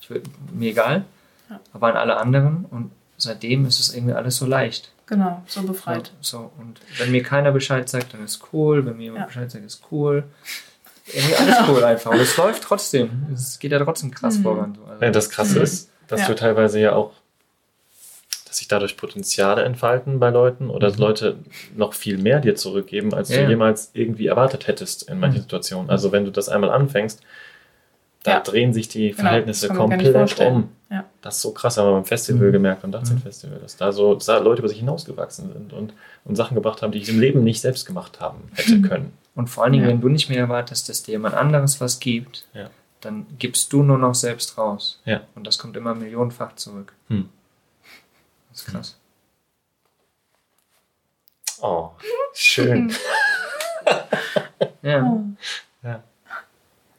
ich 0.00 0.08
will, 0.08 0.22
mir 0.54 0.70
egal, 0.70 1.04
Ja. 1.50 1.58
aber 1.72 1.88
an 1.88 1.96
alle 1.96 2.16
anderen 2.18 2.64
und 2.70 2.92
seitdem 3.18 3.66
ist 3.66 3.80
es 3.80 3.92
irgendwie 3.94 4.14
alles 4.14 4.36
so 4.36 4.46
leicht. 4.46 4.92
Genau, 5.06 5.42
so 5.46 5.62
befreit. 5.62 6.10
So, 6.20 6.50
und 6.58 6.80
wenn 6.98 7.12
mir 7.12 7.22
keiner 7.22 7.52
Bescheid 7.52 7.88
sagt, 7.88 8.12
dann 8.14 8.24
ist 8.24 8.40
cool. 8.52 8.84
Wenn 8.84 8.96
mir 8.96 9.04
jemand 9.04 9.20
Ja. 9.20 9.26
Bescheid 9.26 9.50
sagt, 9.50 9.64
ist 9.64 9.80
cool. 9.92 10.24
Irgendwie 11.06 11.36
alles 11.36 11.56
cool 11.68 11.84
einfach. 11.84 12.10
Und 12.10 12.20
es 12.20 12.36
läuft 12.36 12.64
trotzdem. 12.64 13.26
Es 13.32 13.58
geht 13.60 13.70
ja 13.70 13.78
trotzdem 13.78 14.10
krass 14.10 14.38
Mhm. 14.38 14.42
voran. 14.42 14.74
So. 14.74 14.84
Also, 14.90 15.04
Ja, 15.04 15.10
das 15.12 15.30
Krasse 15.30 15.58
Mhm. 15.58 15.62
ist, 15.64 15.90
dass 16.08 16.22
Ja. 16.22 16.26
du 16.26 16.34
teilweise 16.34 16.80
ja 16.80 16.92
auch, 16.92 17.12
das 18.30 18.44
dass 18.46 18.56
sich 18.56 18.66
dadurch 18.68 18.96
Potenziale 18.96 19.62
entfalten 19.62 20.18
bei 20.18 20.30
Leuten 20.30 20.70
oder 20.70 20.90
Mhm. 20.90 20.96
Leute 20.98 21.38
noch 21.76 21.94
viel 21.94 22.18
mehr 22.18 22.40
dir 22.40 22.56
zurückgeben, 22.56 23.14
als 23.14 23.28
Ja. 23.28 23.42
du 23.44 23.48
jemals 23.50 23.90
irgendwie 23.92 24.26
erwartet 24.26 24.66
hättest 24.66 25.04
in 25.08 25.20
manchen 25.20 25.38
Mhm. 25.38 25.42
Situationen. 25.42 25.88
Also 25.90 26.10
wenn 26.10 26.24
du 26.24 26.32
das 26.32 26.48
einmal 26.48 26.70
anfängst, 26.70 27.22
da 28.26 28.32
Ja. 28.32 28.40
drehen 28.40 28.72
sich 28.72 28.88
die 28.88 29.10
Genau, 29.10 29.22
Verhältnisse 29.22 29.68
nicht 29.68 29.76
komplett 29.76 30.40
um. 30.40 30.68
Ja. 30.90 31.04
Das 31.22 31.36
ist 31.36 31.42
so 31.42 31.52
krass, 31.52 31.76
haben 31.78 31.88
wir 31.88 31.92
beim 31.92 32.04
Festival 32.04 32.48
Mhm. 32.48 32.52
gemerkt, 32.52 32.82
beim 32.82 32.92
Dachzeltfestival, 32.92 33.58
dass 33.58 33.76
da 33.76 33.92
so 33.92 34.14
dass 34.14 34.26
da 34.26 34.38
Leute 34.38 34.60
über 34.60 34.68
sich 34.68 34.78
hinausgewachsen 34.78 35.52
sind 35.52 35.72
und, 35.72 35.92
und 36.24 36.36
Sachen 36.36 36.54
gebracht 36.54 36.82
haben, 36.82 36.92
die 36.92 36.98
ich 36.98 37.08
im 37.08 37.18
Leben 37.20 37.42
nicht 37.44 37.60
selbst 37.60 37.86
gemacht 37.86 38.20
haben 38.20 38.48
hätte 38.54 38.80
können. 38.82 39.12
Und 39.34 39.48
vor 39.48 39.64
allen 39.64 39.72
Dingen, 39.72 39.84
Ja. 39.84 39.90
wenn 39.90 40.00
du 40.00 40.08
nicht 40.08 40.28
mehr 40.28 40.38
erwartest, 40.38 40.88
dass 40.88 41.02
dir 41.02 41.12
jemand 41.12 41.34
anderes 41.34 41.80
was 41.80 41.98
gibt, 42.00 42.46
Ja. 42.54 42.70
dann 43.00 43.26
gibst 43.38 43.72
du 43.72 43.82
nur 43.82 43.98
noch 43.98 44.14
selbst 44.14 44.56
raus. 44.58 45.00
Ja. 45.04 45.20
Und 45.34 45.46
das 45.46 45.58
kommt 45.58 45.76
immer 45.76 45.94
millionenfach 45.94 46.54
zurück. 46.56 46.92
Hm. 47.08 47.28
Das 48.50 48.60
ist 48.62 48.66
krass. 48.66 48.96
Oh, 51.60 51.90
schön. 52.32 52.92
Ja. 54.82 55.20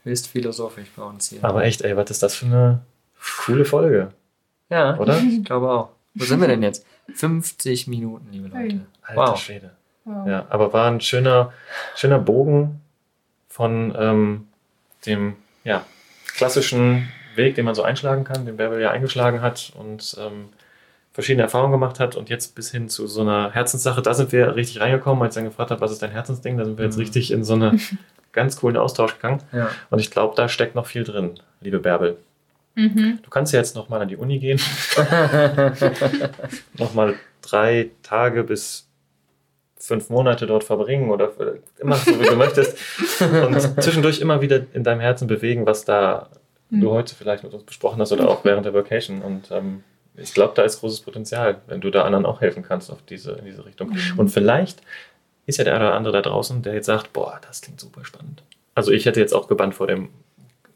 Höchst 0.08 0.28
philosophisch 0.28 0.88
bei 0.96 1.04
uns 1.04 1.30
hier. 1.30 1.44
Aber 1.44 1.64
echt, 1.66 1.82
ey, 1.82 1.96
was 1.98 2.10
ist 2.10 2.24
das 2.24 2.36
für 2.36 2.46
eine 2.46 2.82
coole 3.46 3.66
Folge, 3.66 4.12
ja, 4.70 4.98
oder? 4.98 5.18
ich 5.30 5.44
glaube 5.44 5.70
auch. 5.70 5.90
Wo 6.16 6.24
sind 6.26 6.40
wir 6.42 6.48
denn 6.48 6.64
jetzt? 6.64 6.86
50 7.14 7.88
Minuten, 7.88 8.28
liebe 8.32 8.48
Leute. 8.48 8.58
Hey. 9.04 9.18
Alter 9.18 9.32
Wow. 9.34 9.38
Schwede. 9.40 9.72
Wow. 10.06 10.28
Ja, 10.28 10.46
aber 10.50 10.74
war 10.74 10.90
ein 10.90 11.02
schöner, 11.02 11.52
schöner 11.96 12.20
Bogen 12.20 12.82
von 13.50 13.94
ähm, 13.98 14.48
dem 15.06 15.36
ja, 15.64 15.86
klassischen 16.36 17.10
Weg, 17.36 17.56
den 17.56 17.66
man 17.66 17.76
so 17.76 17.84
einschlagen 17.84 18.24
kann, 18.24 18.46
den 18.46 18.58
Bärbel 18.58 18.82
ja 18.82 18.92
eingeschlagen 18.92 19.42
hat 19.42 19.72
und 19.78 20.16
ähm, 20.20 20.50
verschiedene 21.14 21.44
Erfahrungen 21.44 21.72
gemacht 21.72 22.00
hat 22.00 22.16
und 22.16 22.30
jetzt 22.30 22.56
bis 22.56 22.72
hin 22.72 22.90
zu 22.90 23.08
so 23.08 23.22
einer 23.22 23.52
Herzenssache, 23.52 24.02
da 24.02 24.14
sind 24.14 24.32
wir 24.32 24.56
richtig 24.56 24.80
reingekommen, 24.80 25.22
als 25.24 25.36
ich 25.36 25.42
dann 25.42 25.50
gefragt 25.50 25.72
habe, 25.72 25.82
was 25.82 25.92
ist 25.92 26.02
dein 26.02 26.12
Herzensding, 26.12 26.58
da 26.58 26.66
sind 26.66 26.78
wir 26.78 26.86
jetzt 26.86 26.96
Mhm. 26.96 27.02
richtig 27.02 27.32
in 27.32 27.44
so 27.44 27.54
eine 27.56 27.78
ganz 28.32 28.58
coolen 28.58 28.78
Austausch 28.78 29.16
gegangen 29.16 29.42
Ja. 29.52 29.70
und 29.90 30.00
ich 30.00 30.12
glaube, 30.12 30.36
da 30.36 30.48
steckt 30.50 30.76
noch 30.76 30.86
viel 30.86 31.04
drin, 31.04 31.40
liebe 31.62 31.80
Bärbel. 31.80 32.18
Mhm. 32.76 33.20
Du 33.24 33.30
kannst 33.32 33.54
ja 33.54 33.60
jetzt 33.60 33.76
nochmal 33.76 34.02
an 34.04 34.08
die 34.08 34.18
Uni 34.18 34.38
gehen, 34.40 34.60
nochmal 36.78 37.16
drei 37.42 37.90
Tage 38.04 38.44
bis 38.44 38.88
fünf 39.80 40.10
Monate 40.10 40.48
dort 40.48 40.64
verbringen 40.64 41.10
oder 41.10 41.32
immer 41.80 41.96
so, 41.96 42.20
wie 42.20 42.26
du 42.26 42.36
möchtest. 42.36 42.78
Und 43.22 43.60
zwischendurch 43.82 44.20
immer 44.20 44.42
wieder 44.42 44.62
in 44.74 44.84
deinem 44.84 45.00
Herzen 45.00 45.28
bewegen, 45.28 45.66
was 45.66 45.86
da 45.86 46.30
Mhm. 46.70 46.82
du 46.82 46.92
heute 46.92 47.16
vielleicht 47.16 47.46
mit 47.46 47.54
uns 47.54 47.64
besprochen 47.64 48.02
hast 48.02 48.12
oder 48.12 48.28
auch 48.28 48.44
während 48.44 48.66
der 48.66 48.74
Vacation. 48.74 49.22
Und 49.22 49.50
ähm, 49.52 49.84
ich 50.18 50.34
glaube, 50.34 50.52
da 50.54 50.64
ist 50.64 50.82
großes 50.82 51.00
Potenzial, 51.00 51.62
wenn 51.68 51.80
du 51.80 51.90
da 51.92 52.04
anderen 52.04 52.26
auch 52.26 52.42
helfen 52.42 52.62
kannst 52.62 52.92
auf 52.92 53.02
diese, 53.04 53.32
in 53.34 53.46
diese 53.46 53.66
Richtung. 53.66 53.92
Mhm. 53.92 54.20
Und 54.20 54.28
vielleicht 54.28 54.82
ist 55.48 55.58
ja 55.58 55.64
der 55.64 55.74
eine 55.76 55.86
oder 55.88 55.96
andere 55.96 56.14
da 56.22 56.30
draußen, 56.30 56.62
der 56.62 56.76
jetzt 56.76 56.86
sagt, 56.86 57.12
boah, 57.14 57.40
das 57.48 57.62
klingt 57.62 57.80
super 57.80 58.06
spannend. 58.06 58.44
Also 58.76 58.92
ich 58.92 59.06
hätte 59.08 59.20
jetzt 59.20 59.34
auch 59.34 59.48
gebannt 59.48 59.74
vor 59.74 59.88
dem, 59.88 60.10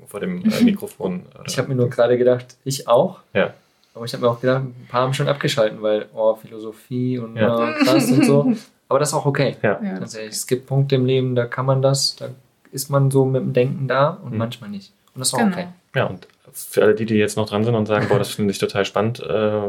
vor 0.08 0.20
dem 0.20 0.44
äh, 0.52 0.62
Mikrofon. 0.64 1.28
Oder? 1.36 1.44
Ich 1.48 1.58
habe 1.60 1.68
mir 1.68 1.76
nur 1.76 1.90
gerade 1.90 2.18
gedacht, 2.18 2.56
ich 2.64 2.88
auch. 2.88 3.20
Ja. 3.34 3.54
Aber 3.94 4.06
ich 4.06 4.14
habe 4.14 4.24
mir 4.24 4.30
auch 4.32 4.42
gedacht, 4.42 4.64
ein 4.64 4.88
paar 4.90 5.02
haben 5.02 5.14
schon 5.14 5.28
abgeschalten, 5.28 5.82
weil, 5.82 6.08
oh, 6.16 6.36
Philosophie 6.36 7.20
und 7.20 7.36
Ja. 7.36 7.56
oh, 7.56 7.84
krass 7.84 8.10
und 8.10 8.26
so. 8.26 8.52
Aber 8.90 9.00
das 9.00 9.10
ist 9.10 9.16
auch 9.16 9.26
okay. 9.26 9.56
Ja. 9.62 9.80
Ja. 9.82 9.94
Ehrlich, 10.00 10.14
es 10.16 10.48
gibt 10.48 10.66
Punkte 10.68 10.96
im 10.96 11.06
Leben, 11.06 11.36
da 11.36 11.46
kann 11.46 11.66
man 11.66 11.82
das, 11.82 12.16
da 12.18 12.30
ist 12.72 12.90
man 12.90 13.12
so 13.12 13.24
mit 13.26 13.42
dem 13.42 13.54
Denken 13.54 13.88
da 13.88 14.18
und 14.24 14.32
Mhm. 14.32 14.38
manchmal 14.38 14.70
nicht. 14.70 14.92
Und 15.14 15.20
das 15.20 15.30
ist 15.30 15.34
auch 15.34 15.40
Genau. 15.40 15.52
okay. 15.52 15.68
Ja, 15.96 16.06
und 16.08 16.28
für 16.54 16.84
alle 16.84 16.96
die, 16.96 17.06
die 17.06 17.16
jetzt 17.16 17.36
noch 17.38 17.48
dran 17.50 17.64
sind 17.64 17.76
und 17.76 17.86
sagen, 17.86 18.08
boah, 18.10 18.18
das 18.18 18.30
finde 18.30 18.52
ich 18.52 18.58
total 18.60 18.84
spannend, 18.86 19.20
äh, 19.22 19.62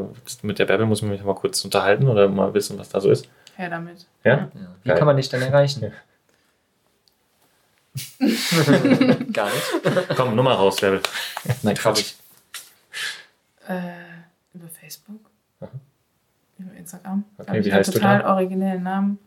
mit 0.43 0.59
der 0.59 0.65
Bärbel 0.67 0.87
muss 0.87 1.03
ich 1.03 1.09
mich 1.09 1.23
mal 1.23 1.35
kurz 1.35 1.65
unterhalten 1.65 2.09
oder 2.09 2.29
mal 2.29 2.55
wissen, 2.55 2.79
was 2.79 2.89
da 2.89 3.01
so 3.01 3.11
ist. 3.11 3.29
Her 3.63 3.71
damit. 3.71 4.07
Ja? 4.25 4.33
Ja. 4.33 4.49
Wie 4.83 4.89
Geil. 4.89 4.99
kann 4.99 5.07
man 5.07 5.17
dich 5.17 5.29
denn 5.29 5.41
erreichen? 5.41 5.83
Ja. 5.85 5.91
Gar 9.33 9.51
nicht. 9.51 10.17
Komm, 10.17 10.35
Nummer 10.35 10.55
raus, 10.55 10.81
Bärbel. 10.81 11.01
Nein, 11.63 11.77
Quatsch. 11.77 12.15
Äh, 13.69 13.93
über 14.55 14.69
Facebook. 14.69 15.21
Aha. 15.61 15.69
Über 16.59 16.73
Instagram. 16.75 17.25
Okay, 17.39 17.61
ich 17.61 17.67
wie 17.67 17.73
heißt 17.73 17.91
du 17.91 17.99
total 17.99 18.23
da? 18.23 18.35
originellen 18.35 18.83
Namen. 18.83 19.19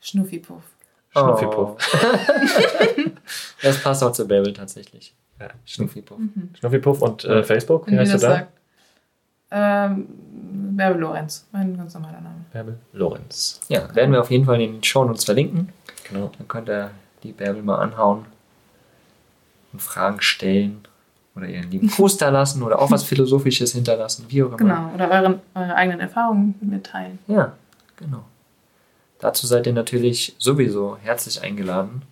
Schnuffipuff. 0.00 0.64
Schnuffipuff. 1.12 1.76
Oh. 1.94 2.00
das 3.62 3.80
passt 3.80 4.02
auch 4.02 4.12
zu 4.12 4.26
Babel 4.26 4.52
tatsächlich. 4.52 5.14
Ja. 5.38 5.50
Schnuffipuff. 5.64 6.18
Mhm. 6.18 6.50
Schnuffipuff 6.58 7.00
und 7.00 7.24
äh, 7.24 7.44
Facebook, 7.44 7.86
wie 7.88 7.96
heißt 7.96 8.14
du 8.14 8.18
da? 8.18 8.30
sagt. 8.30 8.52
Ähm, 9.54 10.08
Bärbel 10.76 11.00
Lorenz. 11.00 11.46
Mein 11.52 11.76
ganz 11.76 11.94
normaler 11.94 12.20
Name. 12.20 12.44
Bärbel 12.52 12.78
Lorenz. 12.92 13.60
Ja, 13.68 13.94
werden 13.94 14.12
wir 14.12 14.20
auf 14.20 14.30
jeden 14.30 14.44
Fall 14.44 14.60
in 14.60 14.72
den 14.72 14.82
Shownotes 14.82 15.24
verlinken. 15.24 15.72
Genau. 16.08 16.32
Dann 16.36 16.48
könnt 16.48 16.68
ihr 16.68 16.90
die 17.22 17.32
Bärbel 17.32 17.62
mal 17.62 17.78
anhauen 17.78 18.26
und 19.72 19.80
Fragen 19.80 20.20
stellen 20.20 20.86
oder 21.36 21.46
ihren 21.46 21.70
lieben 21.70 21.88
Gruß 21.88 22.16
da 22.16 22.30
lassen 22.30 22.62
oder 22.62 22.80
auch 22.80 22.90
was 22.90 23.02
Philosophisches 23.04 23.72
hinterlassen, 23.72 24.26
wie 24.28 24.42
auch 24.42 24.48
immer. 24.48 24.56
Genau. 24.56 24.90
Oder 24.94 25.10
euren, 25.10 25.40
eure 25.54 25.74
eigenen 25.76 26.00
Erfahrungen 26.00 26.54
mit 26.60 26.70
mir 26.70 26.82
teilen. 26.82 27.18
Ja, 27.28 27.52
genau. 27.96 28.24
Dazu 29.20 29.46
seid 29.46 29.66
ihr 29.66 29.72
natürlich 29.72 30.34
sowieso 30.38 30.98
herzlich 31.00 31.42
eingeladen, 31.42 32.02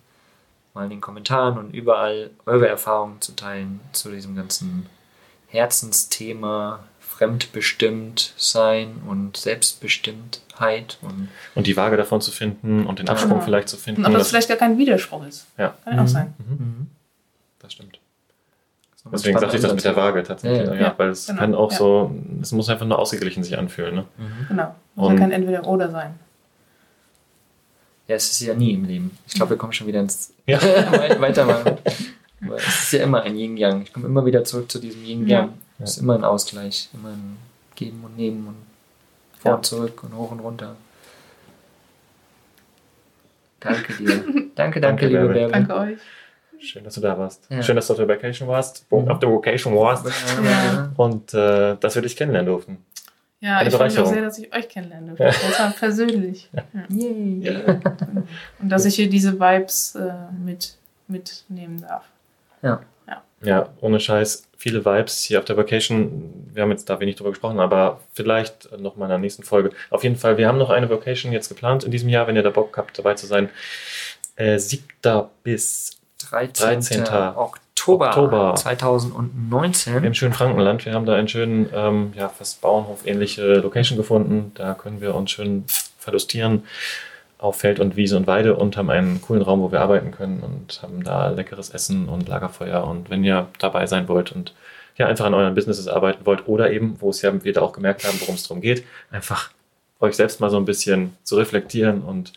mal 0.73 0.85
in 0.85 0.89
den 0.89 1.01
Kommentaren 1.01 1.57
und 1.57 1.73
überall 1.73 2.31
eure 2.45 2.67
Erfahrungen 2.67 3.21
zu 3.21 3.35
teilen 3.35 3.81
zu 3.91 4.09
diesem 4.09 4.35
ganzen 4.35 4.87
Herzensthema 5.47 6.79
fremdbestimmt 7.17 8.33
sein 8.37 9.01
und 9.07 9.37
Selbstbestimmtheit 9.37 10.97
und 11.01 11.29
Und 11.55 11.67
die 11.67 11.77
Waage 11.77 11.97
davon 11.97 12.21
zu 12.21 12.31
finden 12.31 12.85
und 12.85 12.99
den 12.99 13.09
Absprung 13.09 13.31
Genau. 13.33 13.43
vielleicht 13.43 13.69
zu 13.69 13.77
finden. 13.77 14.03
Das 14.03 14.13
das, 14.13 14.29
vielleicht 14.29 14.47
gar 14.49 14.57
kein 14.57 14.77
Widerspruch 14.77 15.25
ist. 15.25 15.45
ja, 15.57 15.73
Kann 15.83 15.95
ja 15.97 16.03
auch 16.03 16.07
sein. 16.07 16.33
mhm, 16.37 16.53
mhm. 16.65 16.87
das 17.59 17.73
stimmt. 17.73 17.99
Das 19.11 19.21
Deswegen 19.21 19.37
sagte 19.39 19.57
ich 19.57 19.61
das 19.61 19.73
mit 19.73 19.83
der 19.83 19.95
Waage 19.97 20.23
tatsächlich. 20.23 20.59
Ja, 20.61 20.73
Ja, 20.73 20.73
ja. 20.75 20.81
Ja, 20.87 20.93
weil 20.97 21.09
es 21.09 21.27
genau, 21.27 21.39
kann 21.39 21.55
auch 21.55 21.71
ja. 21.71 21.77
so, 21.77 22.15
es 22.41 22.51
muss 22.53 22.69
einfach 22.69 22.85
nur 22.85 22.97
ausgeglichen 22.99 23.43
sich 23.43 23.57
anfühlen. 23.57 23.95
Ne? 23.95 24.05
Mhm. 24.17 24.47
Genau. 24.47 24.75
Und- 24.95 25.13
ja 25.13 25.19
kein 25.19 25.31
Entweder-Oder 25.31 25.91
sein. 25.91 26.13
Ja, 28.07 28.15
es 28.15 28.31
ist 28.31 28.41
ja 28.41 28.53
nie 28.53 28.73
im 28.73 28.85
Leben. 28.85 29.17
Ich 29.27 29.33
glaube, 29.33 29.51
wir 29.51 29.57
kommen 29.57 29.73
schon 29.73 29.87
wieder 29.87 29.99
ins 30.01 30.33
Ja. 30.45 30.61
Wei- 30.91 31.19
Weitermachen. 31.21 31.77
Aber 32.45 32.55
es 32.57 32.67
ist 32.67 32.93
ja 32.93 33.03
immer 33.03 33.21
ein 33.23 33.35
Yin-Yang. 33.37 33.83
Ich 33.83 33.93
komme 33.93 34.07
immer 34.07 34.25
wieder 34.25 34.43
zurück 34.43 34.69
zu 34.71 34.79
diesem 34.79 35.03
Yin-Yang. 35.03 35.53
Ja. 35.83 35.89
Es 35.89 35.97
ist 35.97 36.01
immer 36.01 36.15
ein 36.15 36.23
Ausgleich, 36.23 36.89
immer 36.93 37.09
ein 37.09 37.37
Geben 37.75 38.03
und 38.05 38.15
Nehmen 38.15 38.47
und 38.47 38.55
vor 39.39 39.51
Ja. 39.51 39.55
und 39.57 39.65
zurück 39.65 40.01
und 40.03 40.15
hoch 40.15 40.31
und 40.31 40.39
runter. 40.39 40.75
Danke 43.59 43.93
dir. 43.93 44.07
Danke, 44.55 44.79
danke, 44.79 44.79
Danke, 44.81 45.07
liebe 45.07 45.27
Bärbel. 45.27 45.51
Danke 45.51 45.75
euch. 45.75 45.97
Schön, 46.59 46.83
dass 46.85 46.93
du 46.95 47.01
da 47.01 47.17
warst. 47.17 47.47
Ja. 47.49 47.61
Schön, 47.61 47.75
dass 47.75 47.87
du 47.87 47.93
auf 47.93 47.97
der 47.97 48.07
Vacation 48.07 48.47
warst. 48.47 48.89
Mhm. 48.91 49.09
Auf 49.09 49.19
der 49.19 49.29
Vacation 49.29 49.75
warst. 49.75 50.05
Ja. 50.05 50.91
Und 50.95 51.33
äh, 51.33 51.75
dass 51.77 51.95
wir 51.95 52.01
dich 52.01 52.15
kennenlernen 52.15 52.49
durften. 52.51 52.77
Ja, 53.41 53.57
Eine 53.57 53.69
ich 53.69 53.75
freue 53.75 53.87
mich 53.89 53.99
auch 53.99 54.05
sehr, 54.05 54.21
dass 54.21 54.37
ich 54.37 54.55
euch 54.55 54.69
kennenlernen 54.69 55.07
durfte. 55.17 55.25
Das 55.25 55.59
war 55.59 55.71
persönlich. 55.79 56.49
Ja. 56.53 56.63
Yay. 56.89 57.79
Und 58.59 58.69
dass 58.69 58.85
ich 58.85 58.95
hier 58.95 59.09
diese 59.09 59.37
Vibes 59.37 59.95
äh, 59.95 60.13
mit, 60.45 60.77
mitnehmen 61.09 61.81
darf. 61.81 62.05
Ja. 62.61 62.81
Ja, 63.41 63.67
ohne 63.81 63.99
Scheiß, 63.99 64.47
viele 64.63 64.85
Vibes 64.85 65.23
hier 65.23 65.39
auf 65.39 65.45
der 65.45 65.57
Vacation. 65.57 66.47
Wir 66.53 66.63
haben 66.63 66.71
jetzt 66.71 66.89
da 66.89 66.97
wenig 67.01 67.17
drüber 67.17 67.31
gesprochen, 67.31 67.59
aber 67.59 67.99
vielleicht 68.13 68.71
nochmal 68.79 69.07
in 69.07 69.09
der 69.09 69.17
nächsten 69.17 69.43
Folge. 69.43 69.71
Auf 69.89 70.03
jeden 70.03 70.15
Fall, 70.15 70.37
wir 70.37 70.47
haben 70.47 70.57
noch 70.57 70.69
eine 70.69 70.89
Vacation 70.89 71.33
jetzt 71.33 71.49
geplant 71.49 71.83
in 71.83 71.91
diesem 71.91 72.07
Jahr, 72.07 72.27
wenn 72.27 72.37
ihr 72.37 72.43
da 72.43 72.49
Bock 72.49 72.77
habt, 72.77 72.97
dabei 72.97 73.15
zu 73.15 73.25
sein. 73.27 73.49
Äh, 74.37 74.57
7. 74.57 74.81
bis 75.43 75.97
13. 76.29 77.03
13. 77.03 77.35
Oktober, 77.35 78.07
Oktober. 78.07 78.55
2019. 78.55 80.01
im 80.01 80.13
schönen 80.13 80.33
Frankenland. 80.33 80.85
Wir 80.85 80.93
haben 80.93 81.05
da 81.05 81.15
einen 81.15 81.27
schönen, 81.27 81.69
ähm, 81.73 82.13
ja, 82.15 82.29
fast 82.29 82.61
Bauernhof-ähnliche 82.61 83.55
Location 83.55 83.97
gefunden. 83.97 84.53
Da 84.55 84.75
können 84.75 85.01
wir 85.01 85.13
uns 85.13 85.31
schön 85.31 85.65
verlustieren 85.99 86.63
auf 87.43 87.57
Feld 87.57 87.81
und 87.81 87.97
Wiese 87.97 88.15
und 88.15 88.25
Weide 88.25 88.55
und 88.55 88.77
haben 88.77 88.89
einen 88.89 89.21
coolen 89.21 89.41
Raum, 89.41 89.59
wo 89.61 89.69
wir 89.71 89.81
arbeiten 89.81 90.11
können 90.11 90.39
und 90.39 90.81
haben 90.81 91.03
da 91.03 91.27
leckeres 91.29 91.71
Essen 91.71 92.07
und 92.07 92.29
Lagerfeuer. 92.29 92.87
Und 92.87 93.09
wenn 93.09 93.25
ihr 93.25 93.47
dabei 93.59 93.85
sein 93.85 94.07
wollt 94.07 94.31
und 94.31 94.53
ja, 94.95 95.07
einfach 95.07 95.25
an 95.25 95.33
euren 95.33 95.53
Businesses 95.53 95.89
arbeiten 95.89 96.25
wollt 96.25 96.47
oder 96.47 96.71
eben, 96.71 96.95
wo 97.01 97.09
es 97.09 97.21
ja 97.21 97.43
wir 97.43 97.51
da 97.51 97.61
auch 97.61 97.73
gemerkt 97.73 98.05
haben, 98.05 98.17
worum 98.21 98.35
es 98.35 98.43
darum 98.43 98.61
geht, 98.61 98.85
einfach 99.11 99.51
euch 99.99 100.15
selbst 100.15 100.39
mal 100.39 100.49
so 100.49 100.55
ein 100.55 100.63
bisschen 100.63 101.17
zu 101.23 101.35
reflektieren 101.35 102.01
und 102.01 102.31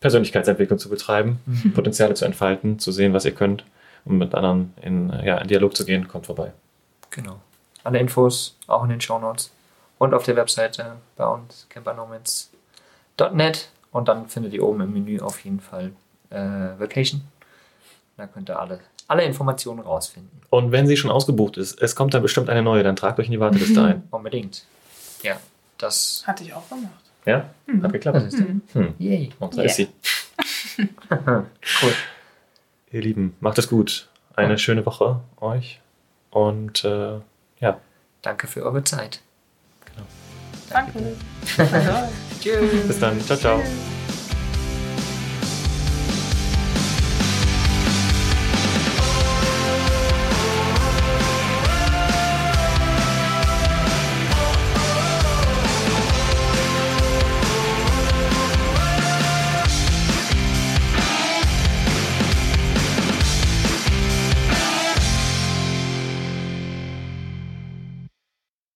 Persönlichkeitsentwicklung 0.00 0.78
zu 0.78 0.88
betreiben, 0.88 1.40
Mhm. 1.44 1.74
Potenziale 1.74 2.14
zu 2.14 2.24
entfalten, 2.24 2.78
zu 2.78 2.90
sehen, 2.90 3.12
was 3.12 3.26
ihr 3.26 3.32
könnt 3.32 3.64
und 4.06 4.16
mit 4.16 4.34
anderen 4.34 4.72
in, 4.80 5.12
ja, 5.24 5.36
in 5.38 5.48
Dialog 5.48 5.76
zu 5.76 5.84
gehen, 5.84 6.08
kommt 6.08 6.24
vorbei. 6.24 6.52
Genau. 7.10 7.38
Alle 7.84 7.98
Infos 7.98 8.56
auch 8.66 8.84
in 8.84 8.90
den 8.90 9.02
Shownotes 9.02 9.50
und 9.98 10.14
auf 10.14 10.22
der 10.22 10.36
Webseite 10.36 10.92
bei 11.16 11.26
uns 11.26 11.66
campernomads.net 11.68 13.68
und 13.92 14.08
dann 14.08 14.28
findet 14.28 14.52
ihr 14.52 14.62
oben 14.62 14.80
im 14.82 14.92
Menü 14.92 15.20
auf 15.20 15.44
jeden 15.44 15.60
Fall 15.60 15.92
äh, 16.30 16.36
Vacation. 16.36 17.22
Da 18.16 18.26
könnt 18.26 18.50
ihr 18.50 18.58
alle, 18.58 18.80
alle 19.06 19.24
Informationen 19.24 19.80
rausfinden. 19.80 20.40
Und 20.50 20.72
wenn 20.72 20.86
sie 20.86 20.96
schon 20.96 21.10
ausgebucht 21.10 21.56
ist, 21.56 21.80
es 21.80 21.94
kommt 21.94 22.14
dann 22.14 22.22
bestimmt 22.22 22.50
eine 22.50 22.62
neue, 22.62 22.82
dann 22.82 22.96
tragt 22.96 23.18
euch 23.18 23.26
in 23.26 23.32
die 23.32 23.40
Warteliste 23.40 23.82
ein. 23.84 24.02
Unbedingt. 24.10 24.64
Ja, 25.22 25.38
das. 25.78 26.24
Hatte 26.26 26.44
ich 26.44 26.52
auch 26.52 26.68
gemacht. 26.68 26.92
Ja? 27.24 27.50
Mhm. 27.66 27.82
Hat 27.82 27.92
geklappt. 27.92 28.32
Mhm. 28.32 28.62
Hm. 28.72 28.94
Yay. 28.98 29.30
Und 29.38 29.54
da 29.54 29.58
yeah. 29.58 29.66
ist 29.66 29.76
sie. 29.76 29.88
cool. 31.10 31.92
Ihr 32.90 33.02
Lieben, 33.02 33.36
macht 33.40 33.58
es 33.58 33.68
gut. 33.68 34.08
Eine 34.34 34.52
ja. 34.52 34.58
schöne 34.58 34.86
Woche 34.86 35.20
euch. 35.40 35.80
Und 36.30 36.84
äh, 36.84 37.18
ja. 37.60 37.80
Danke 38.22 38.46
für 38.46 38.64
eure 38.64 38.84
Zeit. 38.84 39.20
Danke. 40.70 41.16
Danke. 41.56 42.08
Tschüss. 42.40 42.86
Bis 42.86 43.00
dann. 43.00 43.20
Ciao, 43.24 43.38
ciao. 43.38 43.58
Tschüss. 43.60 43.97